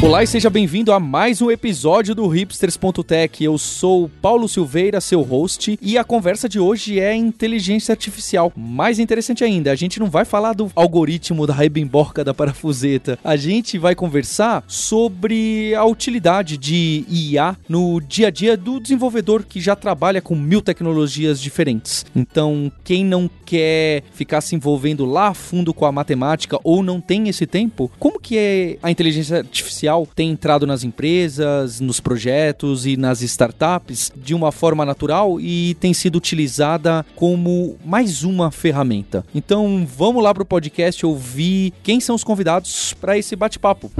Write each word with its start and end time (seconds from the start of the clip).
Olá 0.00 0.22
e 0.22 0.28
seja 0.28 0.48
bem-vindo 0.48 0.92
a 0.92 1.00
mais 1.00 1.42
um 1.42 1.50
episódio 1.50 2.14
do 2.14 2.28
Hipsters.tech. 2.28 3.42
Eu 3.42 3.58
sou 3.58 4.08
Paulo 4.22 4.48
Silveira, 4.48 5.00
seu 5.00 5.22
host, 5.22 5.76
e 5.82 5.98
a 5.98 6.04
conversa 6.04 6.48
de 6.48 6.60
hoje 6.60 7.00
é 7.00 7.12
inteligência 7.16 7.92
artificial. 7.92 8.52
Mais 8.56 9.00
interessante 9.00 9.42
ainda, 9.42 9.72
a 9.72 9.74
gente 9.74 9.98
não 9.98 10.08
vai 10.08 10.24
falar 10.24 10.52
do 10.52 10.70
algoritmo 10.76 11.48
da 11.48 11.52
rebimborca 11.52 12.22
da 12.22 12.32
parafuseta. 12.32 13.18
A 13.24 13.34
gente 13.34 13.76
vai 13.76 13.96
conversar 13.96 14.62
sobre 14.68 15.74
a 15.74 15.84
utilidade 15.84 16.56
de 16.56 17.04
IA 17.08 17.56
no 17.68 18.00
dia 18.00 18.28
a 18.28 18.30
dia 18.30 18.56
do 18.56 18.78
desenvolvedor 18.78 19.42
que 19.42 19.60
já 19.60 19.74
trabalha 19.74 20.22
com 20.22 20.36
mil 20.36 20.62
tecnologias 20.62 21.40
diferentes. 21.40 22.06
Então, 22.14 22.70
quem 22.84 23.04
não 23.04 23.28
quer 23.44 24.04
ficar 24.12 24.42
se 24.42 24.54
envolvendo 24.54 25.04
lá 25.04 25.28
a 25.28 25.34
fundo 25.34 25.74
com 25.74 25.84
a 25.84 25.92
matemática 25.92 26.56
ou 26.62 26.84
não 26.84 27.00
tem 27.00 27.28
esse 27.28 27.46
tempo, 27.46 27.90
como 27.98 28.20
que 28.20 28.38
é 28.38 28.78
a 28.80 28.92
inteligência 28.92 29.38
artificial 29.38 29.87
tem 30.14 30.30
entrado 30.30 30.66
nas 30.66 30.84
empresas, 30.84 31.80
nos 31.80 32.00
projetos 32.00 32.86
e 32.86 32.96
nas 32.96 33.22
startups 33.22 34.12
de 34.16 34.34
uma 34.34 34.52
forma 34.52 34.84
natural 34.84 35.40
e 35.40 35.76
tem 35.80 35.94
sido 35.94 36.16
utilizada 36.16 37.04
como 37.16 37.76
mais 37.84 38.22
uma 38.22 38.50
ferramenta. 38.50 39.24
Então 39.34 39.86
vamos 39.96 40.22
lá 40.22 40.34
para 40.34 40.42
o 40.42 40.46
podcast 40.46 41.04
ouvir 41.04 41.72
quem 41.82 42.00
são 42.00 42.14
os 42.14 42.24
convidados 42.24 42.94
para 42.94 43.16
esse 43.16 43.34
bate-papo. 43.34 43.90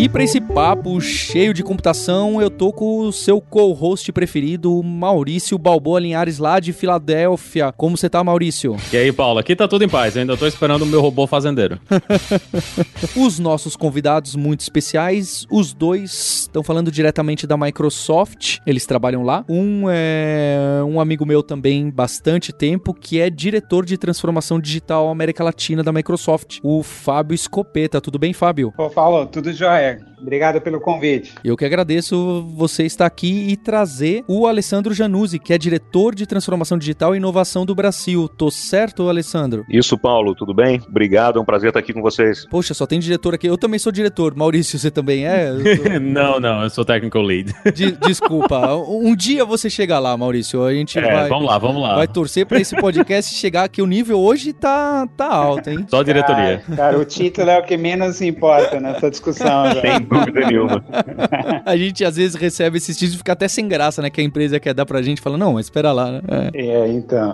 E 0.00 0.08
para 0.08 0.24
esse 0.24 0.40
papo 0.40 0.98
cheio 0.98 1.52
de 1.52 1.62
computação, 1.62 2.40
eu 2.40 2.48
tô 2.48 2.72
com 2.72 3.00
o 3.00 3.12
seu 3.12 3.38
co-host 3.38 4.10
preferido, 4.12 4.82
Maurício 4.82 5.58
Balboa 5.58 6.00
Linhares, 6.00 6.38
lá 6.38 6.58
de 6.58 6.72
Filadélfia. 6.72 7.70
Como 7.76 7.98
você 7.98 8.08
tá, 8.08 8.24
Maurício? 8.24 8.76
E 8.90 8.96
aí, 8.96 9.12
Paulo? 9.12 9.40
Aqui 9.40 9.54
tá 9.54 9.68
tudo 9.68 9.84
em 9.84 9.90
paz. 9.90 10.16
Eu 10.16 10.20
ainda 10.20 10.38
tô 10.38 10.46
esperando 10.46 10.80
o 10.84 10.86
meu 10.86 11.02
robô 11.02 11.26
fazendeiro. 11.26 11.78
os 13.14 13.38
nossos 13.38 13.76
convidados 13.76 14.34
muito 14.34 14.60
especiais, 14.60 15.46
os 15.50 15.74
dois 15.74 16.40
estão 16.44 16.62
falando 16.62 16.90
diretamente 16.90 17.46
da 17.46 17.58
Microsoft. 17.58 18.56
Eles 18.66 18.86
trabalham 18.86 19.22
lá. 19.22 19.44
Um 19.50 19.84
é 19.90 20.82
um 20.82 20.98
amigo 20.98 21.26
meu 21.26 21.42
também, 21.42 21.90
bastante 21.90 22.54
tempo, 22.54 22.94
que 22.94 23.20
é 23.20 23.28
diretor 23.28 23.84
de 23.84 23.98
transformação 23.98 24.58
digital 24.58 25.10
América 25.10 25.44
Latina 25.44 25.82
da 25.82 25.92
Microsoft, 25.92 26.58
o 26.62 26.82
Fábio 26.82 27.34
Escopeta. 27.34 28.00
Tudo 28.00 28.18
bem, 28.18 28.32
Fábio? 28.32 28.72
Ô, 28.78 28.88
Paulo, 28.88 29.26
tudo 29.26 29.52
jóia. 29.52 29.89
there. 29.98 30.09
Obrigado 30.20 30.60
pelo 30.60 30.80
convite. 30.80 31.34
Eu 31.42 31.56
que 31.56 31.64
agradeço 31.64 32.46
você 32.56 32.84
estar 32.84 33.06
aqui 33.06 33.48
e 33.48 33.56
trazer 33.56 34.24
o 34.28 34.46
Alessandro 34.46 34.92
Januzzi, 34.92 35.38
que 35.38 35.52
é 35.52 35.58
diretor 35.58 36.14
de 36.14 36.26
transformação 36.26 36.78
digital 36.78 37.14
e 37.14 37.18
inovação 37.18 37.64
do 37.64 37.74
Brasil. 37.74 38.28
Tô 38.28 38.50
certo, 38.50 39.08
Alessandro? 39.08 39.64
Isso, 39.68 39.98
Paulo, 39.98 40.34
tudo 40.34 40.54
bem? 40.54 40.80
Obrigado, 40.88 41.38
é 41.38 41.42
um 41.42 41.44
prazer 41.44 41.68
estar 41.68 41.80
aqui 41.80 41.92
com 41.92 42.02
vocês. 42.02 42.46
Poxa, 42.48 42.74
só 42.74 42.86
tem 42.86 42.98
diretor 42.98 43.34
aqui. 43.34 43.46
Eu 43.46 43.58
também 43.58 43.78
sou 43.78 43.92
diretor. 43.92 44.34
Maurício, 44.34 44.78
você 44.78 44.90
também 44.90 45.26
é? 45.26 45.50
Tô... 45.50 45.98
não, 46.00 46.40
não, 46.40 46.62
eu 46.62 46.70
sou 46.70 46.84
technical 46.84 47.22
lead. 47.22 47.52
De 47.74 47.92
desculpa. 47.92 48.74
Um 48.76 49.14
dia 49.14 49.44
você 49.44 49.70
chega 49.70 49.98
lá, 49.98 50.16
Maurício. 50.16 50.62
A 50.62 50.72
gente 50.72 50.98
é, 50.98 51.02
vai. 51.02 51.28
Vamos 51.28 51.46
lá, 51.46 51.58
vamos 51.58 51.82
lá. 51.82 51.96
Vai 51.96 52.08
torcer 52.08 52.46
para 52.46 52.60
esse 52.60 52.76
podcast 52.76 53.34
chegar 53.34 53.64
aqui. 53.64 53.80
O 53.80 53.86
nível 53.86 54.18
hoje 54.18 54.52
tá, 54.52 55.06
tá 55.16 55.26
alto, 55.26 55.70
hein? 55.70 55.86
Só 55.88 56.02
diretoria. 56.02 56.62
Cara, 56.66 56.76
cara, 56.76 56.98
o 56.98 57.04
título 57.04 57.50
é 57.50 57.58
o 57.58 57.62
que 57.62 57.76
menos 57.76 58.20
importa 58.20 58.80
nessa 58.80 59.10
discussão. 59.10 59.64
Sem 59.80 60.00
dúvida 60.10 60.46
nenhuma. 60.46 60.84
a 61.64 61.76
gente 61.76 62.04
às 62.04 62.16
vezes 62.16 62.34
recebe 62.34 62.78
esses 62.78 62.96
títulos 62.96 63.14
e 63.14 63.18
fica 63.18 63.32
até 63.32 63.48
sem 63.48 63.68
graça, 63.68 64.02
né? 64.02 64.10
Que 64.10 64.20
a 64.20 64.24
empresa 64.24 64.60
quer 64.60 64.74
dar 64.74 64.84
pra 64.84 65.02
gente 65.02 65.20
fala, 65.20 65.38
não, 65.38 65.54
mas 65.54 65.66
espera 65.66 65.92
lá, 65.92 66.10
né? 66.12 66.20
É, 66.52 66.66
é 66.66 66.88
então. 66.88 67.32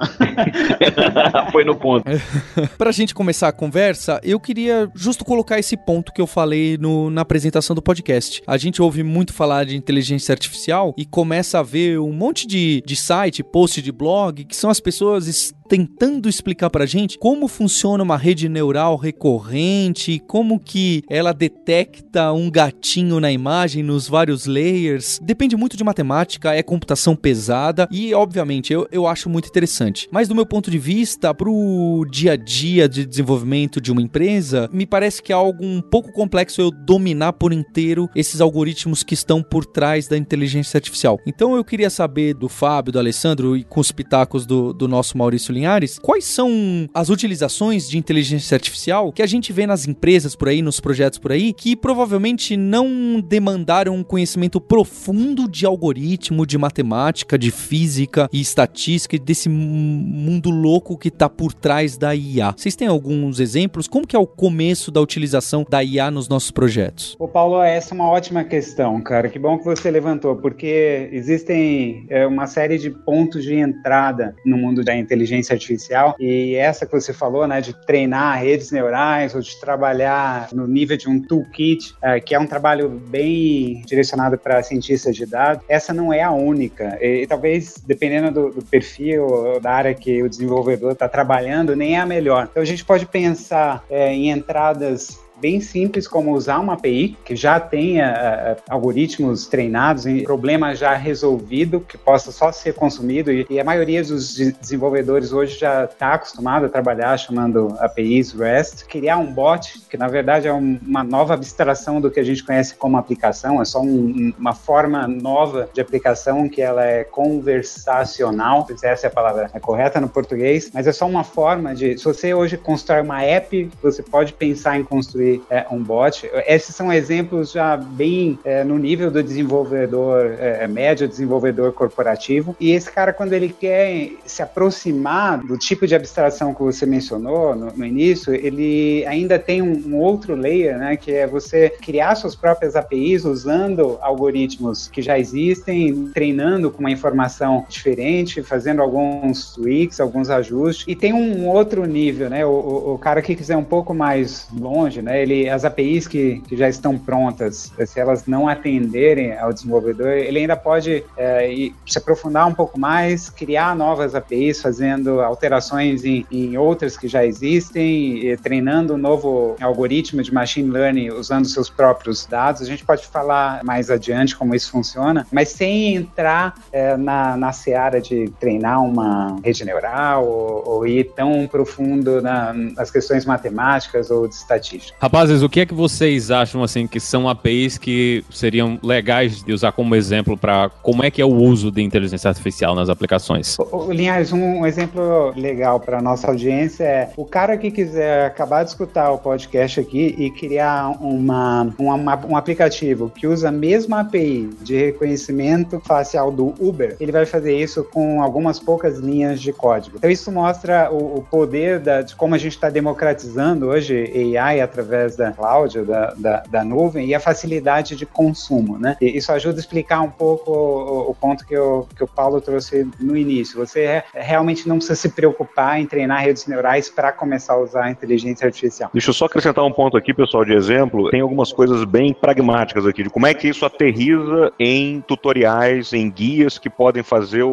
Foi 1.53 1.65
no 1.65 1.75
ponto. 1.77 2.05
pra 2.77 2.93
gente 2.93 3.15
começar 3.15 3.49
a 3.49 3.53
conversa, 3.53 4.21
eu 4.23 4.39
queria 4.39 4.89
justo 4.95 5.25
colocar 5.25 5.59
esse 5.59 5.77
ponto 5.77 6.13
que 6.13 6.21
eu 6.21 6.27
falei 6.27 6.77
no, 6.79 7.11
na 7.11 7.23
apresentação 7.23 7.75
do 7.75 7.83
podcast. 7.83 8.43
A 8.47 8.57
gente 8.57 8.83
ouve 8.83 9.03
muito 9.03 9.33
falar 9.33 9.65
de 9.65 9.77
inteligência 9.77 10.33
artificial 10.33 10.95
e 10.97 11.05
começa 11.05 11.59
a 11.59 11.63
ver 11.63 11.99
um 11.99 12.13
monte 12.13 12.47
de, 12.47 12.83
de 12.87 12.97
site, 12.97 13.43
post 13.43 13.81
de 13.81 13.93
blog, 13.93 14.45
que 14.45 14.57
são 14.57 14.71
as 14.71 14.81
pessoas 14.81 15.27
tentando 15.67 16.29
explicar 16.29 16.71
pra 16.71 16.87
gente 16.87 17.19
como 17.19 17.49
funciona 17.49 18.03
uma 18.03 18.17
rede 18.17 18.49
neural 18.49 18.97
recorrente, 18.97 20.23
como 20.27 20.59
que 20.59 21.03
ela 21.09 21.33
detecta 21.33 22.33
um 22.33 22.51
gatinho 22.51 23.21
na 23.21 23.31
imagem 23.31 23.83
nos 23.83 24.09
vários 24.09 24.47
layers. 24.47 25.19
Depende 25.23 25.57
muito 25.57 25.77
de 25.77 25.85
matemática, 25.85 26.55
é 26.55 26.63
computação 26.63 27.17
pesada 27.17 27.89
e, 27.91 28.15
obviamente, 28.15 28.73
eu, 28.73 28.87
eu 28.91 29.07
acho 29.07 29.29
muito 29.29 29.49
interessante. 29.49 30.09
Mas 30.11 30.29
do 30.29 30.35
meu 30.35 30.47
ponto 30.47 30.71
de 30.71 30.79
vista, 30.79 31.35
pro 31.35 32.07
dia 32.11 32.33
a 32.33 32.37
dia 32.37 32.89
de 32.89 33.05
desenvolvimento 33.05 33.81
de 33.81 33.91
uma 33.91 34.03
empresa, 34.03 34.69
me 34.73 34.87
parece 34.87 35.23
que 35.23 35.33
é 35.33 35.35
algo 35.35 35.65
um 35.65 35.81
pouco 35.81 36.13
complexo 36.13 36.61
eu 36.61 36.71
dominar 36.71 37.33
por 37.33 37.53
inteiro 37.53 38.09
esses 38.15 38.41
algoritmos 38.41 39.03
que 39.03 39.15
estão 39.15 39.43
por 39.43 39.65
trás 39.65 40.07
da 40.09 40.17
inteligência 40.17 40.79
artificial. 40.79 41.19
Então 41.27 41.57
eu 41.57 41.65
queria 41.65 41.91
saber 41.91 42.35
do 42.35 42.49
Fábio, 42.49 42.93
do 42.93 42.99
Alessandro 42.99 43.57
e 43.57 43.65
com 43.65 43.81
os 43.81 43.93
pitacos 43.93 44.47
do, 44.47 44.73
do 44.73 44.87
nosso 44.87 45.17
Maurício 45.19 45.53
Linhares, 45.57 45.99
quais 45.99 46.25
são 46.25 46.89
as 46.93 47.09
utilizações 47.09 47.89
de 47.89 47.99
inteligência 47.99 48.55
artificial 48.55 49.13
que 49.13 49.23
a 49.23 49.27
gente 49.27 49.53
vê 49.53 49.67
nas 49.67 49.89
empresas 49.89 50.37
por 50.37 50.49
aí, 50.49 50.63
nos 50.63 50.81
projetos 50.81 51.19
por 51.19 51.33
aí, 51.33 51.53
que 51.53 51.75
provavelmente 51.75 52.57
não 52.57 53.21
demandaram 53.21 53.95
um 53.95 54.05
conhecimento 54.05 54.61
profundo 54.61 55.49
de 55.49 55.67
algoritmo, 55.67 56.47
de 56.47 56.59
matemática, 56.59 57.39
de 57.39 57.51
física 57.51 58.29
e 58.33 58.41
estatística, 58.41 59.19
desse 59.19 59.49
mundo 59.49 60.51
louco 60.51 60.99
que 60.99 61.09
está 61.09 61.29
por 61.29 61.53
trás 61.53 61.97
da 61.97 62.15
IA. 62.15 62.55
Vocês 62.57 62.77
têm 62.77 62.89
alguns 62.89 63.41
exemplos? 63.41 63.89
Como 63.89 64.07
que 64.07 64.17
é 64.17 64.19
o 64.19 64.27
começo 64.27 64.91
da 64.91 65.01
utilização 65.01 65.65
da 65.69 65.83
IA 65.83 66.11
nos 66.11 66.29
nossos 66.29 66.51
projetos? 66.51 67.17
O 67.19 67.29
Paulo, 67.29 67.63
essa 67.63 67.93
é 67.93 67.95
uma 67.95 68.09
ótima 68.09 68.45
questão, 68.45 69.01
cara. 69.01 69.29
Que 69.29 69.39
bom 69.39 69.59
que 69.59 69.65
você 69.65 69.91
levantou, 69.91 70.37
porque 70.37 71.09
existem 71.13 72.07
é, 72.09 72.27
uma 72.27 72.47
série 72.47 72.79
de 72.79 72.91
pontos 72.91 73.45
de 73.45 73.55
entrada 73.55 74.35
no 74.45 74.57
mundo 74.57 74.85
da 74.85 74.97
inteligência 74.97 75.46
inteligência 75.47 75.55
artificial 75.55 76.17
e 76.19 76.55
essa 76.57 76.87
que 76.87 76.93
você 76.93 77.13
falou, 77.13 77.47
né, 77.47 77.61
de 77.61 77.73
treinar 77.73 78.41
redes 78.41 78.71
neurais 78.71 79.35
ou 79.35 79.41
de 79.41 79.59
trabalhar 79.61 80.49
no 80.53 80.67
nível 80.67 80.97
de 80.97 81.09
um 81.09 81.21
toolkit, 81.21 81.95
é, 82.03 82.21
que 82.21 82.35
é 82.35 82.39
um 82.39 82.47
trabalho 82.47 82.89
bem 82.89 83.83
direcionado 83.87 84.37
para 84.37 84.63
cientistas 84.63 85.15
de 85.15 85.27
dados, 85.27 85.65
essa 85.69 85.93
não 85.93 86.13
é 86.13 86.23
a 86.23 86.31
única. 86.31 86.99
E, 87.01 87.23
e 87.23 87.27
talvez, 87.27 87.83
dependendo 87.87 88.31
do, 88.31 88.55
do, 88.55 88.65
perfil 88.65 89.27
ou 89.27 89.61
da 89.61 89.73
área 89.73 89.95
que 89.95 90.23
o 90.23 90.29
desenvolvedor 90.29 90.93
está 90.93 91.09
trabalhando, 91.09 91.77
nem 91.77 91.97
é 91.97 92.01
a 92.01 92.07
melhor. 92.07 92.49
Então 92.51 92.63
a 92.63 92.67
gente 92.67 92.85
pode 92.85 93.07
pensar 93.07 93.85
é, 93.89 94.13
em 94.13 94.31
entradas 94.31 95.26
bem 95.41 95.61
simples 95.61 96.09
como 96.09 96.33
usar 96.33 96.59
uma 96.59 96.75
API 96.75 97.17
que 97.25 97.37
já 97.37 97.61
tenha 97.61 98.57
uh, 98.59 98.63
algoritmos 98.69 99.47
treinados 99.47 100.07
em 100.07 100.25
problema 100.25 100.75
já 100.75 100.95
resolvido 100.95 101.81
que 101.81 101.99
possa 101.99 102.33
só 102.33 102.51
ser 102.51 102.75
consumido 102.75 103.31
e, 103.31 103.47
e 103.51 103.61
a 103.61 103.65
maioria 103.65 104.03
dos 104.03 104.35
de 104.35 104.53
desenvolvedores 104.53 105.33
hoje 105.33 105.59
já 105.59 105.85
está 105.85 106.15
acostumado 106.15 106.67
a 106.67 106.69
trabalhar 106.69 107.17
chamando 107.17 107.77
APIs 107.79 108.33
REST. 108.33 108.87
Criar 108.87 109.19
um 109.19 109.33
bot 109.33 109.81
que 109.91 109.97
na 109.97 110.09
verdade 110.09 110.49
é 110.49 110.53
um, 110.53 110.79
uma 110.87 111.05
nova 111.05 111.35
abstração 111.35 112.01
do 112.01 112.11
que 112.11 112.21
a 112.21 112.25
gente 112.25 112.43
conhece 112.45 112.75
como 112.75 112.97
aplicação, 112.97 113.61
é 113.61 113.65
só 113.65 113.81
um, 113.81 114.33
uma 114.39 114.55
forma 114.55 115.07
nova 115.07 115.69
de 115.73 115.81
aplicação 115.81 116.49
que 116.49 116.63
ela 116.63 116.85
é 116.85 117.05
conversacional, 117.05 118.67
se 118.77 118.87
essa 118.87 119.07
é 119.07 119.09
a 119.09 119.13
palavra 119.13 119.51
é 119.53 119.61
correta 119.61 120.01
no 120.01 120.09
português, 120.09 120.71
mas 120.73 120.87
é 120.87 120.93
só 120.93 121.07
uma 121.07 121.25
forma 121.25 121.75
de, 121.75 121.99
se 121.99 122.05
você 122.05 122.35
hoje 122.35 122.57
constrói 122.57 123.03
uma 123.03 123.23
app, 123.23 123.71
você 123.83 124.03
pode 124.03 124.33
pensar 124.33 124.79
em 124.79 124.85
construir 124.85 125.26
é, 125.51 125.67
um 125.71 125.83
bot. 125.83 126.29
Esses 126.47 126.75
são 126.75 126.93
exemplos 126.93 127.53
já 127.53 127.77
bem 127.77 128.39
é, 128.45 128.65
no 128.65 128.79
nível 128.79 129.11
do 129.11 129.23
desenvolvedor 129.23 130.37
é, 130.39 130.65
é, 130.65 130.69
médio, 130.69 131.09
desenvolvedor 131.09 131.73
corporativo. 131.73 132.57
E 132.61 132.73
esse 132.73 132.91
cara, 132.91 133.13
quando 133.13 133.33
ele 133.33 133.49
quer 133.49 134.11
se 134.25 134.43
aproximar 134.43 135.39
do 135.39 135.57
tipo 135.59 135.87
de 135.87 135.95
abstração 135.95 136.55
que 136.55 136.63
você 136.63 136.87
mencionou 136.87 137.55
no, 137.55 137.73
no 137.73 137.85
início, 137.85 138.35
ele 138.35 139.05
ainda 139.07 139.39
tem 139.39 139.63
um, 139.63 139.83
um, 139.87 139.97
outro 139.97 140.35
layer, 140.35 140.79
né, 140.79 140.97
que 140.97 141.13
é 141.13 141.27
você 141.27 141.71
criar 141.71 142.15
suas 142.15 142.35
próprias 142.35 142.77
APIs 142.77 143.25
usando 143.25 143.99
algoritmos 144.01 144.89
que 144.89 145.03
já 145.03 145.19
existem, 145.19 146.11
treinando 146.13 146.71
com 146.71 146.81
uma 146.81 146.91
informação 146.91 147.65
diferente, 147.69 148.43
fazendo 148.43 148.83
alguns 148.83 149.55
tweaks, 149.55 150.01
alguns 150.01 150.31
ajustes. 150.31 150.85
E 150.89 150.95
tem 150.95 151.13
um 151.13 151.47
outro 151.47 151.85
nível, 151.85 152.29
né, 152.31 152.45
o, 152.45 152.95
o 152.95 152.99
cara 152.99 153.23
que 153.23 153.35
quiser 153.35 153.57
um 153.57 153.65
pouco 153.65 153.95
mais 153.95 154.49
longe, 154.59 155.03
né? 155.03 155.16
Ele, 155.17 155.49
as 155.49 155.65
APIs 155.65 156.07
que, 156.07 156.41
que 156.47 156.57
já 156.57 156.69
estão 156.69 156.99
prontas, 156.99 157.73
se 157.87 158.01
elas 158.01 158.27
não 158.27 158.49
atenderem 158.49 159.37
ao 159.39 159.53
desenvolvedor, 159.53 160.09
ele 160.09 160.41
ainda 160.41 160.57
pode 160.57 161.05
é, 161.17 161.71
se 161.87 161.99
aprofundar 161.99 162.47
um 162.47 162.55
pouco 162.55 162.79
mais, 162.79 163.29
criar 163.29 163.75
novas 163.75 164.15
APIs, 164.15 164.61
fazendo 164.61 165.21
alterações 165.21 166.05
em, 166.05 166.27
em 166.31 166.57
outras 166.57 166.97
que 166.97 167.09
já 167.09 167.25
existem, 167.25 168.37
treinando 168.43 168.95
um 168.95 168.99
novo 168.99 169.57
algoritmo 169.61 170.23
de 170.23 170.33
machine 170.33 170.71
learning 170.71 171.11
usando 171.11 171.47
seus 171.47 171.69
próprios 171.69 172.27
dados. 172.27 172.63
A 172.63 172.65
gente 172.65 172.85
pode 172.85 173.07
falar 173.07 173.63
mais 173.65 173.91
adiante 173.91 174.37
como 174.37 174.55
isso 174.55 174.71
funciona, 174.71 175.27
mas 175.33 175.49
sem 175.51 175.97
entrar 175.97 176.55
é, 176.73 176.97
na, 176.97 177.37
na 177.37 177.53
seara 177.53 178.01
de 178.01 178.31
treinar 178.41 178.83
uma 178.83 179.37
rede 179.45 179.65
neural 179.65 180.27
ou, 180.27 180.63
ou 180.67 180.87
ir 180.87 181.13
tão 181.15 181.47
profundo 181.47 182.21
na, 182.21 182.53
nas 182.53 182.91
questões 182.91 183.25
matemáticas 183.25 184.11
ou 184.11 184.27
de 184.27 184.35
estatística. 184.35 184.97
Rapazes, 185.07 185.41
o 185.41 185.49
que 185.49 185.61
é 185.61 185.67
que 185.67 185.73
vocês 185.73 186.33
acham 186.33 186.65
assim 186.65 186.85
que 186.85 186.99
são 186.99 187.29
APIs 187.29 187.79
que 187.79 188.25
seriam 188.29 188.77
legais 188.83 189.41
de 189.41 189.53
usar 189.53 189.71
como 189.71 189.95
exemplo 189.95 190.37
para 190.37 190.69
como 190.83 191.05
é 191.05 191.13
que 191.13 191.23
é 191.23 191.25
o 191.25 191.33
uso 191.33 191.71
de 191.71 191.81
inteligência 191.81 192.29
artificial 192.29 192.75
nas 192.75 192.89
aplicações? 192.89 193.57
Linhares, 193.89 194.33
um, 194.33 194.63
um 194.63 194.67
exemplo 194.67 195.33
legal 195.37 195.79
para 195.79 196.03
nossa 196.03 196.27
audiência 196.27 196.83
é 196.83 197.11
o 197.17 197.25
cara 197.25 197.57
que 197.57 197.71
quiser 197.71 198.27
acabar 198.27 198.65
de 198.65 198.71
escutar 198.71 199.13
o 199.13 199.19
podcast 199.19 199.79
aqui 199.79 200.13
e 200.19 200.29
criar 200.29 200.89
uma, 201.01 201.73
uma, 201.79 202.27
um 202.27 202.37
aplicativo 202.37 203.09
que 203.09 203.29
usa 203.29 203.51
a 203.51 203.53
mesma 203.53 204.01
API 204.01 204.51
de 204.61 204.77
reconhecimento 204.77 205.81
facial 205.87 206.33
do 206.33 206.53
Uber, 206.59 206.97
ele 206.99 207.13
vai 207.13 207.25
fazer 207.25 207.57
isso 207.57 207.85
com 207.85 208.21
algumas 208.21 208.59
poucas 208.59 208.99
linhas 208.99 209.41
de 209.41 209.53
código. 209.53 209.99
Então 209.99 210.11
isso 210.11 210.33
mostra 210.33 210.91
o, 210.91 211.19
o 211.19 211.23
poder 211.23 211.79
da, 211.79 212.03
de 212.03 212.17
como 212.17 212.35
a 212.35 212.39
gente 212.39 212.55
está 212.55 212.69
democratizando 212.69 213.69
hoje 213.69 214.37
AI 214.37 214.61
através 214.61 214.96
da 215.17 215.33
cloud, 215.33 215.83
da, 215.83 216.15
da, 216.17 216.43
da, 216.49 216.65
nuvem, 216.65 217.09
e 217.09 217.15
a 217.15 217.21
facilidade 217.21 217.97
de 217.97 218.07
consumo, 218.07 218.79
né? 218.79 218.97
E 219.01 219.17
isso 219.17 219.31
ajuda 219.33 219.59
a 219.59 219.61
explicar 219.61 220.01
um 220.01 220.11
pouco 220.11 220.51
o, 220.51 221.11
o 221.11 221.15
ponto 221.15 221.47
que, 221.47 221.55
eu, 221.55 221.89
que 221.97 222.03
o 222.03 222.07
Paulo 222.07 222.41
trouxe 222.41 222.89
no 223.01 223.17
início. 223.17 223.59
Você 223.59 224.03
realmente 224.15 224.69
não 224.69 224.77
precisa 224.77 224.97
se 224.97 225.09
preocupar 225.11 225.81
em 225.81 225.87
treinar 225.87 226.23
redes 226.23 226.47
neurais 226.47 226.89
para 226.89 227.13
começar 227.13 227.55
a 227.55 227.59
usar 227.59 227.85
a 227.85 227.91
inteligência 227.91 228.47
artificial. 228.47 228.91
Deixa 228.93 229.11
eu 229.11 229.15
só 229.15 229.27
acrescentar 229.27 229.65
um 229.65 229.73
ponto 229.73 229.97
aqui, 229.97 230.13
pessoal, 230.15 230.45
de 230.45 230.53
exemplo. 230.53 231.11
Tem 231.11 231.21
algumas 231.21 231.53
coisas 231.53 231.85
bem 231.85 232.13
pragmáticas 232.13 232.87
aqui, 232.87 233.03
de 233.03 233.11
como 233.11 233.27
é 233.27 233.35
que 233.35 233.49
isso 233.49 233.65
aterriza 233.65 234.53
em 234.59 235.01
tutoriais, 235.01 235.93
em 235.93 236.11
guias 236.11 236.59
que 236.59 236.71
podem 236.71 237.03
fazer 237.03 237.43
o, 237.43 237.51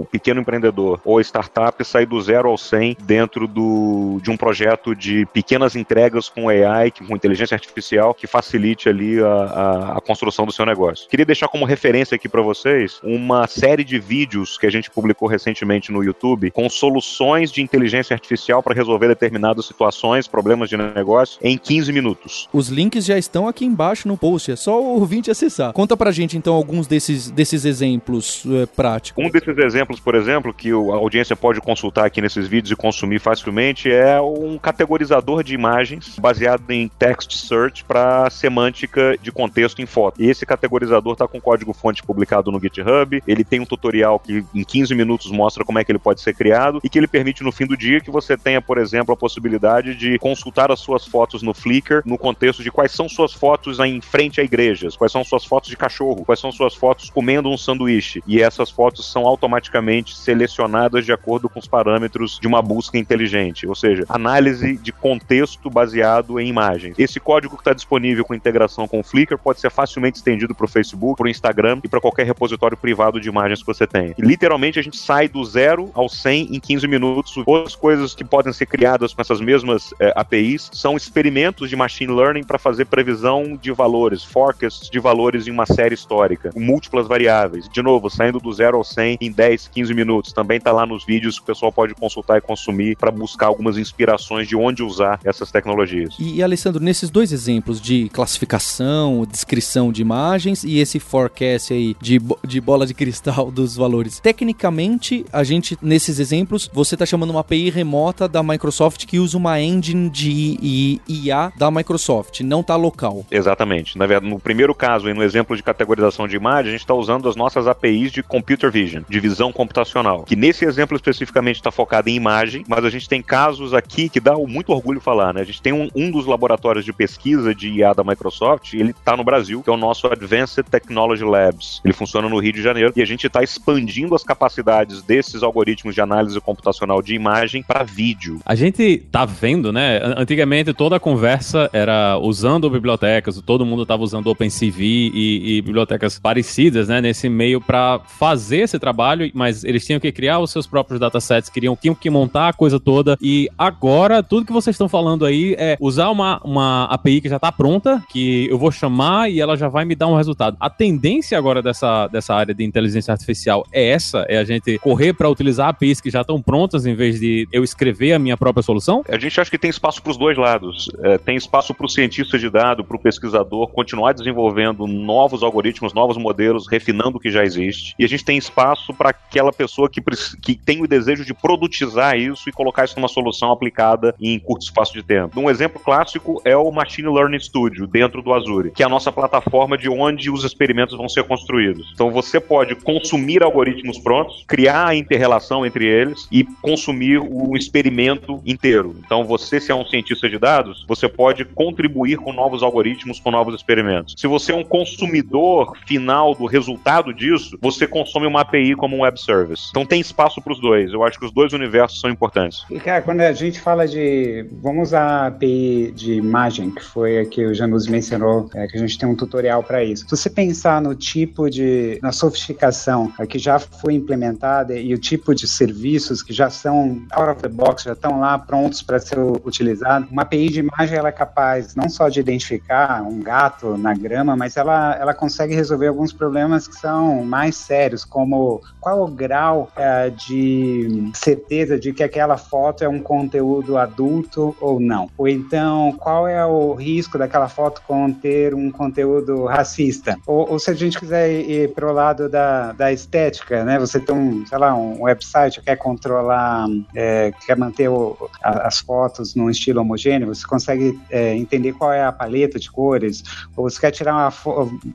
o 0.00 0.06
pequeno 0.10 0.40
empreendedor 0.40 1.00
ou 1.04 1.18
a 1.18 1.20
startup 1.20 1.84
sair 1.84 2.06
do 2.06 2.20
zero 2.20 2.48
ao 2.48 2.58
100 2.58 2.96
dentro 3.02 3.46
do, 3.46 4.18
de 4.22 4.30
um 4.30 4.36
projeto 4.36 4.94
de 4.94 5.26
pequenas 5.26 5.76
entregas 5.76 6.28
com 6.28 6.48
AI, 6.48 6.85
com 6.90 7.14
inteligência 7.14 7.54
artificial, 7.54 8.14
que 8.14 8.26
facilite 8.26 8.88
ali 8.88 9.20
a, 9.20 9.26
a, 9.26 9.98
a 9.98 10.00
construção 10.00 10.46
do 10.46 10.52
seu 10.52 10.64
negócio. 10.66 11.08
Queria 11.08 11.24
deixar 11.24 11.48
como 11.48 11.64
referência 11.64 12.14
aqui 12.14 12.28
para 12.28 12.42
vocês 12.42 13.00
uma 13.02 13.46
série 13.46 13.84
de 13.84 13.98
vídeos 13.98 14.58
que 14.58 14.66
a 14.66 14.70
gente 14.70 14.90
publicou 14.90 15.28
recentemente 15.28 15.92
no 15.92 16.02
YouTube 16.02 16.50
com 16.50 16.68
soluções 16.68 17.50
de 17.50 17.62
inteligência 17.62 18.14
artificial 18.14 18.62
para 18.62 18.74
resolver 18.74 19.08
determinadas 19.08 19.66
situações, 19.66 20.26
problemas 20.26 20.68
de 20.68 20.76
negócio 20.76 21.38
em 21.42 21.56
15 21.56 21.92
minutos. 21.92 22.48
Os 22.52 22.68
links 22.68 23.04
já 23.04 23.18
estão 23.18 23.48
aqui 23.48 23.64
embaixo 23.64 24.08
no 24.08 24.16
post, 24.16 24.50
é 24.52 24.56
só 24.56 24.80
o 24.80 25.00
ouvinte 25.00 25.30
acessar. 25.30 25.72
Conta 25.72 25.96
pra 25.96 26.10
gente 26.10 26.36
então 26.36 26.54
alguns 26.54 26.86
desses, 26.86 27.30
desses 27.30 27.64
exemplos 27.64 28.44
é, 28.46 28.66
práticos. 28.66 29.24
Um 29.24 29.30
desses 29.30 29.56
exemplos, 29.58 30.00
por 30.00 30.14
exemplo, 30.14 30.52
que 30.52 30.70
a 30.70 30.74
audiência 30.74 31.36
pode 31.36 31.60
consultar 31.60 32.06
aqui 32.06 32.20
nesses 32.20 32.46
vídeos 32.46 32.72
e 32.72 32.76
consumir 32.76 33.18
facilmente 33.18 33.90
é 33.90 34.20
um 34.20 34.58
categorizador 34.58 35.42
de 35.42 35.54
imagens 35.54 36.18
baseado 36.18 36.70
em 36.70 36.75
text 36.98 37.32
search 37.32 37.84
para 37.84 38.28
semântica 38.30 39.16
de 39.20 39.32
contexto 39.32 39.80
em 39.80 39.86
foto. 39.86 40.20
E 40.22 40.28
esse 40.28 40.44
categorizador 40.44 41.14
está 41.14 41.26
com 41.26 41.40
código-fonte 41.40 42.02
publicado 42.02 42.52
no 42.52 42.60
GitHub. 42.60 43.22
Ele 43.26 43.44
tem 43.44 43.60
um 43.60 43.64
tutorial 43.64 44.18
que 44.18 44.44
em 44.54 44.64
15 44.64 44.94
minutos 44.94 45.30
mostra 45.30 45.64
como 45.64 45.78
é 45.78 45.84
que 45.84 45.90
ele 45.90 45.98
pode 45.98 46.20
ser 46.20 46.34
criado 46.34 46.80
e 46.82 46.88
que 46.88 46.98
ele 46.98 47.06
permite 47.06 47.42
no 47.42 47.52
fim 47.52 47.66
do 47.66 47.76
dia 47.76 48.00
que 48.00 48.10
você 48.10 48.36
tenha, 48.36 48.60
por 48.60 48.78
exemplo, 48.78 49.12
a 49.12 49.16
possibilidade 49.16 49.94
de 49.94 50.18
consultar 50.18 50.70
as 50.70 50.80
suas 50.80 51.06
fotos 51.06 51.42
no 51.42 51.54
Flickr 51.54 52.02
no 52.04 52.18
contexto 52.18 52.62
de 52.62 52.70
quais 52.70 52.92
são 52.92 53.08
suas 53.08 53.32
fotos 53.32 53.78
em 53.80 54.00
frente 54.00 54.40
a 54.40 54.44
igrejas, 54.44 54.96
quais 54.96 55.12
são 55.12 55.24
suas 55.24 55.44
fotos 55.44 55.70
de 55.70 55.76
cachorro, 55.76 56.24
quais 56.24 56.40
são 56.40 56.52
suas 56.52 56.74
fotos 56.74 57.10
comendo 57.10 57.48
um 57.48 57.56
sanduíche. 57.56 58.22
E 58.26 58.42
essas 58.42 58.70
fotos 58.70 59.10
são 59.10 59.26
automaticamente 59.26 60.16
selecionadas 60.16 61.04
de 61.04 61.12
acordo 61.12 61.48
com 61.48 61.58
os 61.58 61.66
parâmetros 61.66 62.38
de 62.40 62.46
uma 62.46 62.62
busca 62.62 62.98
inteligente, 62.98 63.66
ou 63.66 63.74
seja, 63.74 64.04
análise 64.08 64.76
de 64.76 64.92
contexto 64.92 65.70
baseado 65.70 66.40
em 66.40 66.52
imagens. 66.66 66.98
Esse 66.98 67.20
código 67.20 67.56
que 67.56 67.60
está 67.60 67.72
disponível 67.72 68.24
com 68.24 68.34
integração 68.34 68.88
com 68.88 69.00
o 69.00 69.02
Flickr 69.02 69.38
pode 69.38 69.60
ser 69.60 69.70
facilmente 69.70 70.16
estendido 70.16 70.54
para 70.54 70.64
o 70.64 70.68
Facebook, 70.68 71.18
para 71.18 71.26
o 71.26 71.28
Instagram 71.28 71.80
e 71.82 71.88
para 71.88 72.00
qualquer 72.00 72.26
repositório 72.26 72.76
privado 72.76 73.20
de 73.20 73.28
imagens 73.28 73.60
que 73.60 73.66
você 73.66 73.86
tenha. 73.86 74.14
E 74.18 74.22
literalmente 74.22 74.78
a 74.78 74.82
gente 74.82 74.96
sai 74.96 75.28
do 75.28 75.44
zero 75.44 75.90
ao 75.94 76.08
100 76.08 76.54
em 76.54 76.60
15 76.60 76.88
minutos. 76.88 77.36
Outras 77.46 77.74
coisas 77.74 78.14
que 78.14 78.24
podem 78.24 78.52
ser 78.52 78.66
criadas 78.66 79.14
com 79.14 79.20
essas 79.20 79.40
mesmas 79.40 79.94
é, 80.00 80.12
APIs 80.16 80.70
são 80.72 80.96
experimentos 80.96 81.70
de 81.70 81.76
machine 81.76 82.12
learning 82.12 82.44
para 82.44 82.58
fazer 82.58 82.86
previsão 82.86 83.56
de 83.56 83.72
valores, 83.72 84.24
forecasts 84.24 84.90
de 84.90 84.98
valores 84.98 85.46
em 85.46 85.50
uma 85.50 85.66
série 85.66 85.94
histórica, 85.94 86.50
múltiplas 86.56 87.06
variáveis. 87.06 87.68
De 87.68 87.82
novo, 87.82 88.10
saindo 88.10 88.38
do 88.38 88.52
zero 88.52 88.76
ao 88.76 88.84
100 88.84 89.18
em 89.20 89.30
10, 89.30 89.68
15 89.68 89.94
minutos. 89.94 90.32
Também 90.32 90.58
está 90.58 90.72
lá 90.72 90.86
nos 90.86 91.04
vídeos 91.04 91.38
que 91.38 91.44
o 91.44 91.46
pessoal 91.46 91.72
pode 91.72 91.94
consultar 91.94 92.38
e 92.38 92.40
consumir 92.40 92.96
para 92.96 93.10
buscar 93.10 93.46
algumas 93.46 93.78
inspirações 93.78 94.48
de 94.48 94.56
onde 94.56 94.82
usar 94.82 95.20
essas 95.24 95.50
tecnologias. 95.50 96.16
E, 96.18 96.42
Alessandro, 96.56 96.82
nesses 96.82 97.10
dois 97.10 97.32
exemplos 97.32 97.78
de 97.78 98.08
classificação, 98.08 99.26
descrição 99.30 99.92
de 99.92 100.00
imagens 100.00 100.64
e 100.64 100.78
esse 100.78 100.98
forecast 100.98 101.74
aí 101.74 101.94
de, 102.00 102.18
de 102.42 102.60
bola 102.62 102.86
de 102.86 102.94
cristal 102.94 103.50
dos 103.52 103.76
valores, 103.76 104.20
tecnicamente, 104.20 105.26
a 105.30 105.44
gente, 105.44 105.76
nesses 105.82 106.18
exemplos, 106.18 106.70
você 106.72 106.94
está 106.94 107.04
chamando 107.04 107.28
uma 107.28 107.40
API 107.40 107.68
remota 107.68 108.26
da 108.26 108.42
Microsoft 108.42 109.04
que 109.04 109.18
usa 109.18 109.36
uma 109.36 109.60
engine 109.60 110.08
de 110.08 110.98
IA 111.06 111.52
da 111.58 111.70
Microsoft, 111.70 112.40
não 112.40 112.60
está 112.60 112.74
local. 112.74 113.26
Exatamente. 113.30 113.98
Na 113.98 114.06
verdade, 114.06 114.32
no 114.32 114.40
primeiro 114.40 114.74
caso, 114.74 115.12
no 115.12 115.22
exemplo 115.22 115.54
de 115.54 115.62
categorização 115.62 116.26
de 116.26 116.36
imagem, 116.36 116.68
a 116.68 116.72
gente 116.72 116.80
está 116.80 116.94
usando 116.94 117.28
as 117.28 117.36
nossas 117.36 117.66
APIs 117.66 118.10
de 118.10 118.22
Computer 118.22 118.70
Vision, 118.70 119.02
de 119.06 119.20
visão 119.20 119.52
computacional, 119.52 120.22
que 120.22 120.34
nesse 120.34 120.64
exemplo 120.64 120.96
especificamente 120.96 121.56
está 121.56 121.70
focado 121.70 122.08
em 122.08 122.14
imagem, 122.14 122.64
mas 122.66 122.82
a 122.82 122.88
gente 122.88 123.06
tem 123.06 123.20
casos 123.20 123.74
aqui 123.74 124.08
que 124.08 124.20
dá 124.20 124.34
muito 124.34 124.72
orgulho 124.72 125.02
falar, 125.02 125.34
né? 125.34 125.42
A 125.42 125.44
gente 125.44 125.60
tem 125.60 125.74
um, 125.74 125.90
um 125.94 126.10
dos 126.10 126.24
laboratórios 126.36 126.84
de 126.84 126.92
pesquisa 126.92 127.54
de 127.54 127.70
IA 127.70 127.94
da 127.94 128.04
Microsoft, 128.04 128.74
ele 128.74 128.90
está 128.90 129.16
no 129.16 129.24
Brasil, 129.24 129.62
que 129.62 129.70
é 129.70 129.72
o 129.72 129.76
nosso 129.76 130.06
Advanced 130.06 130.64
Technology 130.70 131.24
Labs. 131.24 131.80
Ele 131.82 131.94
funciona 131.94 132.28
no 132.28 132.38
Rio 132.38 132.52
de 132.52 132.62
Janeiro 132.62 132.92
e 132.94 133.00
a 133.00 133.06
gente 133.06 133.26
está 133.26 133.42
expandindo 133.42 134.14
as 134.14 134.22
capacidades 134.22 135.02
desses 135.02 135.42
algoritmos 135.42 135.94
de 135.94 136.00
análise 136.00 136.38
computacional 136.40 137.00
de 137.00 137.14
imagem 137.14 137.62
para 137.62 137.82
vídeo. 137.82 138.38
A 138.44 138.54
gente 138.54 138.98
tá 139.10 139.24
vendo, 139.24 139.72
né? 139.72 140.00
Antigamente 140.16 140.74
toda 140.74 140.96
a 140.96 141.00
conversa 141.00 141.70
era 141.72 142.18
usando 142.18 142.68
bibliotecas, 142.68 143.40
todo 143.40 143.64
mundo 143.64 143.82
estava 143.82 144.02
usando 144.02 144.26
OpenCV 144.28 144.84
e, 144.84 145.56
e, 145.56 145.62
bibliotecas 145.62 146.18
parecidas, 146.18 146.88
né? 146.88 147.00
Nesse 147.00 147.28
meio 147.28 147.60
para 147.60 148.00
fazer 148.00 148.58
esse 148.58 148.78
trabalho, 148.78 149.30
mas 149.34 149.64
eles 149.64 149.86
tinham 149.86 149.98
que 149.98 150.12
criar 150.12 150.38
os 150.38 150.50
seus 150.50 150.66
próprios 150.66 151.00
datasets, 151.00 151.48
queriam, 151.48 151.76
tinham 151.76 151.94
que 151.94 152.10
montar 152.10 152.48
a 152.48 152.52
coisa 152.52 152.78
toda. 152.78 153.16
E 153.20 153.48
agora, 153.56 154.22
tudo 154.22 154.44
que 154.44 154.52
vocês 154.52 154.74
estão 154.74 154.88
falando 154.88 155.24
aí 155.24 155.54
é 155.58 155.76
usar 155.80 156.10
uma, 156.10 156.25
uma 156.44 156.84
API 156.84 157.20
que 157.20 157.28
já 157.28 157.36
está 157.36 157.50
pronta, 157.50 158.02
que 158.10 158.48
eu 158.48 158.58
vou 158.58 158.70
chamar 158.70 159.30
e 159.30 159.40
ela 159.40 159.56
já 159.56 159.68
vai 159.68 159.84
me 159.84 159.94
dar 159.94 160.08
um 160.08 160.16
resultado. 160.16 160.56
A 160.60 160.68
tendência 160.68 161.36
agora 161.38 161.62
dessa, 161.62 162.06
dessa 162.08 162.34
área 162.34 162.54
de 162.54 162.64
inteligência 162.64 163.12
artificial 163.12 163.64
é 163.72 163.90
essa? 163.90 164.24
É 164.28 164.38
a 164.38 164.44
gente 164.44 164.78
correr 164.78 165.12
para 165.12 165.28
utilizar 165.28 165.68
APIs 165.68 166.00
que 166.00 166.10
já 166.10 166.20
estão 166.20 166.40
prontas 166.40 166.86
em 166.86 166.94
vez 166.94 167.20
de 167.20 167.48
eu 167.52 167.62
escrever 167.62 168.12
a 168.12 168.18
minha 168.18 168.36
própria 168.36 168.62
solução? 168.62 169.02
A 169.08 169.18
gente 169.18 169.40
acha 169.40 169.50
que 169.50 169.58
tem 169.58 169.70
espaço 169.70 170.02
para 170.02 170.10
os 170.10 170.16
dois 170.16 170.36
lados. 170.36 170.88
É, 171.02 171.18
tem 171.18 171.36
espaço 171.36 171.74
para 171.74 171.86
o 171.86 171.88
cientista 171.88 172.38
de 172.38 172.50
dado, 172.50 172.84
para 172.84 172.96
o 172.96 173.00
pesquisador 173.00 173.68
continuar 173.68 174.12
desenvolvendo 174.12 174.86
novos 174.86 175.42
algoritmos, 175.42 175.92
novos 175.92 176.16
modelos, 176.16 176.66
refinando 176.68 177.16
o 177.16 177.20
que 177.20 177.30
já 177.30 177.44
existe. 177.44 177.94
E 177.98 178.04
a 178.04 178.08
gente 178.08 178.24
tem 178.24 178.36
espaço 178.38 178.92
para 178.94 179.10
aquela 179.10 179.52
pessoa 179.52 179.88
que, 179.88 180.00
que 180.42 180.54
tem 180.54 180.82
o 180.82 180.88
desejo 180.88 181.24
de 181.24 181.34
produtizar 181.34 182.16
isso 182.16 182.48
e 182.48 182.52
colocar 182.52 182.84
isso 182.84 182.96
numa 182.96 183.08
solução 183.08 183.52
aplicada 183.52 184.14
em 184.20 184.38
curto 184.38 184.62
espaço 184.62 184.92
de 184.92 185.02
tempo. 185.02 185.40
Um 185.40 185.50
exemplo 185.50 185.80
clássico 185.80 186.15
é 186.44 186.56
o 186.56 186.70
Machine 186.70 187.08
Learning 187.08 187.38
Studio 187.38 187.86
dentro 187.86 188.22
do 188.22 188.32
Azure, 188.32 188.70
que 188.70 188.82
é 188.82 188.86
a 188.86 188.88
nossa 188.88 189.12
plataforma 189.12 189.76
de 189.76 189.88
onde 189.88 190.30
os 190.30 190.44
experimentos 190.44 190.96
vão 190.96 191.08
ser 191.08 191.24
construídos. 191.24 191.90
Então 191.94 192.10
você 192.10 192.40
pode 192.40 192.74
consumir 192.76 193.42
algoritmos 193.42 193.98
prontos, 193.98 194.44
criar 194.46 194.88
a 194.88 194.94
inter-relação 194.94 195.64
entre 195.64 195.86
eles 195.86 196.28
e 196.30 196.44
consumir 196.62 197.18
o 197.18 197.56
experimento 197.56 198.40
inteiro. 198.44 198.96
Então 199.04 199.24
você, 199.24 199.60
se 199.60 199.70
é 199.70 199.74
um 199.74 199.84
cientista 199.84 200.28
de 200.28 200.38
dados, 200.38 200.84
você 200.88 201.08
pode 201.08 201.44
contribuir 201.44 202.18
com 202.18 202.32
novos 202.32 202.62
algoritmos, 202.62 203.20
com 203.20 203.30
novos 203.30 203.54
experimentos. 203.54 204.14
Se 204.16 204.26
você 204.26 204.52
é 204.52 204.54
um 204.54 204.64
consumidor 204.64 205.76
final 205.86 206.34
do 206.34 206.46
resultado 206.46 207.12
disso, 207.12 207.58
você 207.60 207.86
consome 207.86 208.26
uma 208.26 208.40
API 208.40 208.74
como 208.74 208.96
um 208.96 209.00
web 209.02 209.20
service. 209.20 209.68
Então 209.70 209.86
tem 209.86 210.00
espaço 210.00 210.40
para 210.40 210.52
os 210.52 210.60
dois. 210.60 210.92
Eu 210.92 211.02
acho 211.04 211.18
que 211.18 211.24
os 211.24 211.32
dois 211.32 211.52
universos 211.52 212.00
são 212.00 212.10
importantes. 212.10 212.64
E, 212.70 212.78
cara, 212.78 213.02
quando 213.02 213.20
a 213.20 213.32
gente 213.32 213.60
fala 213.60 213.86
de. 213.86 214.46
Vamos 214.62 214.88
usar 214.88 215.02
a 215.02 215.26
API 215.26 215.92
de 215.94 216.05
de 216.06 216.14
imagem, 216.14 216.70
que 216.70 216.82
foi 216.82 217.18
a 217.18 217.24
que 217.26 217.44
o 217.44 217.52
Janus 217.52 217.88
mencionou, 217.88 218.48
é, 218.54 218.68
que 218.68 218.76
a 218.76 218.80
gente 218.80 218.96
tem 218.96 219.08
um 219.08 219.16
tutorial 219.16 219.62
para 219.62 219.82
isso. 219.82 220.04
Se 220.04 220.16
você 220.16 220.30
pensar 220.30 220.80
no 220.80 220.94
tipo 220.94 221.50
de, 221.50 221.98
na 222.00 222.12
sofisticação 222.12 223.12
que 223.28 223.38
já 223.38 223.58
foi 223.58 223.94
implementada 223.94 224.78
e 224.78 224.94
o 224.94 224.98
tipo 224.98 225.34
de 225.34 225.48
serviços 225.48 226.22
que 226.22 226.32
já 226.32 226.48
são 226.48 227.02
out 227.10 227.30
of 227.30 227.42
the 227.42 227.48
box, 227.48 227.84
já 227.84 227.92
estão 227.92 228.20
lá 228.20 228.38
prontos 228.38 228.82
para 228.82 229.00
ser 229.00 229.18
utilizados, 229.18 230.08
uma 230.10 230.22
API 230.22 230.48
de 230.48 230.60
imagem 230.60 230.96
ela 230.96 231.08
é 231.08 231.12
capaz 231.12 231.74
não 231.74 231.88
só 231.88 232.08
de 232.08 232.20
identificar 232.20 233.02
um 233.02 233.20
gato 233.20 233.76
na 233.76 233.92
grama, 233.92 234.36
mas 234.36 234.56
ela, 234.56 234.94
ela 234.94 235.12
consegue 235.12 235.54
resolver 235.54 235.88
alguns 235.88 236.12
problemas 236.12 236.68
que 236.68 236.76
são 236.76 237.24
mais 237.24 237.56
sérios, 237.56 238.04
como 238.04 238.60
qual 238.80 239.04
o 239.04 239.08
grau 239.08 239.70
é, 239.74 240.10
de 240.10 241.10
certeza 241.14 241.78
de 241.78 241.92
que 241.92 242.04
aquela 242.04 242.36
foto 242.36 242.84
é 242.84 242.88
um 242.88 243.00
conteúdo 243.00 243.76
adulto 243.76 244.54
ou 244.60 244.78
não. 244.78 245.10
Ou 245.16 245.26
então, 245.26 245.95
qual 245.96 246.26
é 246.28 246.44
o 246.44 246.74
risco 246.74 247.18
daquela 247.18 247.48
foto 247.48 247.82
conter 247.86 248.54
um 248.54 248.70
conteúdo 248.70 249.44
racista? 249.44 250.16
Ou, 250.26 250.52
ou 250.52 250.58
se 250.58 250.70
a 250.70 250.74
gente 250.74 250.98
quiser 250.98 251.30
ir 251.30 251.72
para 251.72 251.88
o 251.88 251.92
lado 251.92 252.28
da, 252.28 252.72
da 252.72 252.92
estética, 252.92 253.64
né? 253.64 253.78
Você 253.78 254.00
tem 254.00 254.14
um, 254.14 254.46
sei 254.46 254.58
lá, 254.58 254.74
um 254.74 255.02
website 255.02 255.60
quer 255.60 255.76
controlar, 255.76 256.66
é, 256.94 257.32
quer 257.46 257.56
manter 257.56 257.88
o, 257.88 258.16
a, 258.42 258.66
as 258.66 258.78
fotos 258.78 259.34
num 259.34 259.50
estilo 259.50 259.80
homogêneo, 259.80 260.34
você 260.34 260.46
consegue 260.46 260.98
é, 261.10 261.34
entender 261.34 261.72
qual 261.72 261.92
é 261.92 262.04
a 262.04 262.12
paleta 262.12 262.58
de 262.58 262.70
cores, 262.70 263.22
ou 263.56 263.68
você 263.68 263.80
quer 263.80 263.90
tirar 263.90 264.14
uma 264.14 264.30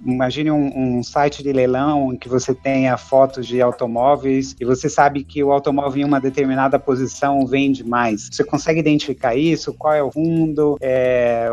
imagine 0.06 0.52
um, 0.52 0.98
um, 0.98 1.04
site 1.04 1.44
de 1.44 1.52
leilão 1.52 2.14
em 2.14 2.18
que 2.18 2.30
você 2.30 2.54
tenha 2.54 2.98
fotos 2.98 3.46
de 3.48 3.62
automóveis 3.62 4.56
e 4.60 4.66
você 4.66 4.90
sabe 4.90 5.24
que 5.24 5.44
o 5.44 5.52
automóvel 5.52 6.02
em 6.02 6.06
uma 6.06 6.20
determinada 6.20 6.78
posição 6.80 7.46
vende 7.46 7.84
mais. 7.84 8.30
Você 8.32 8.44
consegue 8.44 8.80
identificar 8.80 9.36
isso? 9.36 9.74
Qual 9.74 9.94
é 9.94 10.04
o 10.04 10.12
fundo? 10.12 10.78
É, 10.80 10.91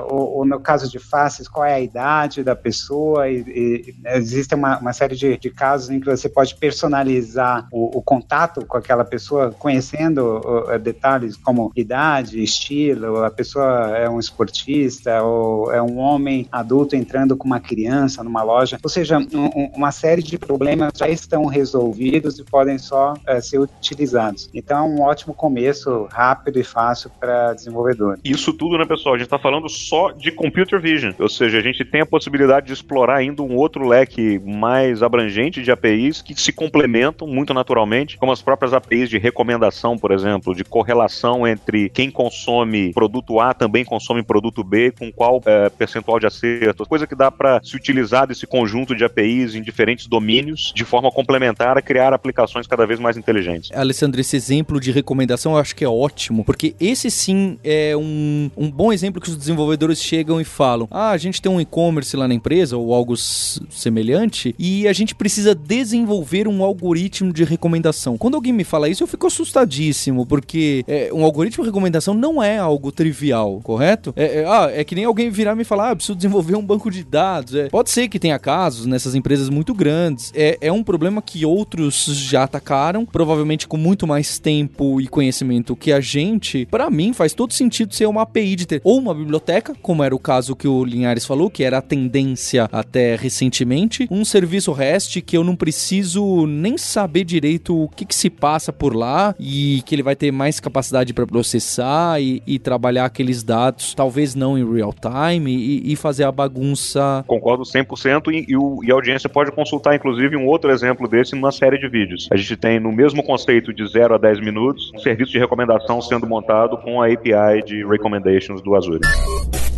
ou, 0.09 0.39
ou, 0.39 0.45
no 0.45 0.61
caso 0.61 0.91
de 0.91 0.99
faces, 0.99 1.49
qual 1.49 1.65
é 1.65 1.75
a 1.75 1.81
idade 1.81 2.43
da 2.43 2.55
pessoa? 2.55 3.29
E, 3.29 3.41
e 3.47 3.95
existe 4.17 4.55
uma, 4.55 4.79
uma 4.79 4.93
série 4.93 5.17
de, 5.17 5.37
de, 5.37 5.51
casos 5.51 5.91
em 5.91 6.01
que 6.01 6.07
você 6.07 6.29
pode 6.29 6.55
personalizar 6.55 7.69
o, 7.73 7.99
o 7.99 8.03
contato 8.03 8.65
com 8.67 8.77
aquela 8.77 9.05
pessoa, 9.05 9.51
conhecendo 9.51 10.41
detalhes 10.83 11.37
como 11.37 11.73
idade, 11.75 12.43
estilo, 12.43 13.25
a 13.25 13.31
pessoa 13.31 13.97
é 13.97 14.09
um 14.09 14.19
esportista 14.19 15.23
ou 15.23 15.73
é 15.73 15.83
um 15.83 15.99
homem 15.99 16.47
adulto 16.51 16.97
entrando 16.97 17.37
com 17.37 17.47
uma 17.47 17.61
criança 17.61 18.23
numa 18.23 18.43
loja. 18.43 18.79
Ou 18.83 18.91
seja, 18.91 19.19
um, 19.19 19.71
uma 19.75 19.91
série 19.91 20.23
de 20.23 20.39
problemas 20.39 20.93
já 20.97 21.09
estão 21.09 21.47
resolvidos 21.47 22.39
e 22.39 22.45
podem 22.45 22.79
só 22.79 23.13
uh, 23.13 23.43
ser 23.43 23.59
utilizados. 23.59 24.49
Então, 24.53 24.79
é 24.79 24.83
um 24.83 25.01
ótimo 25.03 25.35
começo, 25.35 26.09
rápido 26.11 26.59
e 26.59 26.65
fácil 26.65 27.11
para 27.19 27.55
desenvolvedor. 27.55 28.19
Isso 28.25 28.53
tudo, 28.53 28.79
né, 28.79 28.85
pessoal? 28.85 29.17
Está 29.29 29.39
falando 29.39 29.69
só 29.69 30.11
de 30.11 30.33
computer 30.33 30.81
vision, 30.81 31.13
ou 31.19 31.29
seja, 31.29 31.59
a 31.59 31.61
gente 31.61 31.85
tem 31.85 32.01
a 32.01 32.07
possibilidade 32.07 32.69
de 32.69 32.73
explorar 32.73 33.17
ainda 33.17 33.43
um 33.43 33.57
outro 33.57 33.87
leque 33.87 34.41
mais 34.43 35.03
abrangente 35.03 35.63
de 35.63 35.71
APIs 35.71 36.23
que 36.23 36.35
se 36.41 36.51
complementam 36.51 37.29
muito 37.29 37.53
naturalmente, 37.53 38.17
como 38.17 38.33
as 38.33 38.41
próprias 38.41 38.73
APIs 38.73 39.11
de 39.11 39.19
recomendação, 39.19 39.99
por 39.99 40.13
exemplo, 40.13 40.55
de 40.55 40.65
correlação 40.65 41.47
entre 41.47 41.91
quem 41.91 42.11
consome 42.11 42.91
produto 42.95 43.39
A 43.39 43.53
também 43.53 43.85
consome 43.85 44.23
produto 44.23 44.65
B, 44.65 44.93
com 44.99 45.13
qual 45.13 45.43
é, 45.45 45.69
percentual 45.69 46.19
de 46.19 46.27
acerto, 46.27 46.87
coisa 46.87 47.07
que 47.07 47.15
dá 47.15 47.31
para 47.31 47.61
se 47.63 47.77
utilizar 47.77 48.27
desse 48.27 48.47
conjunto 48.47 48.97
de 48.97 49.05
APIs 49.05 49.55
em 49.55 49.61
diferentes 49.61 50.07
domínios 50.07 50.73
de 50.75 50.87
forma 50.87 51.11
complementar 51.11 51.77
a 51.77 51.83
criar 51.83 52.15
aplicações 52.15 52.67
cada 52.67 52.87
vez 52.87 52.99
mais 52.99 53.19
inteligentes. 53.19 53.71
Alessandro, 53.73 54.23
esse 54.23 54.37
exemplo 54.37 54.81
de 54.81 54.91
recomendação 54.91 55.53
eu 55.53 55.59
acho 55.59 55.77
que 55.77 55.85
é 55.85 55.89
ótimo, 55.89 56.47
porque 56.47 56.75
esse 56.81 57.11
sim 57.11 57.59
é 57.63 57.95
um, 57.95 58.51
um 58.57 58.71
bom 58.71 58.91
exemplo 58.91 59.18
que 59.21 59.31
os 59.31 59.37
desenvolvedores 59.37 60.03
chegam 60.03 60.41
e 60.41 60.45
falam: 60.45 60.89
ah, 60.91 61.11
a 61.11 61.17
gente 61.17 61.41
tem 61.41 61.51
um 61.51 61.61
e-commerce 61.61 62.17
lá 62.17 62.29
na 62.29 62.35
empresa 62.35 62.77
ou 62.77 62.95
algo 62.95 63.17
semelhante 63.17 64.55
e 64.59 64.87
a 64.87 64.93
gente 64.93 65.15
precisa 65.15 65.55
desenvolver 65.55 66.49
um 66.49 66.63
algoritmo 66.63 67.33
de 67.33 67.45
recomendação. 67.45 68.17
Quando 68.17 68.35
alguém 68.35 68.53
me 68.53 68.65
fala 68.65 68.89
isso, 68.89 69.03
eu 69.03 69.07
fico 69.07 69.27
assustadíssimo, 69.27 70.27
porque 70.27 70.85
é, 70.87 71.11
um 71.13 71.25
algoritmo 71.25 71.65
de 71.65 71.71
recomendação 71.71 72.15
não 72.15 72.43
é 72.43 72.59
algo 72.59 72.91
trivial, 72.93 73.61
correto? 73.63 74.13
É, 74.17 74.41
é, 74.41 74.45
ah, 74.47 74.71
é 74.73 74.85
que 74.85 74.95
nem 74.95 75.05
alguém 75.05 75.31
virar 75.31 75.53
e 75.53 75.57
me 75.57 75.65
falar, 75.65 75.91
ah, 75.91 75.97
preciso 75.97 76.17
desenvolver 76.17 76.57
um 76.57 76.65
banco 76.65 76.91
de 76.91 77.05
dados. 77.05 77.55
É, 77.55 77.69
pode 77.69 77.91
ser 77.91 78.09
que 78.09 78.19
tenha 78.19 78.39
casos 78.39 78.87
nessas 78.87 79.15
empresas 79.15 79.49
muito 79.49 79.75
grandes. 79.75 80.33
É, 80.35 80.59
é 80.61 80.73
um 80.73 80.83
problema 80.83 81.23
que 81.23 81.45
outros 81.45 82.05
já 82.05 82.45
atacaram, 82.45 83.05
provavelmente 83.05 83.67
com 83.67 83.77
muito 83.77 84.07
mais 84.07 84.39
tempo 84.39 85.01
e 85.01 85.07
conhecimento 85.07 85.77
que 85.77 85.93
a 85.93 86.01
gente. 86.01 86.67
Para 86.67 86.91
mim, 86.91 87.13
faz 87.13 87.33
todo 87.33 87.53
sentido 87.53 87.95
ser 87.95 88.07
uma 88.07 88.23
API 88.23 88.57
de 88.57 88.67
ter 88.67 88.81
ou 88.85 88.99
uma 88.99 89.08
biblioteca, 89.15 89.75
como 89.83 90.03
era 90.03 90.15
o 90.15 90.19
caso 90.19 90.57
que 90.57 90.69
o 90.69 90.85
Linhares 90.85 91.25
falou, 91.25 91.51
que 91.51 91.65
era 91.65 91.79
a 91.79 91.83
tendência 91.83 92.69
até 92.73 93.17
recentemente, 93.17 94.07
um 94.11 94.25
serviço 94.25 94.73
REST 94.73 95.21
que 95.23 95.37
eu 95.37 95.45
não 95.45 95.57
preciso 95.57 96.47
nem 96.47 96.77
saber 96.77 97.25
direito 97.25 97.77
o 97.77 97.89
que, 97.89 98.05
que 98.05 98.15
se 98.15 98.31
passa 98.31 98.73
por 98.73 98.95
lá 98.95 99.35
e 99.39 99.83
que 99.85 99.95
ele 99.95 100.03
vai 100.03 100.17
ter 100.17 100.33
mais 100.33 100.61
capacidade 100.61 101.13
para 101.13 101.27
processar 101.27 102.21
e, 102.21 102.43
e, 102.47 102.59
trabalhar 102.59 103.05
aqueles 103.05 103.43
dados, 103.43 103.95
talvez 103.95 104.35
não 104.35 104.59
em 104.59 104.75
real 104.75 104.93
time, 104.93 105.55
e, 105.55 105.93
e 105.93 105.97
fazer 105.97 106.25
a 106.25 106.33
bagunça. 106.33 107.25
Concordo 107.27 107.65
100% 107.65 108.33
e, 108.33 108.47
e, 108.49 108.57
o, 108.57 108.81
e 108.83 108.91
a 108.91 108.95
audiência 108.95 109.29
pode 109.29 109.53
consultar, 109.53 109.95
inclusive, 109.95 110.37
um 110.37 110.47
outro 110.47 110.71
exemplo 110.71 111.09
desse 111.09 111.35
numa 111.35 111.53
série 111.53 111.79
de 111.79 111.89
vídeos. 111.89 112.29
A 112.31 112.37
gente 112.37 112.57
tem 112.57 112.81
no 112.81 112.93
mesmo 112.93 113.23
conceito 113.23 113.73
de 113.73 113.87
0 113.87 114.15
a 114.15 114.19
10 114.19 114.41
minutos, 114.41 114.91
um 114.95 114.99
serviço 114.99 115.33
de 115.33 115.39
recomendação 115.39 116.01
sendo 116.01 116.27
montado 116.27 116.77
com 116.79 117.01
a 117.03 117.07
API 117.07 117.63
de 117.65 117.85
Recommendations 117.87 118.61
do 118.63 118.75
Azure. 118.75 118.88
Azul. 118.89 119.78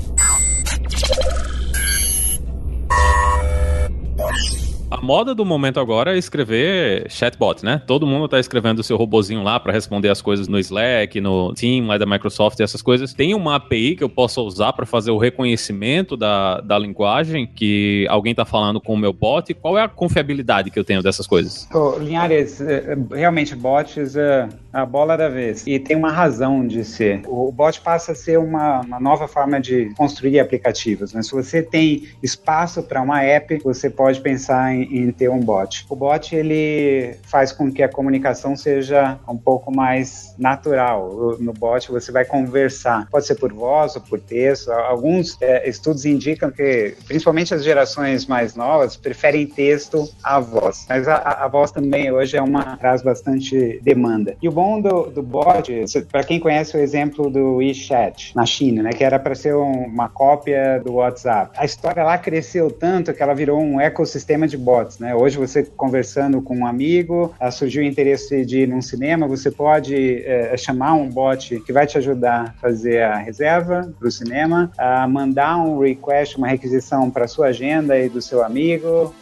A 5.00 5.02
moda 5.02 5.34
do 5.34 5.46
momento 5.46 5.80
agora 5.80 6.14
é 6.14 6.18
escrever 6.18 7.10
chatbot, 7.10 7.64
né? 7.64 7.80
Todo 7.86 8.06
mundo 8.06 8.28
tá 8.28 8.38
escrevendo 8.38 8.80
o 8.80 8.82
seu 8.82 8.98
robozinho 8.98 9.42
lá 9.42 9.58
para 9.58 9.72
responder 9.72 10.10
as 10.10 10.20
coisas 10.20 10.46
no 10.46 10.58
Slack, 10.58 11.18
no 11.22 11.54
Team 11.54 11.86
lá 11.86 11.96
da 11.96 12.04
Microsoft 12.04 12.60
essas 12.60 12.82
coisas. 12.82 13.14
Tem 13.14 13.32
uma 13.32 13.56
API 13.56 13.96
que 13.96 14.04
eu 14.04 14.10
posso 14.10 14.42
usar 14.42 14.74
para 14.74 14.84
fazer 14.84 15.10
o 15.10 15.16
reconhecimento 15.16 16.18
da, 16.18 16.60
da 16.60 16.78
linguagem 16.78 17.46
que 17.46 18.06
alguém 18.10 18.34
tá 18.34 18.44
falando 18.44 18.78
com 18.78 18.92
o 18.92 18.98
meu 18.98 19.10
bot? 19.10 19.54
Qual 19.54 19.78
é 19.78 19.82
a 19.82 19.88
confiabilidade 19.88 20.70
que 20.70 20.78
eu 20.78 20.84
tenho 20.84 21.02
dessas 21.02 21.26
coisas? 21.26 21.66
Oh, 21.74 21.98
Linhares, 21.98 22.60
eh, 22.60 22.94
realmente 23.10 23.56
bots 23.56 24.14
é 24.16 24.50
a 24.70 24.84
bola 24.84 25.16
da 25.16 25.30
vez. 25.30 25.66
E 25.66 25.78
tem 25.78 25.96
uma 25.96 26.12
razão 26.12 26.66
de 26.66 26.84
ser. 26.84 27.22
O 27.26 27.50
bot 27.50 27.80
passa 27.80 28.12
a 28.12 28.14
ser 28.14 28.38
uma, 28.38 28.82
uma 28.82 29.00
nova 29.00 29.26
forma 29.26 29.58
de 29.58 29.94
construir 29.96 30.40
aplicativos. 30.40 31.14
Mas 31.14 31.26
se 31.26 31.32
você 31.32 31.62
tem 31.62 32.06
espaço 32.22 32.82
para 32.82 33.00
uma 33.00 33.22
app, 33.22 33.58
você 33.64 33.88
pode 33.88 34.20
pensar 34.20 34.74
em 34.74 34.89
em, 34.90 35.10
ter 35.12 35.28
um 35.30 35.40
bot. 35.40 35.86
O 35.88 35.96
bot 35.96 36.34
ele 36.34 37.16
faz 37.24 37.52
com 37.52 37.70
que 37.72 37.82
a 37.82 37.88
comunicação 37.88 38.56
seja 38.56 39.18
um 39.28 39.36
pouco 39.36 39.74
mais 39.74 40.34
natural. 40.38 41.36
No 41.38 41.52
bot 41.52 41.90
você 41.90 42.12
vai 42.12 42.24
conversar, 42.24 43.08
pode 43.10 43.26
ser 43.26 43.34
por 43.34 43.52
voz 43.52 43.96
ou 43.96 44.02
por 44.02 44.20
texto. 44.20 44.70
Alguns 44.70 45.36
é, 45.40 45.68
estudos 45.68 46.04
indicam 46.04 46.50
que, 46.50 46.94
principalmente 47.06 47.54
as 47.54 47.64
gerações 47.64 48.26
mais 48.26 48.54
novas, 48.54 48.96
preferem 48.96 49.46
texto 49.46 50.08
à 50.22 50.38
voz. 50.40 50.86
Mas 50.88 51.08
a, 51.08 51.16
a 51.16 51.48
voz 51.48 51.70
também 51.70 52.10
hoje 52.10 52.36
é 52.36 52.42
uma 52.42 52.76
traz 52.76 53.02
bastante 53.02 53.80
demanda. 53.82 54.36
E 54.42 54.48
o 54.48 54.52
bom 54.52 54.80
do, 54.80 55.04
do 55.04 55.22
bot, 55.22 55.84
para 56.10 56.24
quem 56.24 56.40
conhece 56.40 56.76
o 56.76 56.80
exemplo 56.80 57.30
do 57.30 57.56
WeChat 57.56 58.34
na 58.34 58.46
China, 58.46 58.82
né, 58.82 58.90
que 58.90 59.04
era 59.04 59.18
para 59.18 59.34
ser 59.34 59.54
um, 59.54 59.84
uma 59.84 60.08
cópia 60.08 60.80
do 60.84 60.94
WhatsApp, 60.94 61.52
a 61.56 61.64
história 61.64 62.02
lá 62.02 62.18
cresceu 62.18 62.70
tanto 62.70 63.12
que 63.12 63.22
ela 63.22 63.34
virou 63.34 63.60
um 63.60 63.80
ecossistema 63.80 64.46
de 64.46 64.56
bots, 64.56 64.79
né? 64.98 65.14
Hoje 65.14 65.36
você 65.36 65.62
conversando 65.62 66.40
com 66.40 66.58
um 66.58 66.66
amigo, 66.66 67.34
ah, 67.38 67.50
surgiu 67.50 67.82
o 67.82 67.86
interesse 67.86 68.44
de 68.44 68.60
ir 68.60 68.68
num 68.68 68.82
cinema, 68.82 69.26
você 69.26 69.50
pode 69.50 70.22
é, 70.24 70.56
chamar 70.56 70.94
um 70.94 71.08
bot 71.08 71.60
que 71.60 71.72
vai 71.72 71.86
te 71.86 71.98
ajudar 71.98 72.54
a 72.56 72.60
fazer 72.60 73.02
a 73.02 73.16
reserva 73.16 73.92
para 73.98 74.08
o 74.08 74.10
cinema, 74.10 74.70
a 74.78 75.06
mandar 75.06 75.56
um 75.58 75.78
request, 75.78 76.36
uma 76.36 76.48
requisição 76.48 77.10
para 77.10 77.26
sua 77.26 77.48
agenda 77.48 77.98
e 77.98 78.08
do 78.08 78.20
seu 78.20 78.44
amigo, 78.44 79.14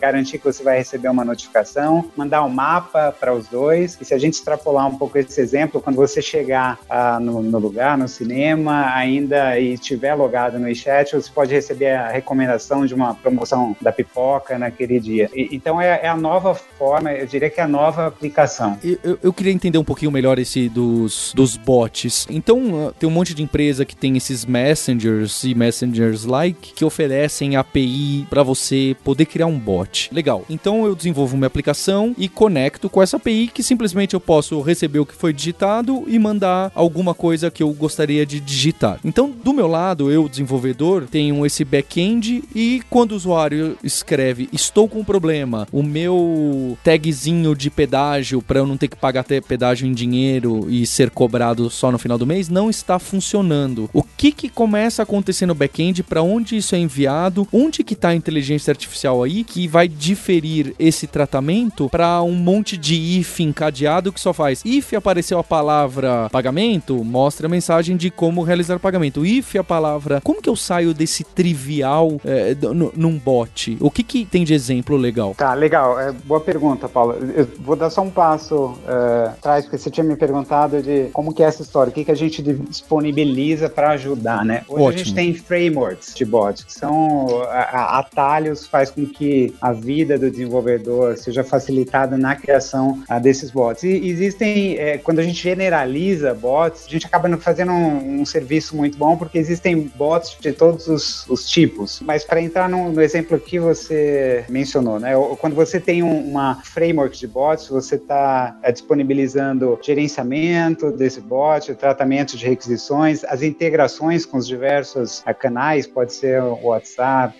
garantir 0.00 0.38
que 0.38 0.44
você 0.44 0.62
vai 0.62 0.78
receber 0.78 1.08
uma 1.08 1.24
notificação, 1.24 2.10
mandar 2.16 2.44
um 2.44 2.48
mapa 2.48 3.12
para 3.12 3.32
os 3.34 3.48
dois. 3.48 3.98
E 4.00 4.04
se 4.04 4.14
a 4.14 4.18
gente 4.18 4.34
extrapolar 4.34 4.86
um 4.86 4.96
pouco 4.96 5.18
esse 5.18 5.40
exemplo, 5.40 5.80
quando 5.80 5.96
você 5.96 6.20
chegar 6.20 6.78
ah, 6.88 7.18
no, 7.20 7.42
no, 7.42 7.58
lugar, 7.58 7.96
no 7.96 8.08
cinema, 8.08 8.92
ainda 8.94 9.58
e 9.58 9.74
estiver 9.74 10.14
logado 10.14 10.58
no 10.58 10.74
chat, 10.74 11.14
você 11.14 11.30
pode 11.30 11.52
receber 11.52 11.92
a 11.92 12.08
recomendação 12.08 12.86
de 12.86 12.94
uma 12.94 13.14
promoção 13.14 13.76
da 13.80 13.92
pipoca, 13.92 14.58
né? 14.58 14.70
Naquele 14.78 15.00
dia. 15.00 15.28
E, 15.34 15.48
então 15.52 15.80
é, 15.80 16.00
é, 16.02 16.08
a 16.08 16.16
nova 16.16 16.54
forma, 16.54 17.12
eu 17.12 17.26
diria 17.26 17.50
que 17.50 17.60
é 17.60 17.64
a 17.64 17.68
nova 17.68 18.06
aplicação. 18.06 18.78
Eu, 19.02 19.18
eu, 19.22 19.32
queria 19.32 19.52
entender 19.52 19.78
um 19.78 19.84
pouquinho 19.84 20.12
melhor 20.12 20.38
esse 20.38 20.68
dos, 20.68 21.32
dos 21.34 21.56
bots. 21.56 22.26
Então, 22.30 22.92
tem 22.98 23.08
um 23.08 23.12
monte 23.12 23.34
de 23.34 23.42
empresa 23.42 23.84
que 23.84 23.96
tem 23.96 24.16
esses 24.16 24.44
messengers 24.44 25.42
e 25.42 25.54
messengers 25.54 26.24
like 26.24 26.72
que 26.74 26.84
oferecem 26.84 27.56
API 27.56 28.26
para 28.30 28.42
você 28.42 28.96
poder 29.02 29.26
criar 29.26 29.46
um 29.46 29.58
bot. 29.58 30.10
Legal. 30.12 30.44
Então 30.48 30.86
eu 30.86 30.94
desenvolvo 30.94 31.36
uma 31.36 31.46
aplicação 31.46 32.14
e 32.16 32.28
conecto 32.28 32.88
com 32.88 33.02
essa 33.02 33.16
API 33.16 33.48
que 33.48 33.62
simplesmente 33.62 34.14
eu 34.14 34.20
posso 34.20 34.60
receber 34.60 34.98
o 34.98 35.06
que 35.06 35.14
foi 35.14 35.32
digitado 35.32 36.04
e 36.06 36.18
mandar 36.18 36.70
alguma 36.74 37.14
coisa 37.14 37.50
que 37.50 37.62
eu 37.62 37.72
gostaria 37.72 38.24
de 38.24 38.40
digitar. 38.40 39.00
Então, 39.04 39.30
do 39.30 39.52
meu 39.52 39.66
lado, 39.66 40.10
eu, 40.10 40.28
desenvolvedor, 40.28 41.06
tenho 41.10 41.44
esse 41.44 41.64
back-end 41.64 42.44
e 42.54 42.82
quando 42.90 43.12
o 43.12 43.16
usuário 43.16 43.76
escreve 43.82 44.48
estou 44.68 44.88
com 44.88 45.00
um 45.00 45.04
problema, 45.04 45.66
o 45.72 45.82
meu 45.82 46.78
tagzinho 46.84 47.54
de 47.54 47.70
pedágio 47.70 48.40
para 48.42 48.60
eu 48.60 48.66
não 48.66 48.76
ter 48.76 48.88
que 48.88 48.96
pagar 48.96 49.20
até 49.20 49.40
pedágio 49.40 49.86
em 49.86 49.92
dinheiro 49.92 50.66
e 50.68 50.86
ser 50.86 51.10
cobrado 51.10 51.70
só 51.70 51.90
no 51.90 51.98
final 51.98 52.18
do 52.18 52.26
mês 52.26 52.48
não 52.48 52.70
está 52.70 52.98
funcionando. 52.98 53.88
O 53.92 54.02
que 54.02 54.30
que 54.30 54.48
começa 54.48 55.02
a 55.02 55.04
acontecer 55.04 55.46
no 55.46 55.54
back-end, 55.54 56.02
para 56.02 56.22
onde 56.22 56.56
isso 56.56 56.74
é 56.74 56.78
enviado, 56.78 57.48
onde 57.52 57.82
que 57.82 57.94
está 57.94 58.10
a 58.10 58.14
inteligência 58.14 58.70
artificial 58.70 59.22
aí 59.22 59.42
que 59.42 59.66
vai 59.66 59.88
diferir 59.88 60.74
esse 60.78 61.06
tratamento 61.06 61.88
para 61.88 62.22
um 62.22 62.34
monte 62.34 62.76
de 62.76 63.18
if 63.18 63.40
encadeado 63.40 64.12
que 64.12 64.20
só 64.20 64.32
faz 64.32 64.62
if 64.64 64.92
apareceu 64.94 65.38
a 65.38 65.44
palavra 65.44 66.28
pagamento, 66.30 67.02
mostra 67.02 67.46
a 67.46 67.50
mensagem 67.50 67.96
de 67.96 68.10
como 68.10 68.42
realizar 68.42 68.76
o 68.76 68.80
pagamento. 68.80 69.24
If 69.24 69.56
a 69.56 69.64
palavra, 69.64 70.20
como 70.22 70.42
que 70.42 70.48
eu 70.48 70.56
saio 70.56 70.92
desse 70.92 71.24
trivial 71.24 72.20
é, 72.24 72.54
num 72.94 73.18
bot? 73.18 73.76
O 73.80 73.90
que 73.90 74.02
que 74.02 74.24
tem 74.24 74.44
de 74.44 74.57
exemplo 74.58 74.96
legal? 74.96 75.34
Tá, 75.34 75.54
legal. 75.54 75.98
É, 75.98 76.12
boa 76.12 76.40
pergunta, 76.40 76.88
Paulo. 76.88 77.16
Eu 77.34 77.48
vou 77.60 77.76
dar 77.76 77.90
só 77.90 78.02
um 78.02 78.10
passo 78.10 78.76
é, 78.86 79.28
atrás, 79.28 79.64
porque 79.64 79.78
você 79.78 79.90
tinha 79.90 80.04
me 80.04 80.16
perguntado 80.16 80.82
de 80.82 81.08
como 81.12 81.32
que 81.32 81.42
é 81.42 81.46
essa 81.46 81.62
história, 81.62 81.90
o 81.90 81.94
que 81.94 82.04
que 82.04 82.10
a 82.10 82.16
gente 82.16 82.42
disponibiliza 82.42 83.68
para 83.68 83.90
ajudar, 83.90 84.44
né? 84.44 84.62
Hoje 84.68 84.82
Ótimo. 84.82 84.88
a 84.88 85.04
gente 85.04 85.14
tem 85.14 85.34
frameworks 85.34 86.14
de 86.14 86.24
bots, 86.24 86.64
que 86.64 86.72
são 86.72 87.42
atalhos, 87.48 88.66
faz 88.66 88.90
com 88.90 89.06
que 89.06 89.54
a 89.60 89.72
vida 89.72 90.18
do 90.18 90.30
desenvolvedor 90.30 91.16
seja 91.16 91.42
facilitada 91.44 92.16
na 92.18 92.36
criação 92.36 93.02
desses 93.22 93.50
bots. 93.50 93.82
E 93.84 94.08
existem, 94.08 94.76
é, 94.76 94.98
quando 94.98 95.20
a 95.20 95.22
gente 95.22 95.42
generaliza 95.42 96.34
bots, 96.34 96.86
a 96.86 96.90
gente 96.90 97.06
acaba 97.06 97.28
fazendo 97.36 97.72
um, 97.72 98.20
um, 98.20 98.26
serviço 98.26 98.76
muito 98.76 98.96
bom, 98.98 99.16
porque 99.16 99.38
existem 99.38 99.90
bots 99.96 100.36
de 100.40 100.52
todos 100.52 100.86
os, 100.88 101.26
os 101.28 101.48
tipos. 101.48 102.00
Mas 102.00 102.24
para 102.24 102.40
entrar 102.40 102.68
no, 102.68 102.92
no, 102.92 103.00
exemplo 103.00 103.38
que 103.38 103.58
você 103.58 104.44
mencionou, 104.48 104.98
né? 104.98 105.12
Quando 105.40 105.54
você 105.54 105.80
tem 105.80 106.02
um, 106.02 106.30
uma 106.30 106.56
framework 106.64 107.16
de 107.16 107.26
bots, 107.26 107.68
você 107.68 107.96
está 107.96 108.58
é, 108.62 108.72
disponibilizando 108.72 109.78
gerenciamento 109.82 110.90
desse 110.90 111.20
bot, 111.20 111.74
tratamento 111.74 112.36
de 112.36 112.46
requisições, 112.46 113.24
as 113.24 113.42
integrações 113.42 114.24
com 114.24 114.38
os 114.38 114.46
diversos 114.46 115.22
é, 115.26 115.32
canais, 115.32 115.86
pode 115.86 116.12
ser 116.12 116.42
o 116.42 116.66
WhatsApp, 116.66 117.36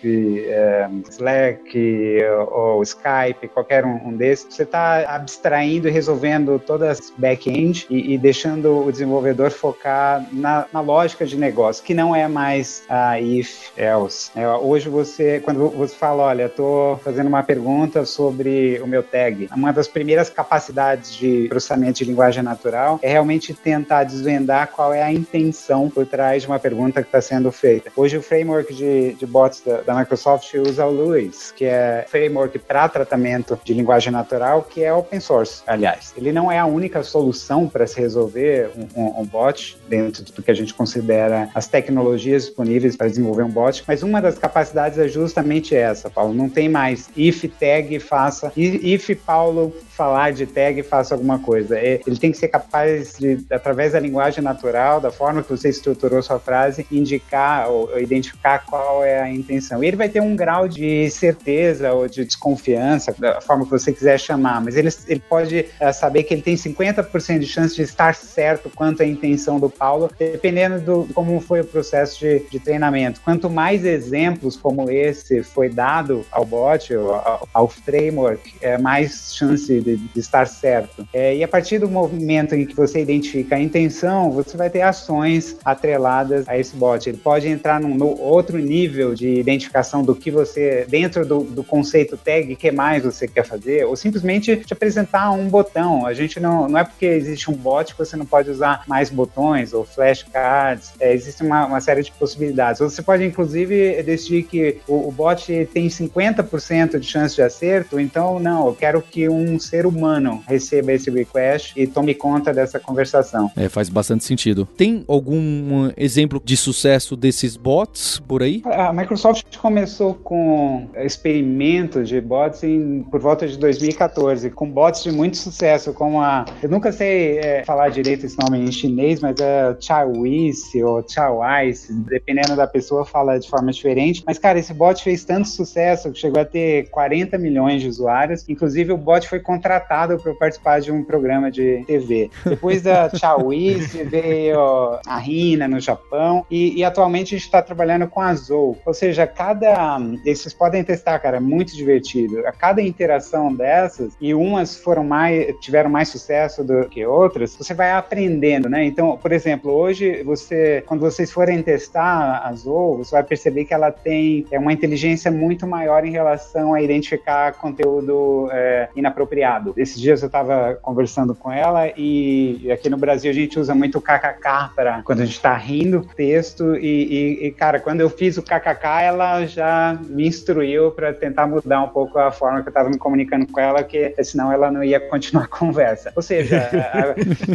é, 0.47 0.89
Slack 1.09 2.19
ou 2.51 2.83
Skype, 2.83 3.49
qualquer 3.49 3.85
um, 3.85 4.09
um 4.09 4.17
desses. 4.17 4.55
Você 4.55 4.63
está 4.63 5.15
abstraindo 5.15 5.89
e 5.89 5.91
resolvendo 5.91 6.59
todas 6.59 7.01
as 7.01 7.13
back-end 7.17 7.87
e, 7.91 8.15
e, 8.15 8.19
deixando 8.19 8.87
o 8.87 8.93
desenvolvedor 8.93 9.51
focar 9.51 10.27
na, 10.33 10.67
na, 10.73 10.81
lógica 10.81 11.27
de 11.27 11.37
negócio, 11.37 11.85
que 11.85 11.95
não 11.95 12.15
é 12.15 12.27
mais 12.29 12.83
a 12.89 13.21
if, 13.21 13.71
else. 13.77 14.31
É, 14.35 14.49
hoje 14.49 14.89
você, 14.89 15.41
quando 15.41 15.69
você 15.71 15.95
fala, 15.95 16.25
olha, 16.25 16.49
fazendo 16.97 17.27
uma 17.27 17.43
pergunta 17.43 18.05
sobre 18.05 18.81
o 18.83 18.87
meu 18.87 19.03
tag, 19.03 19.49
uma 19.55 19.73
das 19.73 19.89
primeiras 19.89 20.31
capacidades 20.31 21.15
de 21.15 21.47
processamento 21.49 21.99
de 21.99 22.05
linguagem 22.05 22.43
natural 22.43 22.99
é 23.03 23.09
realmente 23.09 23.53
tentar 23.55 24.05
desvendar 24.05 24.69
qual 24.69 24.93
é 24.93 25.03
a 25.03 25.13
intenção 25.13 25.91
por 25.91 26.07
trás 26.07 26.43
de 26.43 26.49
uma 26.49 26.59
pergunta 26.59 27.03
que 27.03 27.09
está 27.09 27.21
sendo 27.21 27.51
feita. 27.53 27.91
Hoje 27.97 28.17
o 28.17 28.23
framework 28.23 28.73
de, 28.75 29.15
de 29.15 29.27
bots 29.27 29.63
da, 29.65 29.81
da 29.83 29.95
Microsoft 29.95 30.53
usa 30.55 30.87
o 30.87 30.91
LUIS, 30.91 31.53
que 31.53 31.65
é 31.65 32.05
framework 32.09 32.59
para 32.59 32.89
tratamento 32.89 33.59
de 33.65 33.75
linguagem 33.75 34.13
natural, 34.13 34.63
que 34.63 34.83
é 34.83 34.93
open 34.93 35.21
source, 35.21 35.63
aliás. 35.67 36.15
Ele 36.17 36.33
não 36.33 36.51
é 36.51 36.59
a 36.59 36.67
única 36.67 37.03
solução 37.03 37.69
para 37.69 37.87
se 37.87 38.01
resolver 38.01 38.71
um, 38.77 39.03
um, 39.03 39.21
um, 39.21 39.25
bot 39.25 39.79
dentro 39.89 40.25
do 40.25 40.43
que 40.43 40.51
a 40.51 40.55
gente 40.55 40.75
considera 40.75 41.49
as 41.55 41.67
tecnologias 41.67 42.47
disponíveis 42.47 42.97
para 42.97 43.09
desenvolver 43.09 43.43
um 43.43 43.51
bot, 43.51 43.83
mas 43.87 44.03
uma 44.03 44.21
das 44.21 44.39
capacidades 44.39 44.99
é 44.99 45.09
justamente 45.09 45.75
essa, 45.75 46.09
Paulo. 46.09 46.35
Não 46.35 46.49
tem 46.49 46.69
mais. 46.79 47.11
If 47.17 47.49
tag 47.59 47.99
faça, 47.99 48.53
if 48.57 49.15
Paulo 49.27 49.75
falar 49.99 50.33
de 50.33 50.47
tag 50.47 50.81
faça 50.85 51.13
alguma 51.13 51.41
coisa. 51.41 51.77
É, 51.77 52.01
ele 52.07 52.17
tem 52.17 52.31
que 52.31 52.39
ser 52.39 52.47
capaz 52.47 53.17
de, 53.19 53.45
através 53.51 53.93
da 53.93 53.99
linguagem 53.99 54.43
natural, 54.43 55.01
da 55.01 55.11
forma 55.11 55.43
que 55.43 55.51
você 55.51 55.69
estruturou 55.69 56.23
sua 56.23 56.39
frase, 56.39 56.87
indicar 56.93 57.69
ou, 57.69 57.91
ou 57.91 57.99
identificar 57.99 58.65
qual 58.65 59.03
é 59.03 59.21
a 59.21 59.29
intenção. 59.29 59.83
E 59.83 59.89
ele 59.89 59.97
vai 59.97 60.09
ter 60.09 60.23
um 60.23 60.37
grau 60.37 60.69
de 60.69 61.11
certeza 61.11 61.93
ou 61.93 62.07
de 62.07 62.25
desconfiança, 62.25 63.13
da 63.19 63.41
forma 63.41 63.65
que 63.65 63.73
você 63.73 63.93
quiser 63.93 64.21
chamar, 64.21 64.61
mas 64.61 64.77
ele, 64.77 64.89
ele 65.09 65.23
pode 65.29 65.67
é, 65.81 65.93
saber 65.93 66.23
que 66.23 66.33
ele 66.33 66.43
tem 66.43 66.55
50% 66.55 67.41
de 67.41 67.47
chance 67.47 67.75
de 67.75 67.83
estar 67.83 68.15
certo 68.15 68.71
quanto 68.71 69.03
à 69.03 69.07
intenção 69.07 69.59
do 69.59 69.69
Paulo, 69.69 70.09
dependendo 70.17 70.81
do 70.81 71.13
como 71.13 71.41
foi 71.41 71.63
o 71.63 71.65
processo 71.65 72.21
de, 72.21 72.39
de 72.51 72.61
treinamento. 72.61 73.21
Quanto 73.25 73.51
mais 73.51 73.85
exemplos 73.85 74.57
como 74.57 74.89
esse 74.89 75.43
foi 75.43 75.69
dado 75.69 76.25
ao 76.31 76.45
bot, 76.45 76.95
ao, 76.95 77.49
ao 77.53 77.69
framework, 77.69 78.55
é 78.61 78.79
mais 78.79 79.35
chance 79.35 79.88
de, 79.97 80.09
de 80.09 80.21
estar 80.21 80.47
certo. 80.47 81.07
É, 81.13 81.37
e 81.37 81.45
a 81.45 81.49
partir 81.49 81.79
do 81.79 81.89
momento 81.89 82.55
em 82.55 82.67
que 82.67 82.75
você 82.75 83.01
identifica 83.01 83.57
a 83.57 83.61
intenção, 83.61 84.31
você 84.31 84.57
vai 84.57 84.69
ter 84.69 84.83
ações 84.83 85.57
atreladas 85.65 86.49
a 86.49 86.59
esse 86.59 86.75
bot. 86.77 87.09
Ele 87.09 87.19
pode 87.19 87.49
entrar 87.49 87.81
num 87.81 88.03
outro 88.21 88.59
nível 88.59 89.15
de 89.15 89.35
identificação 89.35 90.03
do 90.03 90.15
que 90.15 90.31
você, 90.31 90.87
dentro 90.89 91.25
do, 91.25 91.41
do 91.41 91.65
conceito 91.65 92.17
tag, 92.17 92.55
que 92.57 92.71
mais 92.71 93.05
você 93.05 93.27
quer 93.27 93.45
fazer, 93.45 93.85
ou 93.85 93.97
simplesmente 93.97 94.57
te 94.57 94.73
apresentar 94.73 95.31
um 95.31 95.49
botão. 95.49 96.07
A 96.07 96.13
gente 96.13 96.41
não, 96.41 96.69
não 96.69 96.79
é 96.79 96.85
porque 96.85 97.07
existe 97.07 97.51
um 97.51 97.55
bot 97.55 97.93
que 97.93 97.99
você 97.99 98.17
não 98.17 98.27
pode 98.27 98.51
usar 98.51 98.83
mais 98.87 99.11
botões 99.11 99.73
ou 99.73 99.85
flashcards. 99.85 100.93
É, 101.01 101.13
existe 101.13 101.43
uma, 101.43 101.67
uma 101.67 101.81
série 101.81 102.03
de 102.03 102.13
possibilidades. 102.13 102.81
Você 102.81 103.03
pode, 103.03 103.25
inclusive, 103.25 104.03
decidir 104.03 104.43
que 104.45 104.79
o, 104.87 105.09
o 105.09 105.13
bot 105.13 105.69
tem 105.73 105.89
50% 105.89 106.99
de 106.99 107.07
chance 107.07 107.35
de 107.35 107.43
acerto, 107.43 107.99
então, 107.99 108.39
não, 108.39 108.67
eu 108.67 108.75
quero 108.75 109.03
que 109.03 109.29
um 109.29 109.59
ser 109.59 109.78
humano 109.87 110.43
receba 110.47 110.93
esse 110.93 111.11
request 111.11 111.73
e 111.77 111.87
tome 111.87 112.15
conta 112.15 112.53
dessa 112.53 112.79
conversação. 112.79 113.51
É, 113.57 113.69
faz 113.69 113.89
bastante 113.89 114.25
sentido. 114.25 114.67
Tem 114.77 115.05
algum 115.09 115.91
exemplo 115.97 116.41
de 116.45 116.57
sucesso 116.57 117.17
desses 117.17 117.57
bots 117.57 118.21
por 118.21 118.43
aí? 118.43 118.63
A 118.65 118.93
Microsoft 118.93 119.57
começou 119.57 120.15
com 120.15 120.89
experimentos 120.97 122.09
de 122.09 122.21
bots 122.21 122.63
em, 122.63 123.03
por 123.05 123.21
volta 123.21 123.47
de 123.47 123.57
2014, 123.59 124.51
com 124.51 124.71
bots 124.71 125.03
de 125.03 125.13
muito 125.13 125.37
sucesso, 125.37 125.93
como 125.93 126.21
a. 126.21 126.45
Eu 126.63 126.69
nunca 126.69 126.93
sei 126.93 127.39
é, 127.39 127.65
falar 127.65 127.89
direito 127.89 128.27
esse 128.27 128.37
nome 128.39 128.59
em 128.59 128.73
chinês, 128.73 129.21
mas 129.21 129.37
é 129.41 129.77
Chawise 129.81 130.83
ou 130.83 131.05
Chawise, 131.07 131.93
dependendo 131.93 132.57
da 132.57 132.67
pessoa, 132.67 133.05
fala 133.05 133.39
de 133.39 133.49
forma 133.49 133.73
diferente. 133.73 134.23
Mas, 134.27 134.39
cara, 134.39 134.59
esse 134.59 134.73
bot 134.75 135.03
fez 135.03 135.25
tanto 135.25 135.49
sucesso 135.49 136.11
que 136.13 136.19
chegou 136.19 136.41
a 136.41 136.45
ter 136.45 136.89
40 136.91 137.39
milhões 137.39 137.83
de 137.83 137.89
usuários. 137.89 138.45
Inclusive, 138.49 138.93
o 138.93 138.97
bot 138.97 139.29
foi 139.29 139.41
contratado 139.41 139.68
para 139.69 140.35
participar 140.35 140.81
de 140.81 140.91
um 140.91 141.05
programa 141.05 141.51
de 141.51 141.85
TV. 141.87 142.31
Depois 142.45 142.83
da 142.83 143.11
Chawise 143.15 144.03
veio 144.05 144.99
a 145.07 145.19
Rina 145.19 145.69
no 145.69 145.79
Japão 145.79 146.47
e, 146.51 146.79
e 146.79 146.85
atualmente 146.85 147.35
a 147.35 147.39
gente 147.39 147.47
está 147.47 147.61
trabalhando 147.61 148.09
com 148.09 148.21
a 148.21 148.35
Zou. 148.35 148.79
Ou 148.87 148.95
seja, 148.95 149.27
cada. 149.27 149.99
Vocês 150.25 150.55
podem 150.55 150.83
testar, 150.83 151.19
cara, 151.19 151.37
é 151.37 151.41
muito 151.41 151.77
divertido. 151.77 152.47
A 152.47 152.53
cada 152.53 152.81
interação 152.81 153.55
dessas, 153.55 154.17
e 154.21 154.33
umas 154.35 154.77
foram 154.77 155.05
mais. 155.05 155.55
tiveram 155.61 155.91
mais 155.91 156.09
sucesso 156.09 156.65
do 156.65 156.89
que 156.89 157.05
outras, 157.05 157.55
você 157.55 157.75
vai 157.75 157.93
aprendendo, 157.93 158.69
né? 158.69 158.85
Então, 158.85 159.19
por 159.19 159.33
exemplo, 159.33 159.73
hoje 159.73 160.23
você, 160.23 160.83
quando 160.87 161.01
vocês 161.01 161.31
forem 161.31 161.63
testar 161.63 162.43
a 162.45 162.53
Zou, 162.55 162.99
você 162.99 163.11
vai 163.13 163.23
perceber 163.23 163.65
que 163.65 163.75
ela 163.75 163.91
tem 163.91 164.47
é, 164.51 164.59
uma 164.59 164.73
inteligência 164.73 165.31
muito 165.31 165.67
maior 165.67 166.05
em 166.05 166.11
relação 166.11 166.73
a 166.73 166.81
identificar 166.81 167.53
conteúdo 167.55 168.49
é, 168.53 168.89
inapropriado. 168.97 169.58
Esses 169.77 170.01
dias 170.01 170.23
eu 170.23 170.27
estava 170.27 170.79
conversando 170.81 171.35
com 171.35 171.51
ela 171.51 171.89
e 171.97 172.71
aqui 172.73 172.89
no 172.89 172.97
Brasil 172.97 173.31
a 173.31 173.35
gente 173.35 173.59
usa 173.59 173.75
muito 173.75 173.99
o 173.99 174.01
kkk 174.01 174.75
para 174.75 175.03
quando 175.03 175.21
a 175.21 175.25
gente 175.25 175.37
está 175.37 175.57
rindo 175.57 176.07
texto 176.17 176.77
e, 176.77 177.39
e, 177.43 177.47
e, 177.47 177.51
cara, 177.53 177.81
quando 177.81 178.01
eu 178.01 178.11
fiz 178.11 178.37
o 178.37 178.43
kkk, 178.43 179.03
ela 179.03 179.47
já 179.47 179.99
me 180.09 180.27
instruiu 180.27 180.91
para 180.91 181.13
tentar 181.13 181.47
mudar 181.47 181.83
um 181.83 181.89
pouco 181.89 182.19
a 182.19 182.31
forma 182.31 182.63
que 182.63 182.69
eu 182.69 182.71
estava 182.71 182.89
me 182.89 182.99
comunicando 182.99 183.47
com 183.47 183.61
ela, 183.61 183.83
que 183.83 184.15
senão 184.25 184.53
ela 184.53 184.71
não 184.71 184.83
ia 184.83 185.01
continuar 185.01 185.45
a 185.45 185.49
conversa. 185.49 186.13
Ou 186.15 186.23
seja, 186.23 186.69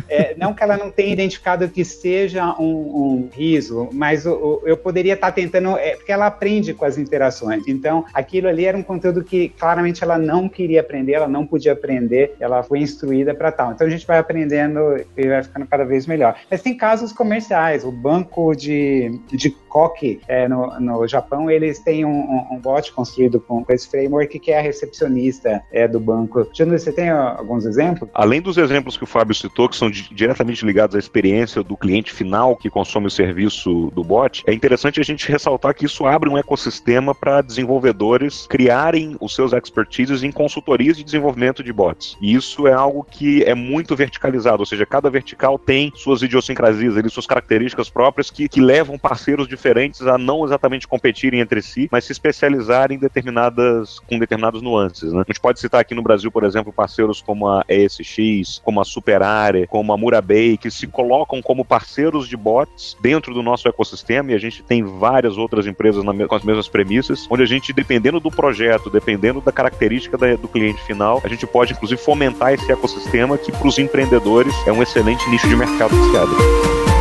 é, 0.09 0.35
não 0.37 0.53
que 0.53 0.63
ela 0.63 0.77
não 0.77 0.91
tenha 0.91 1.13
identificado 1.13 1.67
que 1.69 1.83
seja 1.83 2.55
um, 2.59 2.63
um 2.63 3.29
riso, 3.31 3.89
mas 3.91 4.25
o, 4.25 4.33
o, 4.33 4.61
eu 4.65 4.77
poderia 4.77 5.13
estar 5.13 5.27
tá 5.27 5.33
tentando, 5.33 5.77
é, 5.77 5.95
porque 5.95 6.11
ela 6.11 6.27
aprende 6.27 6.73
com 6.73 6.85
as 6.85 6.97
interações. 6.97 7.67
Então, 7.67 8.05
aquilo 8.13 8.47
ali 8.47 8.65
era 8.65 8.77
um 8.77 8.83
conteúdo 8.83 9.23
que 9.23 9.49
claramente 9.49 10.03
ela 10.03 10.17
não 10.17 10.47
queria 10.47 10.81
aprender, 10.81 11.13
ela 11.13 11.27
não 11.27 11.45
podia 11.45 11.73
aprender, 11.84 12.36
ela 12.39 12.63
foi 12.63 12.80
instruída 12.80 13.36
para 13.36 13.52
tal. 13.52 13.74
Então 13.74 13.86
a 13.86 13.89
gente 13.89 14.08
vai 14.08 14.17
aprendendo 14.17 14.80
e 15.17 15.28
vai 15.28 15.43
ficando 15.43 15.67
cada 15.67 15.84
vez 15.84 16.08
melhor. 16.08 16.36
Mas 16.50 16.62
tem 16.62 16.76
casos 16.76 17.12
comerciais, 17.12 17.84
o 17.84 17.91
banco 17.91 18.56
de, 18.56 19.19
de 19.28 19.50
Koki 19.73 20.21
é, 20.27 20.47
no, 20.47 20.79
no 20.79 21.07
Japão, 21.07 21.49
eles 21.49 21.79
têm 21.79 22.05
um, 22.05 22.09
um, 22.09 22.47
um 22.51 22.59
bot 22.59 22.93
construído 22.93 23.39
com, 23.39 23.65
com, 23.65 23.73
esse 23.73 23.89
framework 23.89 24.38
que 24.38 24.51
é 24.51 24.59
a 24.59 24.62
recepcionista 24.62 25.63
é, 25.71 25.88
do 25.88 25.99
banco. 25.99 26.47
Jano, 26.53 26.77
você 26.77 26.91
tem 26.91 27.09
alguns 27.09 27.65
exemplos? 27.65 28.07
Além 28.13 28.39
dos 28.39 28.57
exemplos 28.57 28.95
que 28.95 29.03
o 29.03 29.07
Fábio 29.07 29.33
citou, 29.33 29.67
que 29.67 29.75
são 29.75 29.89
diretamente 29.89 30.63
ligados 30.63 30.95
à 30.95 30.99
experiência 30.99 31.63
do 31.63 31.75
cliente 31.75 32.13
final 32.13 32.55
que 32.55 32.69
consome 32.69 33.07
o 33.07 33.09
serviço 33.09 33.91
do 33.95 34.03
bot, 34.03 34.43
é 34.45 34.53
interessante 34.53 34.99
a 34.99 35.03
gente 35.03 35.27
ressaltar 35.27 35.73
que 35.73 35.86
isso 35.86 36.05
abre 36.05 36.29
um 36.29 36.38
ecossistema 36.38 37.15
para 37.15 37.41
desenvolvedores 37.41 38.45
criarem 38.45 39.17
os 39.19 39.33
seus 39.33 39.53
expertises 39.53 40.21
em 40.21 40.31
consultorias 40.31 40.97
de 40.97 41.03
desenvolvimento 41.03 41.63
de 41.63 41.73
bots. 41.73 42.15
E 42.21 42.36
isso 42.36 42.67
é 42.67 42.73
algo 42.73 43.03
que 43.09 43.43
é 43.43 43.55
muito 43.55 43.95
verticalizado, 43.95 44.59
ou 44.59 44.67
seja, 44.67 44.86
cada 44.86 45.09
vertical 45.09 45.57
tem 45.57 45.91
suas 45.95 46.21
idiosincrasias, 46.21 46.93
suas 47.12 47.25
características 47.25 47.89
próprias 47.89 48.29
que, 48.29 48.47
que 48.47 48.62
levam 48.62 48.99
parceiros 48.99 49.47
diferentes 49.63 50.06
a 50.06 50.17
não 50.17 50.43
exatamente 50.43 50.88
competirem 50.88 51.39
entre 51.39 51.62
si, 51.62 51.88
mas 51.89 52.04
se 52.04 52.12
especializarem 52.12 52.97
em 52.97 52.99
determinadas, 52.99 53.99
com 53.99 54.19
determinados 54.19 54.62
nuances. 54.62 55.13
Né? 55.13 55.21
A 55.21 55.32
gente 55.32 55.39
pode 55.39 55.60
citar 55.60 55.80
aqui 55.80 55.95
no 55.95 56.02
Brasil, 56.02 56.30
por 56.30 56.43
exemplo, 56.43 56.73
parceiros 56.73 57.21
como 57.21 57.47
a 57.47 57.63
ESX, 57.69 58.62
como 58.63 58.82
a 58.82 58.84
Superare, 58.84 59.65
como 59.67 59.93
a 59.93 59.97
Murabay, 59.97 60.58
que 60.58 60.69
se 60.69 60.86
colocam 60.86 61.41
como 61.41 61.63
parceiros 61.63 62.28
de 62.28 62.36
bots 62.36 62.97
dentro 63.02 63.34
do 63.34 63.41
nosso 63.41 63.67
ecossistema 63.67 64.32
e 64.32 64.36
a 64.36 64.39
gente 64.39 64.62
tem 64.63 64.84
várias 64.84 65.38
outras 65.38 65.65
empresas 65.65 66.04
na, 66.04 66.13
com 66.28 66.36
as 66.36 66.43
mesmas 66.43 66.67
premissas, 66.67 67.26
onde 67.30 67.43
a 67.43 67.45
gente, 67.45 67.71
dependendo 67.71 68.19
do 68.19 68.30
projeto, 68.30 68.89
dependendo 68.89 69.39
da 69.39 69.52
característica 69.52 70.17
da, 70.17 70.36
do 70.36 70.47
cliente 70.47 70.82
final, 70.84 71.21
a 71.23 71.28
gente 71.30 71.47
pode 71.47 71.73
inclusive 71.73 72.02
fomentar 72.02 72.54
esse 72.54 72.69
ecossistema 72.69 73.38
que 73.38 73.52
para 73.52 73.67
os 73.67 73.78
empreendedores 73.80 74.54
é 74.67 74.71
um 74.71 74.84
excelente 74.84 75.28
nicho 75.30 75.47
de 75.47 75.56
mercado 75.56 75.89
que 75.89 76.12
se 76.12 76.17
abre. 76.17 76.92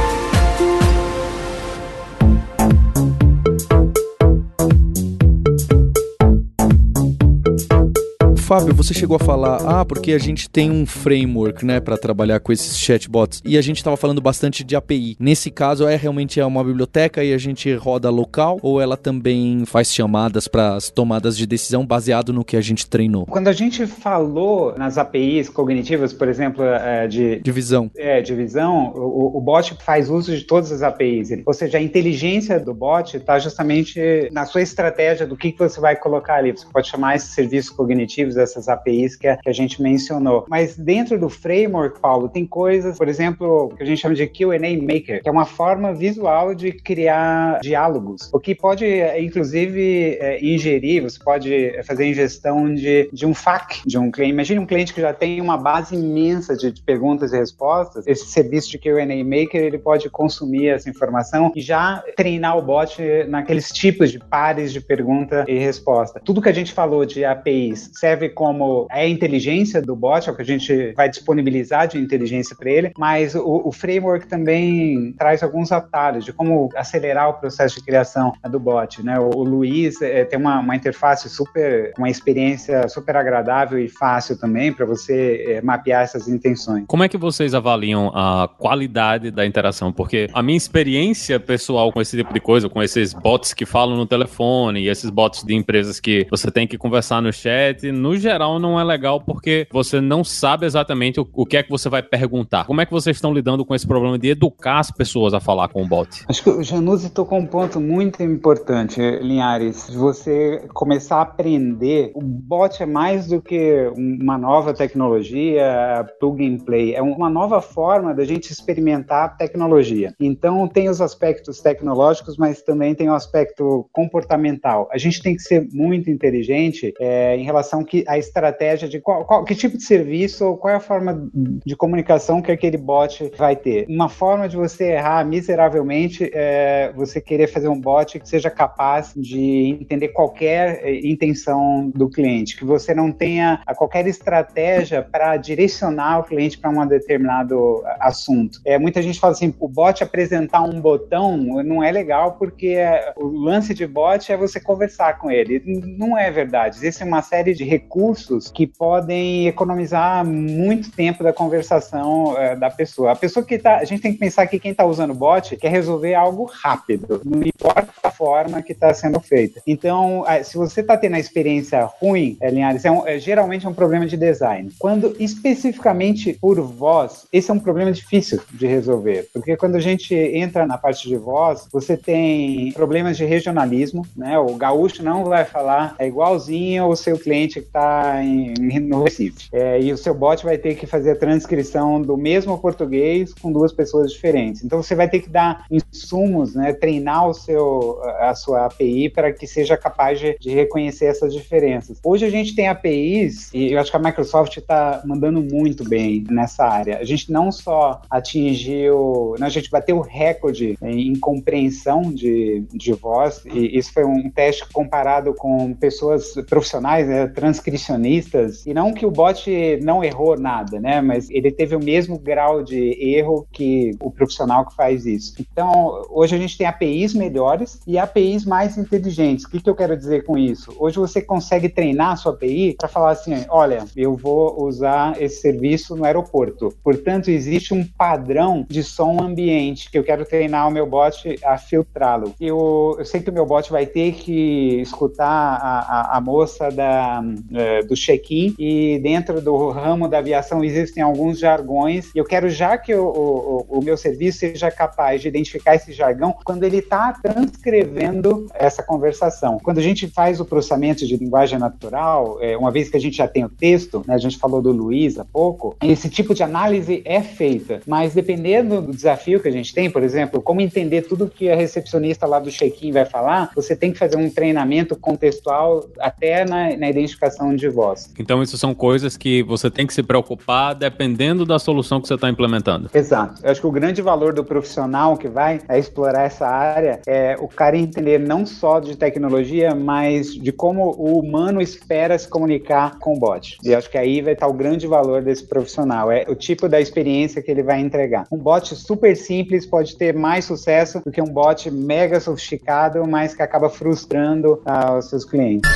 Fábio, 8.52 8.74
você 8.74 8.92
chegou 8.92 9.16
a 9.16 9.18
falar, 9.18 9.62
ah, 9.64 9.82
porque 9.82 10.12
a 10.12 10.18
gente 10.18 10.46
tem 10.46 10.70
um 10.70 10.84
framework, 10.84 11.64
né, 11.64 11.80
para 11.80 11.96
trabalhar 11.96 12.38
com 12.38 12.52
esses 12.52 12.78
chatbots. 12.78 13.40
E 13.46 13.56
a 13.56 13.62
gente 13.62 13.78
estava 13.78 13.96
falando 13.96 14.20
bastante 14.20 14.62
de 14.62 14.76
API. 14.76 15.16
Nesse 15.18 15.50
caso, 15.50 15.88
é 15.88 15.96
realmente 15.96 16.38
é 16.38 16.44
uma 16.44 16.62
biblioteca 16.62 17.24
e 17.24 17.32
a 17.32 17.38
gente 17.38 17.74
roda 17.74 18.10
local 18.10 18.58
ou 18.60 18.78
ela 18.78 18.94
também 18.94 19.64
faz 19.64 19.90
chamadas 19.90 20.48
para 20.48 20.74
as 20.74 20.90
tomadas 20.90 21.34
de 21.34 21.46
decisão 21.46 21.86
baseado 21.86 22.30
no 22.30 22.44
que 22.44 22.54
a 22.54 22.60
gente 22.60 22.86
treinou? 22.86 23.24
Quando 23.24 23.48
a 23.48 23.54
gente 23.54 23.86
falou 23.86 24.74
nas 24.76 24.98
APIs 24.98 25.48
cognitivas, 25.48 26.12
por 26.12 26.28
exemplo, 26.28 26.62
é, 26.62 27.08
de 27.08 27.40
divisão, 27.40 27.90
é, 27.96 28.20
divisão, 28.20 28.92
o, 28.94 29.38
o 29.38 29.40
bot 29.40 29.74
faz 29.82 30.10
uso 30.10 30.36
de 30.36 30.44
todas 30.44 30.70
as 30.70 30.82
APIs. 30.82 31.30
Ou 31.46 31.54
seja, 31.54 31.78
a 31.78 31.80
inteligência 31.80 32.60
do 32.60 32.74
bot 32.74 33.16
está 33.16 33.38
justamente 33.38 34.28
na 34.30 34.44
sua 34.44 34.60
estratégia 34.60 35.26
do 35.26 35.38
que, 35.38 35.52
que 35.52 35.58
você 35.58 35.80
vai 35.80 35.96
colocar 35.96 36.34
ali. 36.34 36.52
Você 36.52 36.66
pode 36.70 36.86
chamar 36.86 37.16
esses 37.16 37.30
serviços 37.30 37.70
cognitivos 37.70 38.41
dessas 38.42 38.68
APIs 38.68 39.16
que 39.16 39.28
a, 39.28 39.36
que 39.36 39.48
a 39.48 39.52
gente 39.52 39.80
mencionou. 39.80 40.44
Mas 40.48 40.76
dentro 40.76 41.18
do 41.18 41.28
framework, 41.28 42.00
Paulo, 42.00 42.28
tem 42.28 42.44
coisas, 42.44 42.98
por 42.98 43.08
exemplo, 43.08 43.72
que 43.76 43.82
a 43.82 43.86
gente 43.86 44.00
chama 44.00 44.14
de 44.14 44.26
Q&A 44.26 44.58
Maker, 44.58 45.22
que 45.22 45.28
é 45.28 45.32
uma 45.32 45.46
forma 45.46 45.94
visual 45.94 46.54
de 46.54 46.72
criar 46.72 47.60
diálogos, 47.60 48.30
o 48.32 48.40
que 48.40 48.54
pode, 48.54 48.84
inclusive, 49.18 50.18
é, 50.20 50.44
ingerir, 50.44 51.02
você 51.02 51.18
pode 51.22 51.82
fazer 51.84 52.06
ingestão 52.06 52.74
de, 52.74 53.08
de 53.12 53.26
um 53.26 53.34
FAQ 53.34 53.82
de 53.86 53.98
um 53.98 54.10
cliente. 54.10 54.32
Imagine 54.32 54.60
um 54.60 54.66
cliente 54.66 54.92
que 54.92 55.00
já 55.00 55.12
tem 55.12 55.40
uma 55.40 55.56
base 55.56 55.94
imensa 55.94 56.56
de, 56.56 56.72
de 56.72 56.82
perguntas 56.82 57.32
e 57.32 57.36
respostas. 57.38 58.06
Esse 58.06 58.26
serviço 58.26 58.70
de 58.70 58.78
Q&A 58.78 59.04
Maker, 59.04 59.62
ele 59.62 59.78
pode 59.78 60.08
consumir 60.10 60.68
essa 60.68 60.88
informação 60.88 61.52
e 61.54 61.60
já 61.60 62.02
treinar 62.16 62.56
o 62.56 62.62
bot 62.62 63.00
naqueles 63.28 63.70
tipos 63.70 64.10
de 64.10 64.18
pares 64.18 64.72
de 64.72 64.80
pergunta 64.80 65.44
e 65.48 65.58
resposta. 65.58 66.20
Tudo 66.24 66.42
que 66.42 66.48
a 66.48 66.54
gente 66.54 66.72
falou 66.72 67.04
de 67.04 67.24
APIs 67.24 67.90
serve 67.94 68.21
como 68.28 68.86
é 68.90 69.02
a 69.02 69.08
inteligência 69.08 69.80
do 69.80 69.94
bot, 69.94 70.28
é 70.28 70.32
o 70.32 70.36
que 70.36 70.42
a 70.42 70.44
gente 70.44 70.92
vai 70.92 71.08
disponibilizar 71.08 71.88
de 71.88 71.98
inteligência 71.98 72.56
para 72.56 72.70
ele, 72.70 72.92
mas 72.98 73.34
o, 73.34 73.62
o, 73.64 73.72
framework 73.72 74.26
também 74.26 75.12
traz 75.18 75.42
alguns 75.42 75.72
atalhos 75.72 76.24
de 76.24 76.32
como 76.32 76.68
acelerar 76.76 77.30
o 77.30 77.34
processo 77.34 77.76
de 77.76 77.84
criação 77.84 78.32
do 78.48 78.60
bot. 78.60 79.02
Né? 79.02 79.18
O, 79.18 79.30
o 79.36 79.42
Luiz 79.42 80.00
é, 80.02 80.24
tem 80.24 80.38
uma, 80.38 80.60
uma, 80.60 80.76
interface 80.76 81.28
super, 81.28 81.92
uma 81.98 82.08
experiência 82.08 82.88
super 82.88 83.16
agradável 83.16 83.78
e 83.78 83.88
fácil 83.88 84.38
também 84.38 84.72
para 84.72 84.86
você 84.86 85.44
é, 85.46 85.62
mapear 85.62 86.02
essas 86.02 86.28
intenções. 86.28 86.84
Como 86.86 87.02
é 87.02 87.08
que 87.08 87.18
vocês 87.18 87.54
avaliam 87.54 88.10
a 88.14 88.48
qualidade 88.58 89.30
da 89.30 89.46
interação? 89.46 89.92
Porque 89.92 90.28
a 90.32 90.42
minha 90.42 90.56
experiência 90.56 91.38
pessoal 91.38 91.92
com 91.92 92.00
esse 92.00 92.16
tipo 92.16 92.32
de 92.32 92.40
coisa, 92.40 92.68
com 92.68 92.82
esses 92.82 93.12
bots 93.12 93.54
que 93.54 93.66
falam 93.66 93.96
no 93.96 94.06
telefone 94.06 94.80
e 94.80 94.88
esses 94.88 95.10
bots 95.10 95.42
de 95.42 95.54
empresas 95.54 96.00
que 96.00 96.26
você 96.30 96.50
tem 96.50 96.66
que 96.66 96.78
conversar 96.78 97.20
no 97.20 97.32
chat, 97.32 97.90
no 97.90 98.11
geral 98.16 98.58
não 98.58 98.78
é 98.78 98.84
legal 98.84 99.20
porque 99.20 99.66
você 99.70 100.00
não 100.00 100.24
sabe 100.24 100.66
exatamente 100.66 101.20
o, 101.20 101.28
o, 101.32 101.46
que 101.46 101.56
é 101.56 101.62
que 101.62 101.70
você 101.70 101.88
vai 101.88 102.02
perguntar. 102.02 102.64
Como 102.64 102.80
é 102.80 102.86
que 102.86 102.92
vocês 102.92 103.16
estão 103.16 103.32
lidando 103.32 103.64
com 103.64 103.74
esse 103.74 103.86
problema 103.86 104.18
de 104.18 104.30
educar 104.30 104.78
as 104.78 104.90
pessoas 104.90 105.34
a 105.34 105.40
falar 105.40 105.68
com 105.68 105.82
o 105.82 105.86
bot? 105.86 106.24
Acho 106.28 106.42
que 106.42 106.50
o 106.50 106.62
Januzzi 106.62 107.10
tocou 107.10 107.38
um 107.38 107.46
ponto 107.46 107.80
muito 107.80 108.22
importante, 108.22 109.00
Linhares. 109.20 109.90
Você 109.90 110.64
começar 110.74 111.16
a 111.16 111.22
aprender, 111.22 112.12
o 112.14 112.22
bot 112.22 112.82
é 112.82 112.86
mais 112.86 113.26
do 113.26 113.40
que 113.40 113.90
uma 113.96 114.38
nova 114.38 114.74
tecnologia, 114.74 116.06
plug 116.20 116.44
and 116.44 116.58
play, 116.64 116.94
é 116.94 117.02
uma 117.02 117.30
nova 117.30 117.60
forma 117.60 118.14
da 118.14 118.24
gente 118.24 118.50
experimentar 118.50 119.24
a 119.24 119.28
tecnologia. 119.28 120.14
Então 120.20 120.66
tem 120.68 120.88
os 120.88 121.00
aspectos 121.00 121.60
tecnológicos, 121.60 122.36
mas 122.36 122.62
também 122.62 122.94
tem 122.94 123.08
o 123.08 123.14
aspecto 123.14 123.88
comportamental. 123.92 124.88
A 124.92 124.98
gente 124.98 125.22
tem 125.22 125.34
que 125.34 125.42
ser 125.42 125.68
muito 125.72 126.10
inteligente 126.10 126.92
é, 127.00 127.36
em 127.36 127.44
relação 127.44 127.84
que 127.84 128.01
a 128.06 128.18
estratégia 128.18 128.88
de 128.88 129.00
qual, 129.00 129.24
qual, 129.24 129.44
que 129.44 129.54
tipo 129.54 129.76
de 129.76 129.84
serviço 129.84 130.44
ou 130.46 130.56
qual 130.56 130.74
é 130.74 130.76
a 130.76 130.80
forma 130.80 131.28
de 131.32 131.76
comunicação 131.76 132.42
que 132.42 132.52
aquele 132.52 132.76
bot 132.76 133.30
vai 133.36 133.56
ter. 133.56 133.86
Uma 133.88 134.08
forma 134.08 134.48
de 134.48 134.56
você 134.56 134.92
errar 134.92 135.24
miseravelmente 135.24 136.30
é 136.32 136.92
você 136.94 137.20
querer 137.20 137.46
fazer 137.48 137.68
um 137.68 137.80
bot 137.80 138.18
que 138.18 138.28
seja 138.28 138.50
capaz 138.50 139.12
de 139.16 139.78
entender 139.80 140.08
qualquer 140.08 140.80
é, 140.82 141.06
intenção 141.06 141.90
do 141.94 142.08
cliente, 142.08 142.56
que 142.56 142.64
você 142.64 142.94
não 142.94 143.12
tenha 143.12 143.62
qualquer 143.76 144.06
estratégia 144.06 145.02
para 145.02 145.36
direcionar 145.36 146.20
o 146.20 146.24
cliente 146.24 146.58
para 146.58 146.70
um 146.70 146.86
determinado 146.86 147.82
assunto. 148.00 148.60
É, 148.64 148.78
muita 148.78 149.02
gente 149.02 149.20
fala 149.20 149.32
assim, 149.32 149.54
o 149.58 149.68
bot 149.68 150.02
apresentar 150.02 150.62
um 150.62 150.80
botão 150.80 151.36
não 151.36 151.82
é 151.82 151.90
legal 151.90 152.32
porque 152.32 152.68
é, 152.68 153.12
o 153.16 153.26
lance 153.26 153.74
de 153.74 153.86
bot 153.86 154.30
é 154.30 154.36
você 154.36 154.60
conversar 154.60 155.18
com 155.18 155.30
ele. 155.30 155.62
Não 155.98 156.16
é 156.16 156.30
verdade. 156.30 156.76
Existe 156.76 157.04
uma 157.04 157.22
série 157.22 157.54
de 157.54 157.64
recursos 157.64 157.91
recursos 157.92 158.50
que 158.50 158.66
podem 158.66 159.46
economizar 159.46 160.24
muito 160.24 160.90
tempo 160.90 161.22
da 161.22 161.32
conversação 161.32 162.36
é, 162.38 162.56
da 162.56 162.70
pessoa. 162.70 163.12
A 163.12 163.16
pessoa 163.16 163.44
que 163.44 163.58
tá, 163.58 163.76
a 163.76 163.84
gente 163.84 164.00
tem 164.00 164.12
que 164.12 164.18
pensar 164.18 164.46
que 164.46 164.58
quem 164.58 164.70
está 164.70 164.86
usando 164.86 165.10
o 165.10 165.14
bot 165.14 165.54
quer 165.58 165.70
resolver 165.70 166.14
algo 166.14 166.50
rápido, 166.62 167.20
não 167.22 167.42
importa 167.42 167.92
a 168.02 168.10
forma 168.10 168.62
que 168.62 168.72
está 168.72 168.94
sendo 168.94 169.20
feita. 169.20 169.60
Então, 169.66 170.24
se 170.42 170.56
você 170.56 170.80
está 170.80 170.96
tendo 170.96 171.16
a 171.16 171.20
experiência 171.20 171.84
ruim, 172.00 172.36
é, 172.40 172.50
Linhares, 172.50 172.84
é, 172.84 172.90
um, 172.90 173.06
é 173.06 173.18
geralmente 173.18 173.66
é 173.66 173.68
um 173.68 173.74
problema 173.74 174.06
de 174.06 174.16
design. 174.16 174.70
Quando 174.78 175.14
especificamente 175.18 176.32
por 176.40 176.60
voz, 176.60 177.26
esse 177.32 177.50
é 177.50 177.54
um 177.54 177.58
problema 177.58 177.92
difícil 177.92 178.40
de 178.52 178.66
resolver, 178.66 179.28
porque 179.34 179.56
quando 179.56 179.76
a 179.76 179.80
gente 179.80 180.14
entra 180.14 180.66
na 180.66 180.78
parte 180.78 181.08
de 181.08 181.16
voz, 181.16 181.68
você 181.70 181.96
tem 181.96 182.72
problemas 182.72 183.16
de 183.16 183.24
regionalismo, 183.24 184.06
né? 184.16 184.38
O 184.38 184.54
gaúcho 184.54 185.02
não 185.02 185.24
vai 185.24 185.44
falar 185.44 185.94
é 185.98 186.06
igualzinho 186.06 186.86
o 186.86 186.96
seu 186.96 187.18
cliente 187.18 187.60
que 187.60 187.66
está 187.66 187.81
em, 188.22 188.54
no 188.80 189.02
Recife. 189.02 189.48
É, 189.52 189.80
e 189.80 189.92
o 189.92 189.96
seu 189.96 190.14
bot 190.14 190.44
vai 190.44 190.58
ter 190.58 190.74
que 190.74 190.86
fazer 190.86 191.12
a 191.12 191.16
transcrição 191.16 192.00
do 192.00 192.16
mesmo 192.16 192.58
português 192.58 193.32
com 193.34 193.52
duas 193.52 193.72
pessoas 193.72 194.12
diferentes. 194.12 194.64
Então 194.64 194.82
você 194.82 194.94
vai 194.94 195.08
ter 195.08 195.20
que 195.20 195.28
dar 195.28 195.66
insumos, 195.70 196.54
né, 196.54 196.72
treinar 196.72 197.28
o 197.28 197.34
seu, 197.34 198.00
a 198.20 198.34
sua 198.34 198.66
API 198.66 199.08
para 199.08 199.32
que 199.32 199.46
seja 199.46 199.76
capaz 199.76 200.18
de, 200.18 200.36
de, 200.38 200.50
reconhecer 200.50 201.06
essas 201.06 201.32
diferenças. 201.32 201.98
Hoje 202.04 202.24
a 202.24 202.30
gente 202.30 202.54
tem 202.54 202.68
APIs, 202.68 203.52
e 203.52 203.72
eu 203.72 203.80
acho 203.80 203.90
que 203.90 203.96
a 203.96 204.00
Microsoft 204.00 204.56
está 204.56 205.02
mandando 205.04 205.42
muito 205.42 205.88
bem 205.88 206.24
nessa 206.30 206.64
área. 206.64 206.98
A 206.98 207.04
gente 207.04 207.30
não 207.30 207.50
só 207.50 208.02
atingiu, 208.10 209.34
a 209.40 209.48
gente 209.48 209.70
bateu 209.70 209.98
o 209.98 210.02
recorde 210.02 210.76
em 210.82 211.14
compreensão 211.16 212.02
de, 212.12 212.64
de 212.72 212.92
voz, 212.92 213.42
e 213.46 213.78
isso 213.78 213.92
foi 213.92 214.04
um 214.04 214.30
teste 214.30 214.66
comparado 214.72 215.34
com 215.34 215.72
pessoas 215.74 216.34
profissionais, 216.48 217.06
né, 217.08 217.26
recepcionistas, 217.72 218.66
e 218.66 218.74
não 218.74 218.92
que 218.92 219.06
o 219.06 219.10
bot 219.10 219.50
não 219.82 220.04
errou 220.04 220.38
nada, 220.38 220.78
né? 220.78 221.00
Mas 221.00 221.30
ele 221.30 221.50
teve 221.50 221.74
o 221.74 221.82
mesmo 221.82 222.18
grau 222.18 222.62
de 222.62 222.96
erro 223.00 223.46
que 223.50 223.92
o 224.00 224.10
profissional 224.10 224.66
que 224.66 224.74
faz 224.74 225.06
isso. 225.06 225.34
Então, 225.40 226.02
hoje 226.10 226.34
a 226.34 226.38
gente 226.38 226.56
tem 226.56 226.66
APIs 226.66 227.14
melhores 227.14 227.80
e 227.86 227.98
APIs 227.98 228.44
mais 228.44 228.76
inteligentes. 228.76 229.44
O 229.44 229.50
que, 229.50 229.60
que 229.60 229.70
eu 229.70 229.74
quero 229.74 229.96
dizer 229.96 230.24
com 230.24 230.36
isso? 230.36 230.74
Hoje 230.78 230.98
você 230.98 231.22
consegue 231.22 231.68
treinar 231.68 232.12
a 232.12 232.16
sua 232.16 232.32
API 232.32 232.76
para 232.78 232.88
falar 232.88 233.10
assim: 233.10 233.44
olha, 233.48 233.84
eu 233.96 234.16
vou 234.16 234.62
usar 234.64 235.20
esse 235.20 235.40
serviço 235.40 235.96
no 235.96 236.04
aeroporto. 236.04 236.74
Portanto, 236.82 237.30
existe 237.30 237.74
um 237.74 237.84
padrão 237.84 238.66
de 238.68 238.82
som 238.82 239.18
ambiente 239.20 239.90
que 239.90 239.98
eu 239.98 240.04
quero 240.04 240.24
treinar 240.24 240.68
o 240.68 240.70
meu 240.70 240.86
bot 240.86 241.38
a 241.44 241.56
filtrá-lo. 241.56 242.34
Eu, 242.40 242.96
eu 242.98 243.04
sei 243.04 243.20
que 243.20 243.30
o 243.30 243.32
meu 243.32 243.46
bot 243.46 243.70
vai 243.70 243.86
ter 243.86 244.12
que 244.12 244.80
escutar 244.80 245.26
a, 245.26 245.80
a, 245.80 246.16
a 246.18 246.20
moça 246.20 246.70
da, 246.70 247.22
uh, 247.62 247.86
do 247.86 247.94
check-in 247.94 248.54
e 248.58 248.98
dentro 249.02 249.40
do 249.40 249.70
ramo 249.70 250.08
da 250.08 250.18
aviação 250.18 250.64
existem 250.64 251.02
alguns 251.02 251.38
jargões 251.38 252.10
e 252.14 252.18
eu 252.18 252.24
quero 252.24 252.48
já 252.48 252.76
que 252.76 252.94
o, 252.94 253.04
o, 253.04 253.78
o 253.78 253.82
meu 253.82 253.96
serviço 253.96 254.38
seja 254.38 254.70
capaz 254.70 255.20
de 255.20 255.28
identificar 255.28 255.74
esse 255.74 255.92
jargão 255.92 256.34
quando 256.44 256.64
ele 256.64 256.78
está 256.78 257.12
transcrevendo 257.12 258.46
essa 258.54 258.82
conversação. 258.82 259.58
Quando 259.62 259.78
a 259.78 259.82
gente 259.82 260.08
faz 260.08 260.40
o 260.40 260.44
processamento 260.44 261.06
de 261.06 261.16
linguagem 261.16 261.58
natural, 261.58 262.38
é, 262.40 262.56
uma 262.56 262.70
vez 262.70 262.88
que 262.88 262.96
a 262.96 263.00
gente 263.00 263.16
já 263.16 263.28
tem 263.28 263.44
o 263.44 263.48
texto, 263.48 264.04
né, 264.06 264.14
a 264.14 264.18
gente 264.18 264.38
falou 264.38 264.60
do 264.60 264.72
Luiz 264.72 265.18
há 265.18 265.24
pouco, 265.24 265.76
esse 265.82 266.08
tipo 266.08 266.34
de 266.34 266.42
análise 266.42 267.02
é 267.04 267.20
feita, 267.22 267.80
mas 267.86 268.14
dependendo 268.14 268.80
do 268.80 268.92
desafio 268.92 269.40
que 269.40 269.48
a 269.48 269.52
gente 269.52 269.72
tem, 269.74 269.90
por 269.90 270.02
exemplo, 270.02 270.40
como 270.42 270.60
entender 270.60 271.02
tudo 271.02 271.28
que 271.28 271.50
a 271.50 271.56
recepcionista 271.56 272.26
lá 272.26 272.38
do 272.38 272.50
check-in 272.50 272.92
vai 272.92 273.04
falar, 273.04 273.50
você 273.54 273.76
tem 273.76 273.92
que 273.92 273.98
fazer 273.98 274.16
um 274.16 274.30
treinamento 274.30 274.96
contextual 274.96 275.88
até 275.98 276.44
na, 276.44 276.76
na 276.76 276.90
identificação 276.90 277.51
de 277.56 277.68
voz. 277.68 278.10
Então, 278.18 278.42
isso 278.42 278.56
são 278.58 278.74
coisas 278.74 279.16
que 279.16 279.42
você 279.42 279.70
tem 279.70 279.86
que 279.86 279.94
se 279.94 280.02
preocupar 280.02 280.74
dependendo 280.74 281.44
da 281.44 281.58
solução 281.58 282.00
que 282.00 282.08
você 282.08 282.14
está 282.14 282.28
implementando. 282.28 282.90
Exato. 282.92 283.40
Eu 283.42 283.50
acho 283.50 283.60
que 283.60 283.66
o 283.66 283.72
grande 283.72 284.02
valor 284.02 284.32
do 284.32 284.44
profissional 284.44 285.16
que 285.16 285.28
vai 285.28 285.60
explorar 285.70 286.24
essa 286.24 286.46
área 286.46 287.00
é 287.06 287.36
o 287.38 287.48
cara 287.48 287.76
entender 287.76 288.18
não 288.18 288.44
só 288.46 288.80
de 288.80 288.96
tecnologia, 288.96 289.74
mas 289.74 290.34
de 290.34 290.52
como 290.52 290.94
o 290.98 291.18
humano 291.18 291.60
espera 291.60 292.18
se 292.18 292.28
comunicar 292.28 292.98
com 292.98 293.14
o 293.14 293.18
bot. 293.18 293.58
E 293.62 293.74
acho 293.74 293.90
que 293.90 293.98
aí 293.98 294.20
vai 294.20 294.32
estar 294.32 294.46
o 294.46 294.52
grande 294.52 294.86
valor 294.86 295.22
desse 295.22 295.44
profissional, 295.46 296.10
é 296.10 296.24
o 296.28 296.34
tipo 296.34 296.68
da 296.68 296.80
experiência 296.80 297.42
que 297.42 297.50
ele 297.50 297.62
vai 297.62 297.80
entregar. 297.80 298.26
Um 298.30 298.38
bot 298.38 298.74
super 298.74 299.16
simples 299.16 299.66
pode 299.66 299.96
ter 299.96 300.14
mais 300.14 300.44
sucesso 300.44 301.00
do 301.04 301.10
que 301.10 301.20
um 301.20 301.26
bot 301.26 301.70
mega 301.70 302.20
sofisticado, 302.20 303.06
mas 303.06 303.34
que 303.34 303.42
acaba 303.42 303.68
frustrando 303.68 304.62
uh, 304.66 304.98
os 304.98 305.08
seus 305.08 305.24
clientes. 305.24 305.70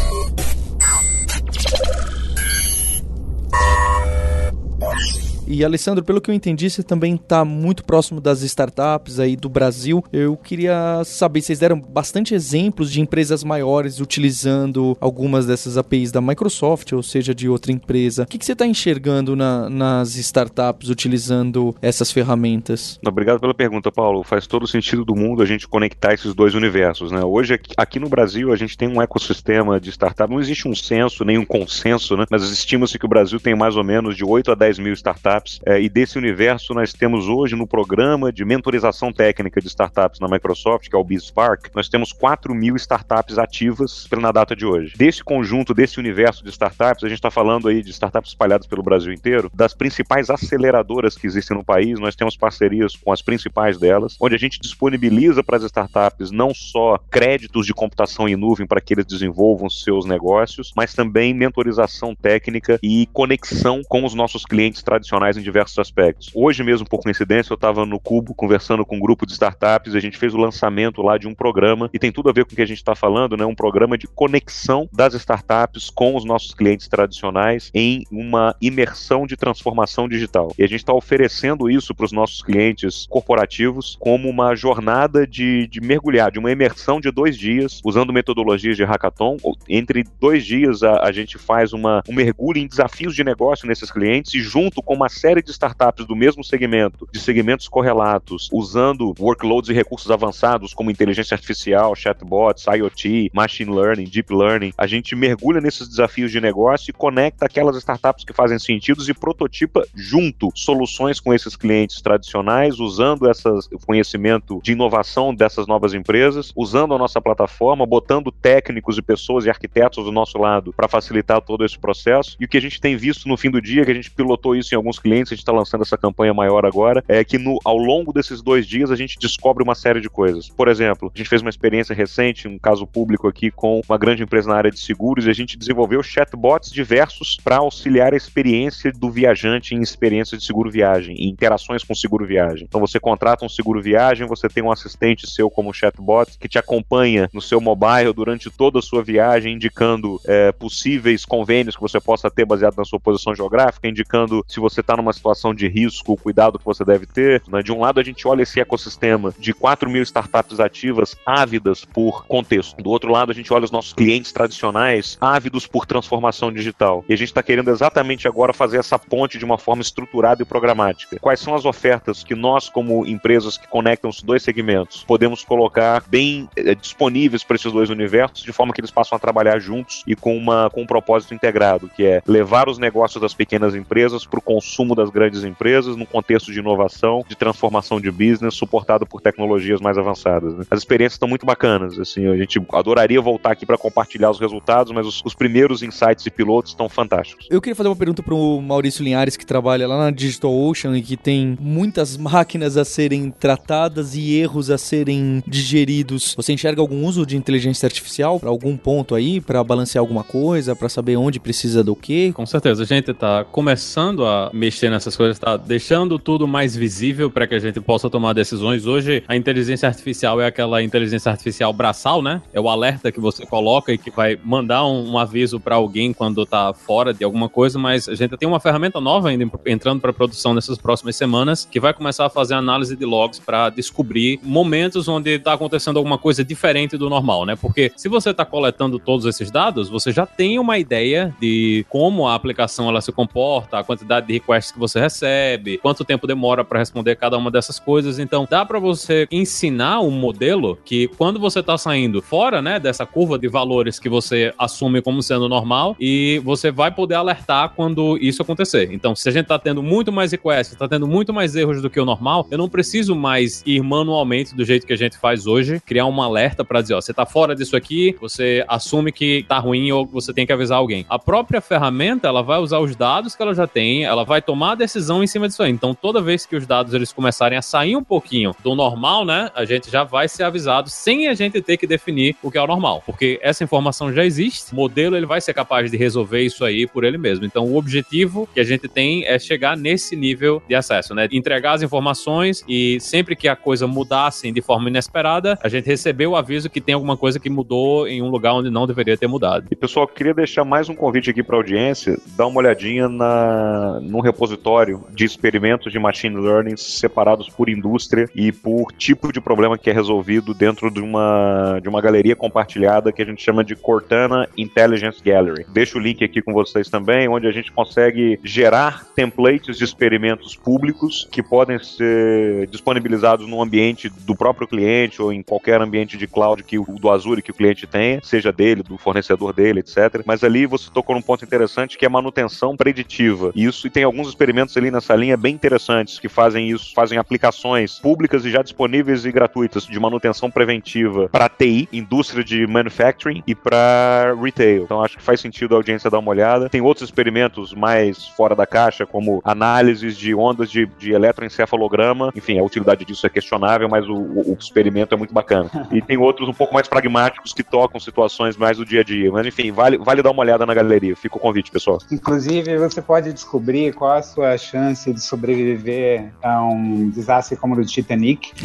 Bye. 4.78 5.25
E 5.48 5.64
Alessandro, 5.64 6.02
pelo 6.02 6.20
que 6.20 6.28
eu 6.28 6.34
entendi, 6.34 6.68
você 6.68 6.82
também 6.82 7.14
está 7.14 7.44
muito 7.44 7.84
próximo 7.84 8.20
das 8.20 8.42
startups 8.42 9.20
aí 9.20 9.36
do 9.36 9.48
Brasil. 9.48 10.04
Eu 10.12 10.36
queria 10.36 11.02
saber, 11.04 11.40
vocês 11.40 11.60
deram 11.60 11.78
bastante 11.78 12.34
exemplos 12.34 12.90
de 12.90 13.00
empresas 13.00 13.44
maiores 13.44 14.00
utilizando 14.00 14.96
algumas 15.00 15.46
dessas 15.46 15.78
APIs 15.78 16.10
da 16.10 16.20
Microsoft, 16.20 16.92
ou 16.92 17.02
seja, 17.02 17.32
de 17.32 17.48
outra 17.48 17.70
empresa. 17.70 18.24
O 18.24 18.26
que, 18.26 18.38
que 18.38 18.44
você 18.44 18.52
está 18.52 18.66
enxergando 18.66 19.36
na, 19.36 19.70
nas 19.70 20.16
startups 20.16 20.88
utilizando 20.88 21.76
essas 21.80 22.10
ferramentas? 22.10 22.98
Obrigado 23.06 23.38
pela 23.38 23.54
pergunta, 23.54 23.92
Paulo. 23.92 24.24
Faz 24.24 24.48
todo 24.48 24.66
sentido 24.66 25.04
do 25.04 25.14
mundo 25.14 25.42
a 25.42 25.46
gente 25.46 25.68
conectar 25.68 26.12
esses 26.12 26.34
dois 26.34 26.56
universos. 26.56 27.12
Né? 27.12 27.22
Hoje, 27.22 27.60
aqui 27.76 28.00
no 28.00 28.08
Brasil, 28.08 28.52
a 28.52 28.56
gente 28.56 28.76
tem 28.76 28.88
um 28.88 29.00
ecossistema 29.00 29.78
de 29.78 29.90
startups. 29.90 30.34
Não 30.34 30.40
existe 30.40 30.66
um 30.66 30.74
censo, 30.74 31.24
nem 31.24 31.38
um 31.38 31.44
consenso, 31.44 32.16
né? 32.16 32.24
mas 32.28 32.42
estima-se 32.50 32.98
que 32.98 33.06
o 33.06 33.08
Brasil 33.08 33.38
tem 33.38 33.54
mais 33.54 33.76
ou 33.76 33.84
menos 33.84 34.16
de 34.16 34.24
8 34.24 34.50
a 34.50 34.54
10 34.56 34.80
mil 34.80 34.92
startups 34.92 35.35
startups. 35.36 35.60
É, 35.64 35.80
e 35.80 35.88
desse 35.88 36.18
universo 36.18 36.74
nós 36.74 36.92
temos 36.92 37.28
hoje 37.28 37.54
no 37.54 37.66
programa 37.66 38.32
de 38.32 38.44
mentorização 38.44 39.12
técnica 39.12 39.60
de 39.60 39.68
startups 39.68 40.20
na 40.20 40.28
Microsoft, 40.28 40.88
que 40.88 40.96
é 40.96 40.98
o 40.98 41.04
BizSpark, 41.04 41.70
nós 41.74 41.88
temos 41.88 42.12
4 42.12 42.54
mil 42.54 42.76
startups 42.76 43.38
ativas 43.38 44.08
na 44.16 44.32
data 44.32 44.56
de 44.56 44.64
hoje. 44.64 44.94
Desse 44.96 45.22
conjunto, 45.22 45.74
desse 45.74 45.98
universo 45.98 46.42
de 46.42 46.50
startups, 46.50 47.04
a 47.04 47.08
gente 47.08 47.18
está 47.18 47.30
falando 47.30 47.68
aí 47.68 47.82
de 47.82 47.90
startups 47.90 48.30
espalhadas 48.30 48.66
pelo 48.66 48.82
Brasil 48.82 49.12
inteiro, 49.12 49.50
das 49.54 49.74
principais 49.74 50.30
aceleradoras 50.30 51.16
que 51.16 51.26
existem 51.26 51.56
no 51.56 51.64
país, 51.64 51.98
nós 52.00 52.16
temos 52.16 52.36
parcerias 52.36 52.96
com 52.96 53.12
as 53.12 53.22
principais 53.22 53.78
delas, 53.78 54.16
onde 54.20 54.34
a 54.34 54.38
gente 54.38 54.60
disponibiliza 54.60 55.42
para 55.44 55.58
as 55.58 55.64
startups 55.64 56.30
não 56.30 56.54
só 56.54 56.98
créditos 57.10 57.66
de 57.66 57.74
computação 57.74 58.28
em 58.28 58.36
nuvem 58.36 58.66
para 58.66 58.80
que 58.80 58.94
eles 58.94 59.06
desenvolvam 59.06 59.68
seus 59.68 60.06
negócios, 60.06 60.72
mas 60.74 60.94
também 60.94 61.34
mentorização 61.34 62.14
técnica 62.14 62.78
e 62.82 63.06
conexão 63.12 63.82
com 63.88 64.04
os 64.04 64.14
nossos 64.14 64.44
clientes 64.44 64.82
tradicionais 64.82 65.25
profissionais 65.26 65.36
em 65.36 65.42
diversos 65.42 65.78
aspectos. 65.78 66.30
Hoje 66.34 66.62
mesmo, 66.62 66.86
por 66.88 67.00
coincidência, 67.00 67.52
eu 67.52 67.56
estava 67.56 67.84
no 67.84 67.98
Cubo 67.98 68.34
conversando 68.34 68.84
com 68.84 68.96
um 68.96 69.00
grupo 69.00 69.26
de 69.26 69.32
startups, 69.32 69.94
a 69.94 70.00
gente 70.00 70.18
fez 70.18 70.34
o 70.34 70.38
lançamento 70.38 71.02
lá 71.02 71.18
de 71.18 71.26
um 71.26 71.34
programa 71.34 71.90
e 71.92 71.98
tem 71.98 72.12
tudo 72.12 72.28
a 72.28 72.32
ver 72.32 72.44
com 72.44 72.52
o 72.52 72.56
que 72.56 72.62
a 72.62 72.66
gente 72.66 72.78
está 72.78 72.94
falando, 72.94 73.36
né? 73.36 73.44
Um 73.44 73.54
programa 73.54 73.98
de 73.98 74.06
conexão 74.06 74.88
das 74.92 75.14
startups 75.14 75.90
com 75.90 76.14
os 76.16 76.24
nossos 76.24 76.54
clientes 76.54 76.88
tradicionais 76.88 77.70
em 77.74 78.04
uma 78.10 78.54
imersão 78.60 79.26
de 79.26 79.36
transformação 79.36 80.08
digital. 80.08 80.52
E 80.58 80.62
a 80.62 80.68
gente 80.68 80.80
está 80.80 80.92
oferecendo 80.92 81.70
isso 81.70 81.94
para 81.94 82.06
os 82.06 82.12
nossos 82.12 82.42
clientes 82.42 83.06
corporativos 83.08 83.96
como 83.98 84.28
uma 84.28 84.54
jornada 84.54 85.26
de, 85.26 85.66
de 85.66 85.80
mergulhar, 85.80 86.30
de 86.30 86.38
uma 86.38 86.50
imersão 86.50 87.00
de 87.00 87.10
dois 87.10 87.36
dias, 87.36 87.80
usando 87.84 88.12
metodologias 88.12 88.76
de 88.76 88.84
hackathon. 88.84 89.36
Entre 89.68 90.04
dois 90.20 90.44
dias 90.44 90.82
a, 90.82 91.06
a 91.06 91.12
gente 91.12 91.38
faz 91.38 91.72
uma, 91.72 92.02
um 92.08 92.14
mergulho 92.14 92.58
em 92.58 92.66
desafios 92.66 93.14
de 93.14 93.24
negócio 93.24 93.66
nesses 93.66 93.90
clientes 93.90 94.34
e 94.34 94.40
junto 94.40 94.82
com 94.82 94.94
uma 94.94 95.08
série 95.16 95.42
de 95.42 95.50
startups 95.50 96.06
do 96.06 96.16
mesmo 96.16 96.44
segmento, 96.44 97.08
de 97.12 97.20
segmentos 97.20 97.68
correlatos, 97.68 98.48
usando 98.52 99.14
workloads 99.18 99.70
e 99.70 99.72
recursos 99.72 100.10
avançados 100.10 100.74
como 100.74 100.90
inteligência 100.90 101.34
artificial, 101.34 101.94
chatbots, 101.94 102.66
IoT, 102.66 103.30
machine 103.32 103.74
learning, 103.74 104.04
deep 104.04 104.32
learning, 104.32 104.72
a 104.76 104.86
gente 104.86 105.14
mergulha 105.14 105.60
nesses 105.60 105.88
desafios 105.88 106.30
de 106.30 106.40
negócio 106.40 106.90
e 106.90 106.92
conecta 106.92 107.46
aquelas 107.46 107.76
startups 107.76 108.24
que 108.24 108.32
fazem 108.32 108.58
sentido 108.58 108.96
e 109.08 109.14
prototipa 109.14 109.86
junto 109.94 110.50
soluções 110.54 111.20
com 111.20 111.32
esses 111.32 111.56
clientes 111.56 112.00
tradicionais, 112.00 112.78
usando 112.78 113.28
esse 113.30 113.44
conhecimento 113.86 114.60
de 114.62 114.72
inovação 114.72 115.34
dessas 115.34 115.66
novas 115.66 115.94
empresas, 115.94 116.52
usando 116.56 116.94
a 116.94 116.98
nossa 116.98 117.20
plataforma, 117.20 117.86
botando 117.86 118.32
técnicos 118.32 118.98
e 118.98 119.02
pessoas 119.02 119.44
e 119.44 119.50
arquitetos 119.50 120.04
do 120.04 120.12
nosso 120.12 120.38
lado 120.38 120.72
para 120.72 120.88
facilitar 120.88 121.40
todo 121.40 121.64
esse 121.64 121.78
processo. 121.78 122.36
E 122.40 122.44
o 122.44 122.48
que 122.48 122.56
a 122.56 122.60
gente 122.60 122.80
tem 122.80 122.96
visto 122.96 123.28
no 123.28 123.36
fim 123.36 123.50
do 123.50 123.60
dia, 123.60 123.84
que 123.84 123.90
a 123.90 123.94
gente 123.94 124.10
pilotou 124.10 124.56
isso 124.56 124.74
em 124.74 124.76
alguns 124.76 124.98
clientes, 125.06 125.32
a 125.32 125.36
gente 125.36 125.42
está 125.42 125.52
lançando 125.52 125.82
essa 125.82 125.96
campanha 125.96 126.34
maior 126.34 126.66
agora, 126.66 127.04
é 127.06 127.22
que 127.22 127.38
no, 127.38 127.60
ao 127.64 127.76
longo 127.76 128.12
desses 128.12 128.42
dois 128.42 128.66
dias 128.66 128.90
a 128.90 128.96
gente 128.96 129.16
descobre 129.20 129.62
uma 129.62 129.76
série 129.76 130.00
de 130.00 130.10
coisas. 130.10 130.48
Por 130.48 130.66
exemplo, 130.66 131.12
a 131.14 131.16
gente 131.16 131.28
fez 131.28 131.42
uma 131.42 131.50
experiência 131.50 131.94
recente, 131.94 132.48
um 132.48 132.58
caso 132.58 132.84
público 132.86 133.28
aqui 133.28 133.52
com 133.52 133.80
uma 133.88 133.96
grande 133.96 134.24
empresa 134.24 134.48
na 134.48 134.56
área 134.56 134.70
de 134.70 134.80
seguros 134.80 135.26
e 135.26 135.30
a 135.30 135.32
gente 135.32 135.56
desenvolveu 135.56 136.02
chatbots 136.02 136.72
diversos 136.72 137.38
para 137.42 137.58
auxiliar 137.58 138.12
a 138.12 138.16
experiência 138.16 138.90
do 138.90 139.08
viajante 139.08 139.74
em 139.76 139.80
experiências 139.80 140.40
de 140.40 140.46
seguro 140.46 140.70
viagem, 140.70 141.14
em 141.16 141.28
interações 141.28 141.84
com 141.84 141.94
seguro 141.94 142.26
viagem. 142.26 142.66
Então 142.68 142.80
você 142.80 142.98
contrata 142.98 143.44
um 143.44 143.48
seguro 143.48 143.80
viagem, 143.80 144.26
você 144.26 144.48
tem 144.48 144.62
um 144.62 144.72
assistente 144.72 145.30
seu 145.30 145.48
como 145.48 145.72
chatbot 145.72 146.36
que 146.38 146.48
te 146.48 146.58
acompanha 146.58 147.28
no 147.32 147.40
seu 147.40 147.60
mobile 147.60 148.12
durante 148.12 148.50
toda 148.50 148.80
a 148.80 148.82
sua 148.82 149.04
viagem, 149.04 149.54
indicando 149.54 150.20
é, 150.26 150.50
possíveis 150.50 151.24
convênios 151.24 151.76
que 151.76 151.82
você 151.82 152.00
possa 152.00 152.28
ter 152.28 152.44
baseado 152.44 152.76
na 152.76 152.84
sua 152.84 152.98
posição 152.98 153.34
geográfica, 153.34 153.88
indicando 153.88 154.44
se 154.48 154.58
você 154.58 154.80
está 154.80 154.95
numa 154.96 155.12
situação 155.12 155.54
de 155.54 155.68
risco, 155.68 156.12
o 156.12 156.16
cuidado 156.16 156.58
que 156.58 156.64
você 156.64 156.84
deve 156.84 157.06
ter. 157.06 157.42
Né? 157.48 157.62
De 157.62 157.72
um 157.72 157.80
lado, 157.80 158.00
a 158.00 158.02
gente 158.02 158.26
olha 158.26 158.42
esse 158.42 158.60
ecossistema 158.60 159.34
de 159.38 159.52
4 159.52 159.88
mil 159.90 160.02
startups 160.02 160.60
ativas 160.60 161.16
ávidas 161.24 161.84
por 161.84 162.26
contexto. 162.26 162.82
Do 162.82 162.90
outro 162.90 163.10
lado, 163.10 163.30
a 163.30 163.34
gente 163.34 163.52
olha 163.52 163.64
os 163.64 163.70
nossos 163.70 163.92
clientes 163.92 164.32
tradicionais 164.32 165.16
ávidos 165.20 165.66
por 165.66 165.86
transformação 165.86 166.52
digital. 166.52 167.04
E 167.08 167.14
a 167.14 167.16
gente 167.16 167.28
está 167.28 167.42
querendo 167.42 167.70
exatamente 167.70 168.28
agora 168.28 168.52
fazer 168.52 168.78
essa 168.78 168.98
ponte 168.98 169.38
de 169.38 169.44
uma 169.44 169.58
forma 169.58 169.82
estruturada 169.82 170.42
e 170.42 170.46
programática. 170.46 171.18
Quais 171.20 171.40
são 171.40 171.54
as 171.54 171.64
ofertas 171.64 172.22
que 172.22 172.34
nós, 172.34 172.68
como 172.68 173.06
empresas 173.06 173.56
que 173.56 173.66
conectam 173.66 174.10
os 174.10 174.22
dois 174.22 174.42
segmentos, 174.42 175.04
podemos 175.04 175.44
colocar 175.44 176.02
bem 176.08 176.48
é, 176.56 176.74
disponíveis 176.74 177.42
para 177.42 177.56
esses 177.56 177.72
dois 177.72 177.90
universos, 177.90 178.42
de 178.42 178.52
forma 178.52 178.72
que 178.72 178.80
eles 178.80 178.90
passam 178.90 179.16
a 179.16 179.18
trabalhar 179.18 179.58
juntos 179.58 180.02
e 180.06 180.14
com, 180.14 180.36
uma, 180.36 180.70
com 180.70 180.82
um 180.82 180.86
propósito 180.86 181.34
integrado, 181.34 181.90
que 181.94 182.04
é 182.04 182.22
levar 182.26 182.68
os 182.68 182.78
negócios 182.78 183.20
das 183.20 183.34
pequenas 183.34 183.74
empresas 183.74 184.24
para 184.24 184.38
o 184.38 184.42
consumo 184.42 184.85
consumo 184.86 184.94
das 184.94 185.10
grandes 185.10 185.44
empresas, 185.44 185.96
num 185.96 186.04
contexto 186.04 186.52
de 186.52 186.60
inovação, 186.60 187.24
de 187.28 187.34
transformação 187.34 188.00
de 188.00 188.10
business, 188.10 188.54
suportado 188.54 189.06
por 189.06 189.20
tecnologias 189.20 189.80
mais 189.80 189.98
avançadas. 189.98 190.54
Né? 190.54 190.64
As 190.70 190.78
experiências 190.78 191.14
estão 191.14 191.28
muito 191.28 191.44
bacanas. 191.44 191.98
Assim, 191.98 192.26
a 192.26 192.36
gente 192.36 192.60
adoraria 192.72 193.20
voltar 193.20 193.52
aqui 193.52 193.66
para 193.66 193.76
compartilhar 193.76 194.30
os 194.30 194.38
resultados, 194.38 194.92
mas 194.92 195.06
os, 195.06 195.22
os, 195.24 195.34
primeiros 195.34 195.82
insights 195.82 196.24
e 196.26 196.30
pilotos 196.30 196.72
estão 196.72 196.88
fantásticos. 196.88 197.46
Eu 197.50 197.60
queria 197.60 197.74
fazer 197.74 197.88
uma 197.88 197.96
pergunta 197.96 198.22
para 198.22 198.34
o 198.34 198.60
Maurício 198.60 199.02
Linhares, 199.02 199.36
que 199.36 199.44
trabalha 199.44 199.86
lá 199.88 199.98
na 199.98 200.10
Digital 200.10 200.54
Ocean 200.54 200.96
e 200.96 201.02
que 201.02 201.16
tem 201.16 201.56
muitas 201.60 202.16
máquinas 202.16 202.76
a 202.76 202.84
serem 202.84 203.30
tratadas 203.30 204.14
e 204.14 204.34
erros 204.34 204.70
a 204.70 204.78
serem 204.78 205.42
digeridos. 205.46 206.34
Você 206.36 206.52
enxerga 206.52 206.80
algum 206.80 207.04
uso 207.04 207.26
de 207.26 207.36
inteligência 207.36 207.86
artificial 207.86 208.38
para 208.38 208.48
algum 208.48 208.76
ponto 208.76 209.14
aí, 209.14 209.40
para 209.40 209.62
balancear 209.62 210.00
alguma 210.00 210.24
coisa, 210.24 210.74
para 210.74 210.88
saber 210.88 211.16
onde 211.16 211.40
precisa 211.40 211.82
do 211.82 211.94
quê? 211.94 212.32
Com 212.34 212.46
certeza. 212.46 212.82
A 212.82 212.86
gente 212.86 213.10
está 213.10 213.44
começando 213.44 214.24
a 214.24 214.50
mexer 214.66 214.90
nessas 214.90 215.14
coisas, 215.16 215.36
está 215.36 215.56
deixando 215.56 216.18
tudo 216.18 216.48
mais 216.48 216.74
visível 216.74 217.30
para 217.30 217.46
que 217.46 217.54
a 217.54 217.58
gente 217.60 217.80
possa 217.80 218.10
tomar 218.10 218.32
decisões. 218.32 218.84
Hoje, 218.84 219.22
a 219.28 219.36
inteligência 219.36 219.88
artificial 219.88 220.40
é 220.40 220.46
aquela 220.46 220.82
inteligência 220.82 221.30
artificial 221.30 221.72
braçal, 221.72 222.20
né? 222.20 222.42
É 222.52 222.60
o 222.60 222.68
alerta 222.68 223.12
que 223.12 223.20
você 223.20 223.46
coloca 223.46 223.92
e 223.92 223.98
que 223.98 224.10
vai 224.10 224.36
mandar 224.42 224.84
um, 224.84 225.12
um 225.12 225.18
aviso 225.18 225.60
para 225.60 225.76
alguém 225.76 226.12
quando 226.12 226.42
está 226.42 226.74
fora 226.74 227.14
de 227.14 227.22
alguma 227.22 227.48
coisa, 227.48 227.78
mas 227.78 228.08
a 228.08 228.16
gente 228.16 228.36
tem 228.36 228.48
uma 228.48 228.58
ferramenta 228.58 229.00
nova 229.00 229.28
ainda 229.28 229.48
entrando 229.66 230.00
para 230.00 230.12
produção 230.12 230.52
nessas 230.52 230.78
próximas 230.78 231.14
semanas 231.14 231.64
que 231.64 231.78
vai 231.78 231.94
começar 231.94 232.26
a 232.26 232.30
fazer 232.30 232.54
análise 232.54 232.96
de 232.96 233.04
logs 233.04 233.38
para 233.38 233.70
descobrir 233.70 234.40
momentos 234.42 235.06
onde 235.06 235.30
está 235.30 235.52
acontecendo 235.52 235.96
alguma 235.96 236.18
coisa 236.18 236.44
diferente 236.44 236.96
do 236.96 237.08
normal, 237.08 237.46
né? 237.46 237.54
Porque 237.54 237.92
se 237.96 238.08
você 238.08 238.30
está 238.30 238.44
coletando 238.44 238.98
todos 238.98 239.26
esses 239.26 239.48
dados, 239.48 239.88
você 239.88 240.10
já 240.10 240.26
tem 240.26 240.58
uma 240.58 240.76
ideia 240.76 241.32
de 241.40 241.86
como 241.88 242.26
a 242.26 242.34
aplicação 242.34 242.88
ela 242.88 243.00
se 243.00 243.12
comporta, 243.12 243.78
a 243.78 243.84
quantidade 243.84 244.26
de 244.26 244.32
requests 244.32 244.55
que 244.72 244.78
você 244.78 245.00
recebe, 245.00 245.78
quanto 245.78 246.04
tempo 246.04 246.26
demora 246.26 246.64
para 246.64 246.78
responder 246.78 247.16
cada 247.16 247.36
uma 247.36 247.50
dessas 247.50 247.78
coisas. 247.78 248.18
Então, 248.18 248.46
dá 248.48 248.64
para 248.64 248.78
você 248.78 249.26
ensinar 249.30 250.00
um 250.00 250.10
modelo 250.10 250.78
que 250.84 251.08
quando 251.16 251.38
você 251.38 251.60
está 251.60 251.76
saindo 251.76 252.22
fora, 252.22 252.60
né, 252.62 252.78
dessa 252.78 253.04
curva 253.06 253.38
de 253.38 253.48
valores 253.48 253.98
que 253.98 254.08
você 254.08 254.52
assume 254.58 255.02
como 255.02 255.22
sendo 255.22 255.48
normal 255.48 255.96
e 256.00 256.40
você 256.44 256.70
vai 256.70 256.90
poder 256.90 257.14
alertar 257.14 257.70
quando 257.74 258.18
isso 258.20 258.42
acontecer. 258.42 258.92
Então, 258.92 259.14
se 259.14 259.28
a 259.28 259.32
gente 259.32 259.44
está 259.44 259.58
tendo 259.58 259.82
muito 259.82 260.12
mais 260.12 260.32
requests, 260.32 260.72
está 260.72 260.88
tendo 260.88 261.06
muito 261.06 261.32
mais 261.32 261.54
erros 261.54 261.82
do 261.82 261.90
que 261.90 262.00
o 262.00 262.04
normal, 262.04 262.46
eu 262.50 262.58
não 262.58 262.68
preciso 262.68 263.14
mais 263.14 263.62
ir 263.66 263.82
manualmente 263.82 264.54
do 264.54 264.64
jeito 264.64 264.86
que 264.86 264.92
a 264.92 264.96
gente 264.96 265.16
faz 265.18 265.46
hoje, 265.46 265.80
criar 265.84 266.06
um 266.06 266.22
alerta 266.22 266.64
para 266.64 266.80
dizer, 266.80 266.94
ó, 266.94 267.00
você 267.00 267.10
está 267.10 267.26
fora 267.26 267.54
disso 267.54 267.76
aqui, 267.76 268.16
você 268.20 268.64
assume 268.68 269.12
que 269.12 269.38
está 269.38 269.58
ruim 269.58 269.90
ou 269.92 270.06
você 270.06 270.32
tem 270.32 270.46
que 270.46 270.52
avisar 270.52 270.78
alguém. 270.78 271.04
A 271.08 271.18
própria 271.18 271.60
ferramenta, 271.60 272.28
ela 272.28 272.42
vai 272.42 272.58
usar 272.58 272.78
os 272.78 272.94
dados 272.94 273.34
que 273.34 273.42
ela 273.42 273.54
já 273.54 273.66
tem, 273.66 274.04
ela 274.04 274.24
vai 274.24 274.40
tomar 274.46 274.72
a 274.72 274.74
decisão 274.76 275.22
em 275.22 275.26
cima 275.26 275.48
disso 275.48 275.62
aí. 275.62 275.70
Então, 275.70 275.94
toda 275.94 276.22
vez 276.22 276.46
que 276.46 276.54
os 276.54 276.66
dados 276.66 276.94
eles 276.94 277.12
começarem 277.12 277.58
a 277.58 277.62
sair 277.62 277.96
um 277.96 278.04
pouquinho 278.04 278.54
do 278.62 278.74
normal, 278.74 279.24
né, 279.24 279.50
a 279.54 279.64
gente 279.64 279.90
já 279.90 280.04
vai 280.04 280.28
ser 280.28 280.44
avisado 280.44 280.88
sem 280.88 281.26
a 281.26 281.34
gente 281.34 281.60
ter 281.60 281.76
que 281.76 281.86
definir 281.86 282.36
o 282.42 282.50
que 282.50 282.56
é 282.56 282.62
o 282.62 282.66
normal, 282.66 283.02
porque 283.04 283.40
essa 283.42 283.64
informação 283.64 284.12
já 284.12 284.24
existe, 284.24 284.72
o 284.72 284.76
modelo 284.76 285.16
ele 285.16 285.26
vai 285.26 285.40
ser 285.40 285.52
capaz 285.52 285.90
de 285.90 285.96
resolver 285.96 286.42
isso 286.42 286.64
aí 286.64 286.86
por 286.86 287.02
ele 287.02 287.18
mesmo. 287.18 287.44
Então, 287.44 287.64
o 287.64 287.76
objetivo 287.76 288.48
que 288.54 288.60
a 288.60 288.64
gente 288.64 288.88
tem 288.88 289.24
é 289.26 289.38
chegar 289.38 289.76
nesse 289.76 290.14
nível 290.14 290.62
de 290.68 290.74
acesso, 290.74 291.14
né, 291.14 291.26
entregar 291.32 291.72
as 291.72 291.82
informações 291.82 292.64
e 292.68 292.98
sempre 293.00 293.34
que 293.34 293.48
a 293.48 293.56
coisa 293.56 293.86
mudar 293.86 294.26
assim 294.26 294.52
de 294.52 294.62
forma 294.62 294.88
inesperada, 294.88 295.58
a 295.62 295.68
gente 295.68 295.86
receber 295.86 296.26
o 296.26 296.36
aviso 296.36 296.70
que 296.70 296.80
tem 296.80 296.94
alguma 296.94 297.16
coisa 297.16 297.40
que 297.40 297.50
mudou 297.50 298.06
em 298.06 298.22
um 298.22 298.28
lugar 298.28 298.54
onde 298.54 298.70
não 298.70 298.86
deveria 298.86 299.16
ter 299.16 299.26
mudado. 299.26 299.66
E 299.70 299.74
pessoal, 299.74 300.06
queria 300.06 300.34
deixar 300.34 300.64
mais 300.64 300.88
um 300.88 300.94
convite 300.94 301.30
aqui 301.30 301.42
para 301.42 301.56
a 301.56 301.58
audiência, 301.58 302.16
dar 302.36 302.46
uma 302.46 302.58
olhadinha 302.58 303.08
na 303.08 303.98
num 304.02 304.20
repositório 304.36 305.02
de 305.10 305.24
experimentos 305.24 305.90
de 305.90 305.98
machine 305.98 306.36
learning 306.36 306.76
separados 306.76 307.48
por 307.48 307.70
indústria 307.70 308.28
e 308.34 308.52
por 308.52 308.92
tipo 308.92 309.32
de 309.32 309.40
problema 309.40 309.78
que 309.78 309.88
é 309.88 309.92
resolvido 309.92 310.52
dentro 310.52 310.90
de 310.90 311.00
uma, 311.00 311.80
de 311.82 311.88
uma 311.88 312.02
galeria 312.02 312.36
compartilhada 312.36 313.10
que 313.10 313.22
a 313.22 313.24
gente 313.24 313.42
chama 313.42 313.64
de 313.64 313.74
Cortana 313.74 314.46
Intelligence 314.56 315.22
Gallery. 315.24 315.64
Deixo 315.68 315.98
o 315.98 316.00
link 316.00 316.22
aqui 316.22 316.42
com 316.42 316.52
vocês 316.52 316.90
também, 316.90 317.28
onde 317.28 317.46
a 317.46 317.52
gente 317.52 317.72
consegue 317.72 318.38
gerar 318.44 319.06
templates 319.14 319.78
de 319.78 319.84
experimentos 319.84 320.54
públicos 320.54 321.26
que 321.30 321.42
podem 321.42 321.78
ser 321.78 322.66
disponibilizados 322.66 323.48
no 323.48 323.62
ambiente 323.62 324.10
do 324.20 324.34
próprio 324.34 324.68
cliente 324.68 325.22
ou 325.22 325.32
em 325.32 325.42
qualquer 325.42 325.80
ambiente 325.80 326.18
de 326.18 326.26
cloud 326.26 326.62
que 326.62 326.78
o 326.78 326.84
do 326.84 327.10
Azure 327.10 327.42
que 327.42 327.50
o 327.50 327.54
cliente 327.54 327.86
tenha, 327.86 328.20
seja 328.22 328.52
dele, 328.52 328.82
do 328.82 328.98
fornecedor 328.98 329.52
dele, 329.52 329.80
etc. 329.80 330.22
Mas 330.26 330.44
ali 330.44 330.66
você 330.66 330.90
tocou 330.92 331.14
num 331.14 331.22
ponto 331.22 331.44
interessante 331.44 331.96
que 331.96 332.04
é 332.04 332.08
manutenção 332.08 332.76
preditiva. 332.76 333.52
Isso 333.54 333.86
e 333.86 333.90
tem 333.90 334.04
alguns 334.04 334.25
experimentos 334.28 334.76
ali 334.76 334.90
nessa 334.90 335.14
linha 335.14 335.36
bem 335.36 335.54
interessantes 335.54 336.18
que 336.18 336.28
fazem 336.28 336.70
isso, 336.70 336.92
fazem 336.94 337.18
aplicações 337.18 337.98
públicas 337.98 338.44
e 338.44 338.50
já 338.50 338.62
disponíveis 338.62 339.24
e 339.24 339.32
gratuitas 339.32 339.86
de 339.86 339.98
manutenção 339.98 340.50
preventiva 340.50 341.28
para 341.28 341.48
TI, 341.48 341.88
indústria 341.92 342.44
de 342.44 342.66
manufacturing 342.66 343.42
e 343.46 343.54
para 343.54 344.34
retail. 344.40 344.84
Então 344.84 345.02
acho 345.02 345.16
que 345.16 345.22
faz 345.22 345.40
sentido 345.40 345.74
a 345.74 345.78
audiência 345.78 346.10
dar 346.10 346.18
uma 346.18 346.30
olhada. 346.30 346.68
Tem 346.68 346.80
outros 346.80 347.08
experimentos 347.08 347.72
mais 347.74 348.28
fora 348.28 348.54
da 348.54 348.66
caixa, 348.66 349.06
como 349.06 349.40
análises 349.44 350.16
de 350.16 350.34
ondas 350.34 350.70
de, 350.70 350.86
de 350.98 351.12
eletroencefalograma. 351.12 352.32
Enfim, 352.34 352.58
a 352.58 352.62
utilidade 352.62 353.04
disso 353.04 353.26
é 353.26 353.30
questionável, 353.30 353.88
mas 353.88 354.06
o, 354.08 354.14
o, 354.14 354.56
experimento 354.58 355.14
é 355.14 355.18
muito 355.18 355.34
bacana. 355.34 355.70
E 355.96 356.02
tem 356.02 356.18
outros 356.18 356.48
um 356.48 356.52
pouco 356.52 356.74
mais 356.74 356.86
pragmáticos 356.88 357.54
que 357.54 357.62
tocam 357.62 357.98
situações 357.98 358.56
mais 358.56 358.76
do 358.76 358.84
dia 358.84 359.00
a 359.00 359.04
dia. 359.04 359.30
Mas 359.30 359.46
enfim, 359.46 359.70
vale, 359.72 359.96
vale 359.96 360.20
dar 360.20 360.30
uma 360.30 360.42
olhada 360.42 360.66
na 360.66 360.74
galeria. 360.74 361.16
Fica 361.16 361.36
o 361.36 361.40
convite, 361.40 361.70
pessoal. 361.70 361.98
Inclusive, 362.10 362.76
você 362.76 363.00
pode 363.00 363.32
descobrir 363.32 363.94
qual 363.94 364.15
a 364.16 364.22
sua 364.22 364.56
chance 364.58 365.12
de 365.12 365.20
sobreviver 365.20 366.32
a 366.42 366.64
um 366.64 367.08
desastre 367.10 367.56
como 367.56 367.74
o 367.74 367.76
do 367.76 367.84
Titanic. 367.84 368.52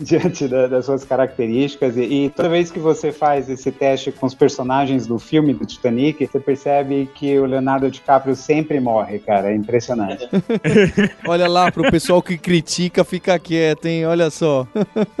diante 0.00 0.48
da, 0.48 0.66
das 0.66 0.86
suas 0.86 1.04
características. 1.04 1.96
E, 1.96 2.02
e, 2.02 2.30
toda 2.30 2.48
vez 2.48 2.70
que 2.70 2.78
você 2.78 3.12
faz 3.12 3.48
esse 3.48 3.70
teste 3.70 4.10
com 4.10 4.26
os 4.26 4.34
personagens 4.34 5.06
do 5.06 5.18
filme 5.18 5.52
do 5.52 5.66
Titanic, 5.66 6.26
você 6.26 6.40
percebe 6.40 7.08
que 7.14 7.38
o 7.38 7.44
Leonardo 7.44 7.90
DiCaprio 7.90 8.34
sempre 8.34 8.80
morre, 8.80 9.18
cara. 9.18 9.50
É 9.50 9.54
impressionante. 9.54 10.28
Olha 11.26 11.48
lá, 11.48 11.70
pro 11.70 11.90
pessoal 11.90 12.22
que 12.22 12.38
critica, 12.38 13.04
fica 13.04 13.38
quieto, 13.38 13.86
hein? 13.86 14.06
Olha 14.06 14.30
só. 14.30 14.66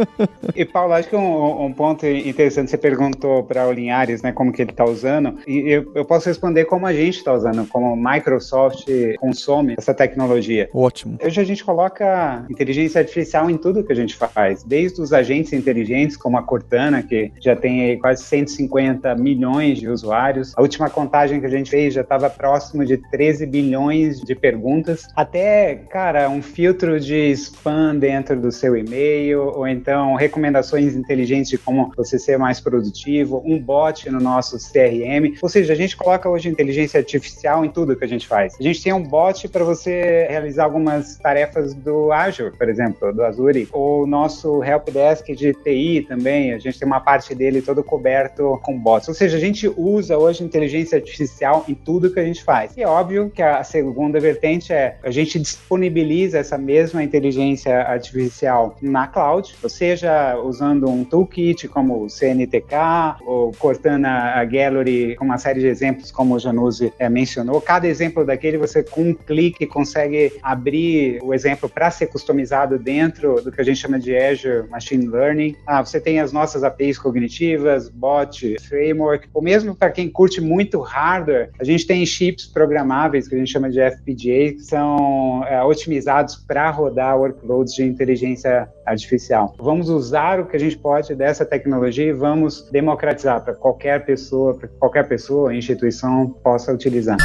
e, 0.54 0.64
Paulo, 0.64 0.94
acho 0.94 1.08
que 1.08 1.16
um, 1.16 1.66
um 1.66 1.72
ponto 1.72 2.06
interessante, 2.06 2.70
você 2.70 2.78
perguntou 2.78 3.44
para 3.44 3.66
o 3.66 3.72
Linhares, 3.72 4.22
né, 4.22 4.32
como 4.32 4.52
que 4.52 4.62
ele 4.62 4.70
está 4.70 4.84
usando, 4.84 5.38
e 5.46 5.58
eu, 5.68 5.90
eu 5.94 6.04
posso 6.04 6.28
responder 6.28 6.64
como 6.64 6.86
a 6.86 6.92
gente 6.92 7.18
está 7.18 7.32
usando, 7.32 7.66
como 7.70 7.96
Microsoft 7.96 8.86
consome 9.18 9.74
essa 9.78 9.94
tecnologia. 9.94 10.68
Ótimo. 10.74 11.18
Hoje 11.22 11.40
a 11.40 11.44
gente 11.44 11.64
coloca 11.64 12.44
inteligência 12.50 13.00
artificial 13.00 13.50
em 13.50 13.56
tudo 13.56 13.84
que 13.84 13.92
a 13.92 13.96
gente 13.96 14.16
faz 14.16 14.62
desde 14.62 15.00
os 15.00 15.12
agentes 15.12 15.52
inteligentes, 15.52 16.16
como 16.16 16.36
a 16.36 16.42
Cortana, 16.42 17.02
que 17.02 17.32
já 17.40 17.56
tem 17.56 17.98
quase 17.98 18.22
150 18.24 19.14
milhões 19.16 19.78
de 19.78 19.88
usuários. 19.88 20.52
A 20.56 20.62
última 20.62 20.90
contagem 20.90 21.40
que 21.40 21.46
a 21.46 21.50
gente 21.50 21.70
fez 21.70 21.94
já 21.94 22.02
estava 22.02 22.28
próximo 22.28 22.84
de 22.84 22.96
13 22.96 23.46
bilhões 23.46 24.20
de 24.20 24.34
perguntas, 24.34 25.06
até, 25.14 25.74
cara, 25.74 26.28
um 26.28 26.42
filtro 26.42 26.98
de 26.98 27.30
spam 27.32 27.96
dentro 27.96 28.40
do 28.40 28.50
seu 28.50 28.76
e-mail, 28.76 29.42
ou 29.42 29.66
então 29.66 30.14
recomendações 30.14 30.94
inteligentes 30.94 31.50
de 31.50 31.58
como 31.58 31.92
você 31.96 32.18
ser 32.18 32.38
mais 32.38 32.60
produtivo, 32.60 33.42
um 33.44 33.58
bot 33.58 34.08
no 34.10 34.20
nosso 34.20 34.56
CRM. 34.58 35.36
Ou 35.40 35.48
seja, 35.48 35.72
a 35.72 35.76
gente 35.76 35.96
coloca 35.96 36.28
hoje 36.28 36.48
inteligência 36.48 36.98
artificial 36.98 37.59
em 37.64 37.70
tudo 37.70 37.96
que 37.96 38.04
a 38.04 38.08
gente 38.08 38.26
faz. 38.26 38.56
A 38.58 38.62
gente 38.62 38.82
tem 38.82 38.92
um 38.92 39.02
bot 39.02 39.48
para 39.48 39.64
você 39.64 40.26
realizar 40.28 40.64
algumas 40.64 41.16
tarefas 41.16 41.74
do 41.74 42.12
Azure, 42.12 42.56
por 42.56 42.68
exemplo, 42.68 43.12
do 43.12 43.22
Azure, 43.22 43.68
ou 43.72 44.06
nosso 44.06 44.62
helpdesk 44.62 45.26
de 45.34 45.52
TI 45.52 46.06
também, 46.08 46.52
a 46.52 46.58
gente 46.58 46.78
tem 46.78 46.86
uma 46.86 47.00
parte 47.00 47.34
dele 47.34 47.62
todo 47.62 47.82
coberto 47.82 48.58
com 48.62 48.78
bots. 48.78 49.08
Ou 49.08 49.14
seja, 49.14 49.36
a 49.36 49.40
gente 49.40 49.68
usa 49.76 50.16
hoje 50.16 50.44
inteligência 50.44 50.96
artificial 50.96 51.64
em 51.68 51.74
tudo 51.74 52.12
que 52.12 52.20
a 52.20 52.24
gente 52.24 52.42
faz. 52.42 52.76
E 52.76 52.82
é 52.82 52.88
óbvio 52.88 53.30
que 53.30 53.42
a 53.42 53.62
segunda 53.64 54.18
vertente 54.20 54.72
é 54.72 54.98
a 55.02 55.10
gente 55.10 55.38
disponibiliza 55.38 56.38
essa 56.38 56.58
mesma 56.58 57.02
inteligência 57.02 57.82
artificial 57.82 58.76
na 58.80 59.06
cloud, 59.06 59.54
ou 59.62 59.68
seja, 59.68 60.36
usando 60.38 60.88
um 60.88 61.04
toolkit 61.04 61.68
como 61.68 62.04
o 62.04 62.08
CNTK 62.08 63.20
ou 63.24 63.52
Cortana 63.52 64.44
Gallery, 64.44 65.16
com 65.16 65.24
uma 65.24 65.38
série 65.38 65.60
de 65.60 65.66
exemplos 65.66 66.10
como 66.10 66.34
o 66.34 66.38
Januzzi 66.38 66.92
é, 66.98 67.08
mencionou. 67.40 67.60
Cada 67.60 67.86
exemplo 67.86 68.24
daquele 68.24 68.58
você 68.58 68.82
com 68.82 69.02
um 69.02 69.14
clique 69.14 69.66
consegue 69.66 70.32
abrir 70.42 71.18
o 71.22 71.34
exemplo 71.34 71.68
para 71.68 71.90
ser 71.90 72.06
customizado 72.06 72.78
dentro 72.78 73.42
do 73.42 73.50
que 73.50 73.60
a 73.60 73.64
gente 73.64 73.78
chama 73.78 73.98
de 73.98 74.16
Azure 74.16 74.68
Machine 74.68 75.06
Learning. 75.06 75.56
Ah, 75.66 75.84
você 75.84 76.00
tem 76.00 76.20
as 76.20 76.32
nossas 76.32 76.62
APIs 76.62 76.98
cognitivas, 76.98 77.88
bot, 77.88 78.56
framework, 78.68 79.28
ou 79.32 79.42
mesmo 79.42 79.74
para 79.74 79.90
quem 79.90 80.08
curte 80.08 80.40
muito 80.40 80.80
hardware, 80.80 81.50
a 81.58 81.64
gente 81.64 81.86
tem 81.86 82.04
chips 82.04 82.46
programáveis 82.46 83.28
que 83.28 83.34
a 83.34 83.38
gente 83.38 83.50
chama 83.50 83.70
de 83.70 83.80
FPGA, 83.80 84.54
que 84.54 84.60
são 84.60 85.44
é, 85.46 85.62
otimizados 85.62 86.36
para 86.36 86.70
rodar 86.70 87.18
workloads 87.18 87.74
de 87.74 87.84
inteligência 87.84 88.68
artificial. 88.84 89.54
Vamos 89.58 89.88
usar 89.88 90.40
o 90.40 90.46
que 90.46 90.56
a 90.56 90.60
gente 90.60 90.76
pode 90.76 91.14
dessa 91.14 91.44
tecnologia 91.44 92.06
e 92.06 92.12
vamos 92.12 92.68
democratizar 92.70 93.42
para 93.42 93.54
qualquer 93.54 94.04
pessoa, 94.04 94.56
para 94.56 94.68
qualquer 94.68 95.08
pessoa, 95.08 95.54
instituição 95.54 96.28
possa 96.42 96.72
utilizar. 96.72 97.16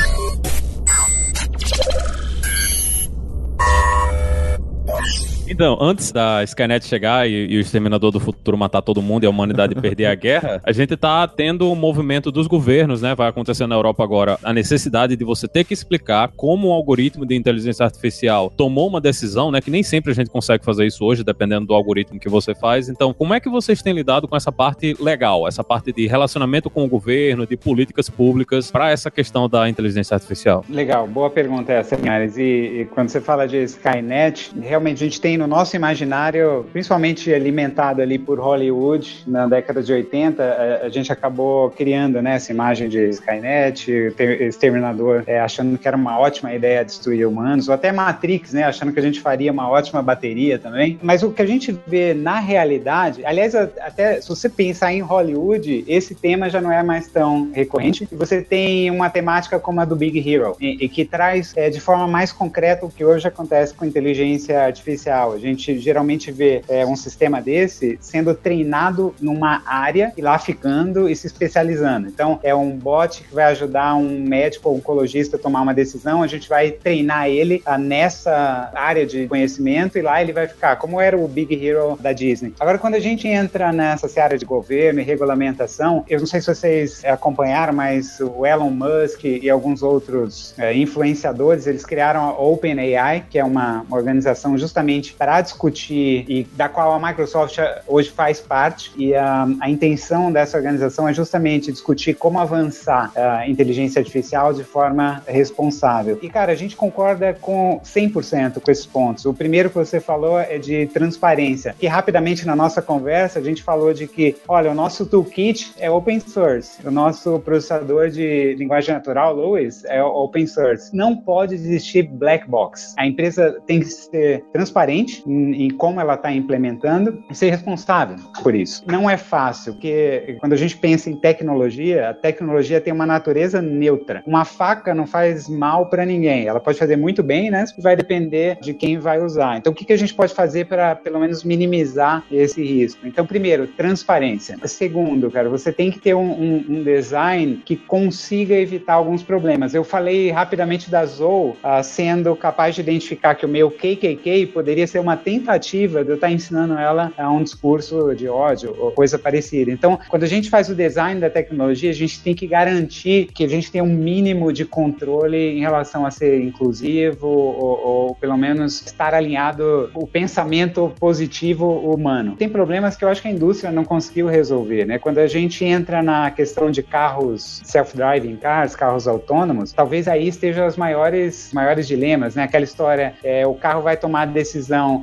Então, 5.56 5.78
antes 5.80 6.12
da 6.12 6.44
Skynet 6.44 6.86
chegar 6.86 7.30
e, 7.30 7.48
e, 7.48 7.58
o 7.58 7.62
Exterminador 7.62 8.12
do 8.12 8.20
Futuro 8.20 8.58
matar 8.58 8.82
todo 8.82 9.02
mundo 9.02 9.24
e 9.24 9.28
a 9.28 9.30
humanidade 9.30 9.74
perder 9.80 10.08
a 10.08 10.14
guerra, 10.14 10.62
a 10.62 10.72
gente 10.74 10.98
tá 10.98 11.26
tendo 11.30 11.72
um 11.72 11.76
movimento 11.76 12.30
dos 12.30 12.46
governos, 12.46 13.02
né? 13.02 13.16
Vai 13.16 13.30
acontecer 13.30 13.66
na 13.66 13.74
Europa 13.74 14.04
agora 14.04 14.38
a 14.44 14.52
necessidade 14.52 15.16
de 15.16 15.24
você 15.24 15.48
ter 15.48 15.64
que 15.64 15.74
explicar 15.74 16.30
como 16.36 16.68
um 16.68 16.74
algoritmo 16.74 17.26
de 17.26 17.36
inteligência 17.36 17.86
artificial 17.86 18.52
tomou 18.58 18.90
uma 18.90 19.00
decisão, 19.00 19.50
né? 19.50 19.62
Que 19.62 19.72
nem 19.72 19.82
sempre 19.82 20.12
a 20.12 20.14
gente 20.14 20.30
consegue 20.30 20.66
fazer 20.66 20.86
isso 20.88 21.06
hoje, 21.06 21.24
dependendo 21.24 21.68
do 21.68 21.74
algoritmo 21.74 22.20
que 22.20 22.28
você 22.28 22.54
faz. 22.54 22.90
Então, 22.90 23.14
como 23.14 23.34
é 23.34 23.40
que 23.40 23.48
vocês 23.48 23.82
têm 23.82 23.94
lidado 23.94 24.28
com 24.28 24.36
essa 24.36 24.52
parte 24.52 24.94
legal, 25.00 25.48
essa 25.48 25.64
parte 25.64 25.94
de 25.94 26.06
relacionamento 26.06 26.70
com 26.70 26.84
o 26.84 26.90
governo, 26.90 27.48
de 27.48 27.56
políticas 27.56 28.10
públicas 28.10 28.70
para 28.70 28.92
essa 28.92 29.10
questão 29.10 29.48
da 29.48 29.70
inteligência 29.70 30.16
artificial? 30.16 30.66
Legal, 30.70 31.08
boa 31.08 31.30
pergunta 31.30 31.72
essa, 31.72 31.96
Linhares. 31.96 32.36
E, 32.36 32.42
e 32.42 32.88
quando 32.94 33.08
você 33.08 33.22
fala 33.22 33.48
de 33.48 33.64
Skynet, 33.64 34.52
realmente 34.60 35.02
a 35.02 35.08
gente 35.08 35.22
tem 35.22 35.38
no 35.38 35.45
nosso 35.48 35.76
imaginário, 35.76 36.66
principalmente 36.72 37.34
alimentado 37.34 38.02
ali 38.02 38.18
por 38.18 38.40
Hollywood 38.40 39.24
na 39.28 39.48
década 39.48 39.82
de 39.82 39.92
80, 39.92 40.44
a, 40.44 40.86
a 40.86 40.90
gente 40.90 41.12
acabou 41.12 41.70
criando 41.72 42.22
né, 42.22 42.36
essa 42.36 42.52
imagem 42.52 42.90
de 42.90 43.10
Skynet, 43.10 44.14
Exterminador, 44.40 45.24
é, 45.28 45.40
achando 45.40 45.78
que 45.78 45.88
era 45.88 45.98
uma 45.98 46.20
ótima 46.20 46.54
ideia 46.54 46.84
destruir 46.84 47.28
humanos, 47.28 47.68
ou 47.68 47.74
até 47.74 47.92
Matrix, 47.92 48.54
né, 48.54 48.64
achando 48.64 48.92
que 48.92 49.00
a 49.00 49.04
gente 49.04 49.20
faria 49.20 49.52
uma 49.52 49.70
ótima 49.70 50.02
bateria 50.02 50.58
também. 50.60 51.00
Mas 51.02 51.24
o 51.24 51.32
que 51.32 51.42
a 51.42 51.46
gente 51.46 51.78
vê 51.88 52.14
na 52.14 52.40
realidade, 52.40 53.26
aliás, 53.26 53.56
até 53.56 54.22
se 54.22 54.30
você 54.30 54.50
pensar 54.50 54.94
em 54.94 55.02
Hollywood, 55.02 55.84
esse 55.88 56.16
tema 56.16 56.50
já 56.50 56.62
não 56.62 56.72
é 56.72 56.84
mais 56.84 57.08
tão 57.08 57.52
recorrente. 57.54 58.08
Você 58.12 58.42
tem 58.42 58.90
uma 58.92 59.10
temática 59.10 59.60
como 59.60 59.82
a 59.82 59.86
do 59.86 59.96
Big 59.96 60.18
Hero, 60.28 60.56
e, 60.60 60.86
e 60.86 60.90
que 60.90 61.06
traz 61.06 61.54
é, 61.56 61.70
de 61.70 61.80
forma 61.80 62.08
mais 62.08 62.32
concreta 62.32 62.86
o 62.86 62.90
que 62.90 63.04
hoje 63.04 63.28
acontece 63.28 63.74
com 63.74 63.86
inteligência 63.86 64.64
artificial. 64.64 65.35
A 65.36 65.40
gente 65.40 65.78
geralmente 65.80 66.32
vê 66.32 66.62
é, 66.68 66.86
um 66.86 66.96
sistema 66.96 67.42
desse 67.42 67.98
sendo 68.02 68.34
treinado 68.34 69.14
numa 69.20 69.62
área 69.66 70.14
e 70.18 70.22
lá 70.22 70.38
ficando 70.40 71.10
e 71.10 71.16
se 71.16 71.28
especializando. 71.28 72.08
Então, 72.08 72.40
é 72.44 72.54
um 72.54 72.72
bot 72.72 73.24
que 73.24 73.34
vai 73.34 73.46
ajudar 73.46 73.96
um 73.96 74.20
médico 74.20 74.70
ou 74.70 74.78
oncologista 74.78 75.38
a 75.38 75.40
tomar 75.40 75.62
uma 75.62 75.74
decisão, 75.74 76.24
a 76.24 76.28
gente 76.28 76.48
vai 76.48 76.72
treinar 76.72 77.28
ele 77.28 77.62
a, 77.66 77.78
nessa 77.78 78.72
área 78.74 79.06
de 79.06 79.28
conhecimento 79.28 79.98
e 79.98 80.02
lá 80.02 80.22
ele 80.22 80.34
vai 80.34 80.48
ficar, 80.48 80.76
como 80.78 81.00
era 81.00 81.18
o 81.18 81.28
Big 81.28 81.54
Hero 81.54 81.98
da 82.00 82.12
Disney. 82.12 82.54
Agora, 82.60 82.78
quando 82.78 82.96
a 82.96 83.00
gente 83.00 83.28
entra 83.28 83.72
nessa 83.72 84.06
área 84.22 84.38
de 84.38 84.46
governo 84.46 85.00
e 85.00 85.04
regulamentação, 85.04 86.06
eu 86.08 86.20
não 86.20 86.28
sei 86.28 86.40
se 86.42 86.48
vocês 86.48 87.04
acompanharam, 87.04 87.74
mas 87.74 88.20
o 88.20 88.46
Elon 88.46 88.70
Musk 88.70 89.24
e 89.26 89.50
alguns 89.50 89.84
outros 89.84 90.54
é, 90.58 90.76
influenciadores, 90.76 91.68
eles 91.68 91.86
criaram 91.86 92.22
a 92.22 92.40
OpenAI, 92.40 93.26
que 93.30 93.38
é 93.38 93.44
uma 93.44 93.86
organização 93.90 94.58
justamente 94.58 95.14
para 95.26 95.42
discutir 95.42 96.24
e 96.30 96.44
da 96.56 96.70
qual 96.70 96.94
a 96.94 97.00
Microsoft 97.00 97.58
hoje 97.88 98.12
faz 98.12 98.40
parte. 98.40 98.92
E 98.96 99.16
a, 99.16 99.48
a 99.60 99.68
intenção 99.68 100.32
dessa 100.32 100.56
organização 100.56 101.10
é 101.10 101.14
justamente 101.16 101.72
discutir 101.72 102.14
como 102.14 102.38
avançar 102.38 103.12
a 103.16 103.50
inteligência 103.50 103.98
artificial 103.98 104.54
de 104.54 104.64
forma 104.64 105.24
responsável. 105.26 106.20
E, 106.22 106.30
cara, 106.30 106.52
a 106.52 106.56
gente 106.56 106.76
concorda 106.76 107.34
com 107.34 107.82
100% 107.84 108.62
com 108.62 108.70
esses 108.70 108.86
pontos. 108.86 109.26
O 109.26 109.34
primeiro 109.34 109.70
que 109.70 109.76
você 109.76 110.00
falou 110.00 110.40
é 110.40 110.60
de 110.60 110.86
transparência, 110.94 111.76
que 111.80 111.88
rapidamente 111.88 112.46
na 112.46 112.56
nossa 112.56 112.80
conversa 112.80 113.40
a 113.40 113.42
gente 113.42 113.64
falou 113.64 113.96
de 113.96 114.06
que, 114.06 114.36
olha, 114.48 114.70
o 114.70 114.76
nosso 114.76 115.08
toolkit 115.08 115.74
é 115.80 115.90
open 115.90 116.20
source, 116.20 116.86
o 116.86 116.92
nosso 116.92 117.40
processador 117.40 118.12
de 118.12 118.54
linguagem 118.60 118.94
natural, 118.94 119.36
Lewis, 119.36 119.84
é 119.86 120.04
open 120.04 120.46
source. 120.46 120.96
Não 120.96 121.16
pode 121.16 121.56
existir 121.56 122.04
black 122.04 122.48
box. 122.48 122.94
A 122.96 123.08
empresa 123.08 123.60
tem 123.66 123.80
que 123.80 123.88
ser 123.88 124.46
transparente 124.54 125.15
em, 125.26 125.70
como 125.70 126.00
ela 126.00 126.16
está 126.16 126.32
implementando 126.32 127.24
e 127.30 127.36
ser 127.36 127.50
responsável 127.50 128.18
por 128.42 128.56
isso. 128.56 128.84
Não 128.88 129.10
é 129.10 129.18
fácil, 129.18 129.74
porque 129.74 130.38
quando 130.40 130.54
a 130.54 130.58
gente 130.58 130.78
pensa 130.78 131.10
em 131.10 131.16
tecnologia, 131.16 132.10
a 132.10 132.14
tecnologia 132.14 132.82
tem 132.82 132.94
uma 132.94 133.06
natureza 133.06 133.62
neutra. 133.62 134.24
Uma 134.26 134.46
faca 134.46 134.94
não 134.94 135.08
faz 135.08 135.48
mal 135.50 135.88
para 135.88 136.06
ninguém. 136.06 136.48
Ela 136.48 136.60
pode 136.60 136.78
fazer 136.78 136.96
muito 136.96 137.24
bem, 137.24 137.50
né? 137.50 137.66
Vai 137.80 137.96
depender 137.96 138.58
de 138.62 138.74
quem 138.74 138.98
vai 138.98 139.22
usar. 139.22 139.58
Então, 139.58 139.72
o 139.72 139.76
que, 139.76 139.86
que 139.86 139.94
a 139.94 139.98
gente 139.98 140.14
pode 140.14 140.34
fazer 140.34 140.66
para, 140.66 140.96
pelo 140.96 141.20
menos, 141.20 141.44
minimizar 141.44 142.24
esse 142.32 142.64
risco? 142.64 143.06
Então, 143.08 143.26
primeiro, 143.26 143.68
transparência. 143.68 144.58
Segundo, 144.66 145.30
cara, 145.32 145.50
você 145.50 145.72
tem 145.72 145.92
que 145.92 146.00
ter 146.00 146.14
um, 146.14 146.32
um, 146.32 146.66
um 146.70 146.84
design 146.84 147.62
que 147.66 147.76
consiga 147.76 148.56
evitar 148.56 148.94
alguns 148.94 149.24
problemas. 149.24 149.74
Eu 149.74 149.84
falei 149.84 150.32
rapidamente 150.32 150.90
da 150.90 151.06
Zou 151.06 151.50
uh, 151.50 151.84
sendo 151.84 152.36
capaz 152.36 152.76
de 152.76 152.82
identificar 152.82 153.36
que 153.36 153.46
o 153.46 153.50
meu 153.50 153.72
KKK 153.72 154.48
poderia 154.48 154.88
ser 154.88 155.00
uma 155.06 155.16
tentativa 155.16 156.04
de 156.04 156.10
eu 156.10 156.16
estar 156.16 156.32
ensinando 156.32 156.74
ela 156.74 157.14
a 157.16 157.32
um 157.32 157.44
discurso 157.44 158.14
de 158.16 158.28
ódio 158.28 158.76
ou 158.78 158.92
coisa 158.92 159.20
parecida. 159.20 159.72
Então, 159.72 160.00
quando 160.10 160.24
a 160.24 160.28
gente 160.28 160.50
faz 160.50 160.68
o 160.68 160.76
design 160.76 161.22
da 161.22 161.30
tecnologia, 161.30 161.92
a 161.92 161.94
gente 161.94 162.22
tem 162.22 162.34
que 162.34 162.48
garantir 162.48 163.28
que 163.34 163.44
a 163.44 163.48
gente 163.48 163.72
tem 163.72 163.82
um 163.82 163.94
mínimo 163.94 164.52
de 164.52 164.66
controle 164.66 165.38
em 165.38 165.60
relação 165.60 166.06
a 166.06 166.12
ser 166.12 166.42
inclusivo 166.42 167.28
ou, 167.28 167.86
ou 167.86 168.16
pelo 168.16 168.36
menos 168.36 168.82
estar 168.82 169.14
alinhado 169.14 169.92
o 169.94 170.08
pensamento 170.08 170.92
positivo 171.00 171.68
humano. 171.94 172.36
Tem 172.36 172.50
problemas 172.50 172.96
que 172.96 173.06
eu 173.06 173.10
acho 173.10 173.22
que 173.22 173.28
a 173.28 173.32
indústria 173.32 173.72
não 173.72 173.86
conseguiu 173.86 174.28
resolver, 174.28 174.86
né? 174.86 174.98
Quando 174.98 175.20
a 175.20 175.28
gente 175.28 175.64
entra 175.64 176.02
na 176.02 176.32
questão 176.32 176.72
de 176.72 176.82
carros 176.82 177.62
self-driving 177.64 178.38
cars, 178.38 178.76
carros 178.76 179.08
autônomos, 179.08 179.72
talvez 179.72 180.08
aí 180.08 180.28
estejam 180.28 180.66
os 180.66 180.78
maiores, 180.78 181.52
maiores 181.54 181.88
dilemas, 181.88 182.36
né? 182.36 182.44
Aquela 182.44 182.64
história, 182.64 183.14
é, 183.24 183.46
o 183.46 183.54
carro 183.54 183.82
vai 183.82 183.96
tomar 183.96 184.22
a 184.24 184.26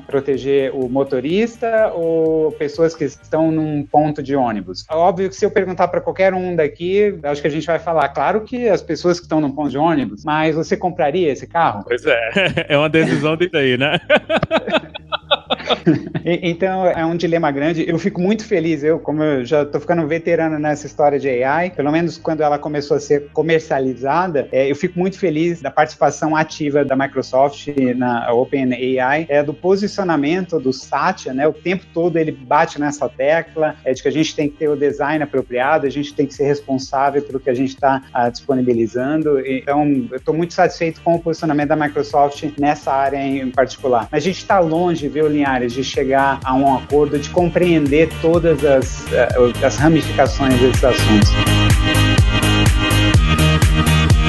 proteger 0.01 0.75
o 0.75 0.89
motorista 0.89 1.93
ou 1.95 2.53
pessoas 2.53 2.95
que 2.95 3.05
estão 3.05 3.51
num 3.51 3.85
ponto 3.85 4.23
de 4.23 4.35
ônibus. 4.35 4.85
Óbvio 4.91 5.29
que 5.29 5.37
se 5.37 5.45
eu 5.45 5.51
perguntar 5.51 5.89
para 5.89 6.01
qualquer 6.01 6.35
um 6.35 6.57
daqui, 6.57 7.19
acho 7.23 7.41
que 7.41 7.49
a 7.49 7.51
gente 7.51 7.67
vai 7.67 7.79
falar, 7.79 8.09
claro 8.11 8.43
que 8.43 8.69
as 8.69 8.83
pessoas 8.83 9.19
que 9.19 9.25
estão 9.25 9.41
num 9.41 9.51
ponto 9.51 9.71
de 9.71 9.79
ônibus, 9.79 10.25
mas 10.25 10.55
você 10.55 10.77
compraria 10.77 11.31
esse 11.31 11.47
carro? 11.47 11.85
Pois 11.87 12.05
é, 12.07 12.67
é 12.69 12.79
uma 12.79 12.89
decisão 12.89 13.37
disso 13.37 13.57
aí, 13.57 13.77
né? 13.77 13.99
então 16.25 16.87
é 16.87 17.05
um 17.05 17.17
dilema 17.17 17.51
grande. 17.51 17.89
Eu 17.89 17.99
fico 17.99 18.21
muito 18.21 18.45
feliz, 18.45 18.83
eu, 18.83 18.99
como 18.99 19.23
eu 19.23 19.45
já 19.45 19.63
estou 19.63 19.81
ficando 19.81 20.07
veterano 20.07 20.59
nessa 20.59 20.87
história 20.87 21.19
de 21.19 21.29
AI, 21.29 21.71
pelo 21.71 21.91
menos 21.91 22.19
quando 22.19 22.43
ela 22.43 22.59
começou 22.59 22.97
a 22.97 23.01
ser 23.01 23.29
comercializada, 23.33 24.49
é, 24.53 24.71
eu 24.71 24.77
fico 24.77 24.99
muito 24.99 25.19
feliz 25.19 25.61
da 25.61 25.71
participação 25.71 26.37
ativa 26.37 26.85
da 26.85 26.97
Microsoft 26.97 27.69
na 27.97 28.33
OpenAI, 28.33 29.27
é, 29.29 29.43
do 29.43 29.55
posicionamento 29.55 30.59
do 30.59 30.73
Satya, 30.73 31.33
né? 31.33 31.47
O 31.47 31.53
tempo 31.53 31.85
todo 31.93 32.17
ele 32.17 32.33
bate 32.33 32.81
nessa 32.81 33.09
tecla 33.09 33.77
é, 33.85 33.93
de 33.93 34.03
que 34.03 34.09
a 34.09 34.13
gente 34.13 34.35
tem 34.35 34.49
que 34.49 34.57
ter 34.57 34.69
o 34.69 34.77
design 34.77 35.23
apropriado, 35.23 35.87
a 35.87 35.91
gente 35.91 36.15
tem 36.15 36.27
que 36.27 36.35
ser 36.35 36.45
responsável 36.45 37.23
pelo 37.23 37.41
que 37.41 37.51
a 37.51 37.55
gente 37.55 37.75
está 37.75 38.03
ah, 38.13 38.29
disponibilizando. 38.29 39.41
Então, 39.47 39.85
eu 40.11 40.17
estou 40.17 40.35
muito 40.35 40.55
satisfeito 40.55 41.01
com 41.03 41.15
o 41.15 41.21
posicionamento 41.21 41.69
da 41.69 41.77
Microsoft 41.77 42.45
nessa 42.59 42.93
área 42.93 43.17
em 43.17 43.51
particular. 43.51 44.09
Mas 44.11 44.23
a 44.23 44.27
gente 44.27 44.39
está 44.39 44.59
longe, 44.59 45.09
viu, 45.13 45.29
Linhares, 45.29 45.75
de 45.75 45.85
chegar 45.85 46.41
a 46.43 46.55
um 46.55 46.75
acordo, 46.75 47.19
de 47.19 47.29
compreender 47.29 48.09
todas 48.21 48.65
as, 48.65 49.13
eh, 49.13 49.29
as 49.63 49.77
ramificações 49.77 50.59
desses 50.59 50.83
assuntos. 50.83 51.62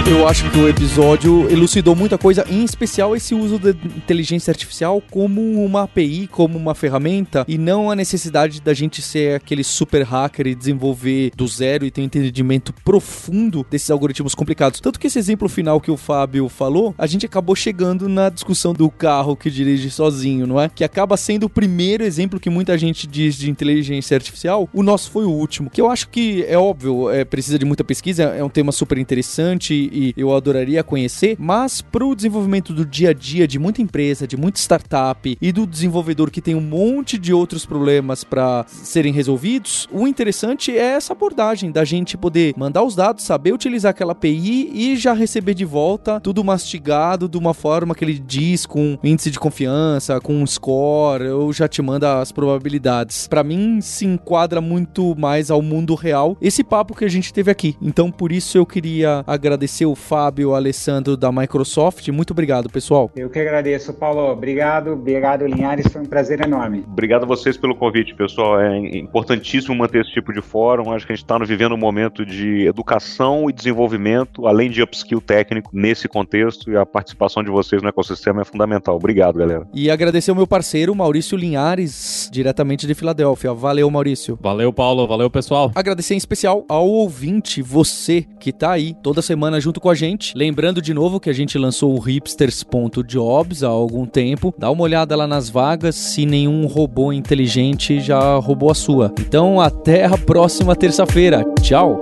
Eu 0.06 0.28
acho 0.28 0.52
que 0.52 0.58
o 0.60 0.68
episódio 0.68 1.50
elucidou 1.50 1.96
muita 1.96 2.18
coisa, 2.18 2.46
em 2.50 2.66
especial 2.66 3.16
esse 3.16 3.34
uso 3.34 3.58
da 3.58 3.70
inteligência 3.70 4.52
artificial 4.52 5.02
como 5.10 5.64
uma 5.64 5.84
API, 5.84 6.28
como 6.28 6.58
uma 6.58 6.76
ferramenta, 6.76 7.46
e 7.48 7.58
não 7.58 7.90
a 7.90 7.96
necessidade 7.96 8.60
da 8.60 8.74
gente 8.74 9.02
ser 9.02 9.38
aquele 9.38 9.64
super 9.64 10.04
hacker 10.04 10.48
e 10.48 10.56
desenvolver 10.56 11.32
do 11.38 11.48
zero 11.48 11.86
e 11.86 11.92
ter 11.92 12.02
um 12.02 12.04
entendimento 12.04 12.74
profundo 12.84 13.66
desses 13.72 13.90
algoritmos 13.90 14.36
complicados. 14.36 14.82
Tanto 14.82 15.00
que 15.00 15.08
esse 15.08 15.18
exemplo 15.18 15.48
final 15.48 15.80
que 15.80 15.90
o 15.90 15.96
Fábio 15.96 16.50
falou, 16.50 16.94
a 16.98 17.08
gente 17.08 17.26
acabou 17.26 17.56
chegando 17.56 18.10
na 18.10 18.28
discussão 18.28 18.74
do 18.74 18.90
carro 18.90 19.38
que 19.38 19.50
dirige 19.50 19.90
sozinho, 19.90 20.46
não 20.46 20.60
é? 20.60 20.68
Que 20.68 20.84
acaba 20.84 21.16
sendo 21.16 21.46
o 21.46 21.50
primeiro 21.50 22.04
exemplo 22.04 22.42
que 22.42 22.50
muita 22.50 22.78
gente 22.78 23.08
diz 23.08 23.36
de 23.36 23.50
inteligência 23.50 24.16
artificial. 24.16 24.68
O 24.74 24.84
nosso 24.84 25.10
foi 25.10 25.24
o 25.24 25.32
último, 25.32 25.70
que 25.70 25.80
eu 25.80 25.90
acho 25.90 26.10
que 26.10 26.44
é 26.44 26.58
óbvio, 26.58 27.10
é, 27.10 27.24
precisa 27.24 27.58
de 27.58 27.64
muita 27.64 27.86
pesquisa, 27.86 28.24
é 28.24 28.44
um 28.44 28.50
tema 28.50 28.74
super 28.74 28.98
interessante 28.98 29.93
e 29.94 30.14
eu 30.18 30.36
adoraria 30.36 30.84
conhecer, 30.84 31.36
mas 31.40 31.82
para 31.82 32.06
o 32.06 32.16
desenvolvimento 32.16 32.74
do 32.74 32.86
dia 32.86 33.12
a 33.12 33.14
dia 33.14 33.48
de 33.48 33.60
muita 33.60 33.82
empresa, 33.82 34.28
de 34.28 34.36
muita 34.36 34.60
startup 34.60 35.38
e 35.40 35.52
do 35.52 35.68
desenvolvedor 35.68 36.32
que 36.32 36.42
tem 36.42 36.56
um 36.56 36.62
monte 36.62 37.18
de 37.18 37.34
outros 37.34 37.66
problemas 37.66 38.24
para 38.24 38.66
serem 38.68 39.14
resolvidos, 39.14 39.88
o 39.92 40.08
interessante 40.08 40.72
é 40.72 40.94
essa 40.94 41.14
abordagem 41.14 41.72
da 41.72 41.86
gente 41.86 42.18
poder 42.18 42.54
mandar 42.58 42.84
os 42.84 42.96
dados, 42.96 43.24
saber 43.24 43.54
utilizar 43.54 43.92
aquela 43.92 44.14
API 44.14 44.72
e 44.74 44.96
já 44.98 45.14
receber 45.14 45.54
de 45.54 45.66
volta 45.66 46.20
tudo 46.20 46.44
mastigado 46.44 47.30
de 47.30 47.38
uma 47.38 47.54
forma 47.54 47.94
que 47.94 48.04
ele 48.04 48.18
diz 48.18 48.66
com 48.66 48.98
índice 49.04 49.30
de 49.30 49.40
confiança, 49.40 50.20
com 50.20 50.36
um 50.36 50.48
score, 50.48 51.28
ou 51.28 51.54
já 51.54 51.68
te 51.68 51.82
manda 51.82 52.20
as 52.20 52.32
probabilidades. 52.32 53.28
Para 53.28 53.44
mim 53.44 53.82
se 53.82 54.06
enquadra 54.06 54.62
muito 54.62 55.16
mais 55.16 55.52
ao 55.52 55.62
mundo 55.62 55.96
real 55.96 56.38
esse 56.42 56.64
papo 56.64 56.96
que 56.96 57.06
a 57.06 57.10
gente 57.10 57.34
teve 57.34 57.52
aqui. 57.52 57.76
Então 57.82 58.12
por 58.12 58.32
isso 58.32 58.58
eu 58.58 58.66
queria 58.66 59.24
agradecer 59.28 59.83
agradecer 59.84 59.86
o 59.86 59.96
Fábio 59.96 60.50
o 60.50 60.56
Alessandro 60.56 61.16
da 61.16 61.32
Microsoft. 61.32 62.08
Muito 62.10 62.32
obrigado, 62.32 62.70
pessoal. 62.70 63.12
Eu 63.16 63.30
que 63.30 63.40
agradeço, 63.40 63.94
Paulo. 63.94 64.32
Obrigado, 64.32 64.92
obrigado, 64.92 65.46
Linhares. 65.46 65.88
Foi 65.88 66.02
um 66.02 66.06
prazer 66.06 66.42
enorme. 66.42 66.84
Obrigado 66.88 67.24
a 67.24 67.26
vocês 67.26 67.58
pelo 67.58 67.76
convite, 67.76 68.16
pessoal. 68.16 68.60
É 68.60 68.78
importantíssimo 68.98 69.76
manter 69.76 70.02
esse 70.02 70.12
tipo 70.12 70.34
de 70.34 70.42
fórum. 70.42 70.92
Acho 70.92 71.06
que 71.06 71.14
a 71.14 71.16
gente 71.16 71.24
está 71.24 71.38
vivendo 71.40 71.74
um 71.74 71.78
momento 71.78 72.26
de 72.26 72.66
educação 72.66 73.50
e 73.50 73.54
desenvolvimento, 73.54 74.48
além 74.48 74.70
de 74.70 74.82
upskill 74.82 75.22
técnico 75.22 75.70
nesse 75.74 76.08
contexto, 76.08 76.72
e 76.72 76.78
a 76.78 76.86
participação 76.86 77.44
de 77.44 77.50
vocês 77.50 77.82
no 77.82 77.90
ecossistema 77.90 78.42
é 78.42 78.46
fundamental. 78.46 78.96
Obrigado, 78.96 79.38
galera. 79.38 79.68
E 79.74 79.90
agradecer 79.90 80.32
o 80.32 80.36
meu 80.36 80.48
parceiro, 80.48 80.96
Maurício 80.96 81.38
Linhares, 81.38 82.30
diretamente 82.32 82.88
de 82.88 82.94
Filadélfia. 82.94 83.54
Valeu, 83.54 83.90
Maurício. 83.90 84.38
Valeu, 84.42 84.72
Paulo. 84.72 85.08
Valeu, 85.08 85.30
pessoal. 85.30 85.72
Agradecer 85.76 86.14
em 86.14 86.18
especial 86.18 86.66
ao 86.70 86.88
ouvinte, 86.88 87.62
você 87.62 88.26
que 88.40 88.52
está 88.52 88.72
aí 88.72 88.94
toda 89.02 89.22
semana 89.22 89.60
junto 89.74 89.82
com 89.82 89.90
a 89.90 89.96
gente. 89.96 90.38
Lembrando 90.38 90.82
de 90.82 90.94
novo 90.94 91.20
que 91.20 91.30
a 91.30 91.34
gente 91.34 91.58
lançou 91.58 91.96
o 91.96 92.00
hipsters.jobs 92.00 93.64
há 93.64 93.68
algum 93.68 94.06
tempo. 94.06 94.54
Dá 94.58 94.70
uma 94.70 94.84
olhada 94.84 95.16
lá 95.16 95.26
nas 95.26 95.50
vagas 95.50 95.96
se 95.96 96.26
nenhum 96.26 96.68
robô 96.68 97.12
inteligente 97.12 98.00
já 98.00 98.36
roubou 98.36 98.70
a 98.70 98.76
sua. 98.76 99.12
Então, 99.20 99.60
até 99.60 100.06
a 100.06 100.18
próxima 100.18 100.76
terça-feira. 100.76 101.44
Tchau! 101.62 102.02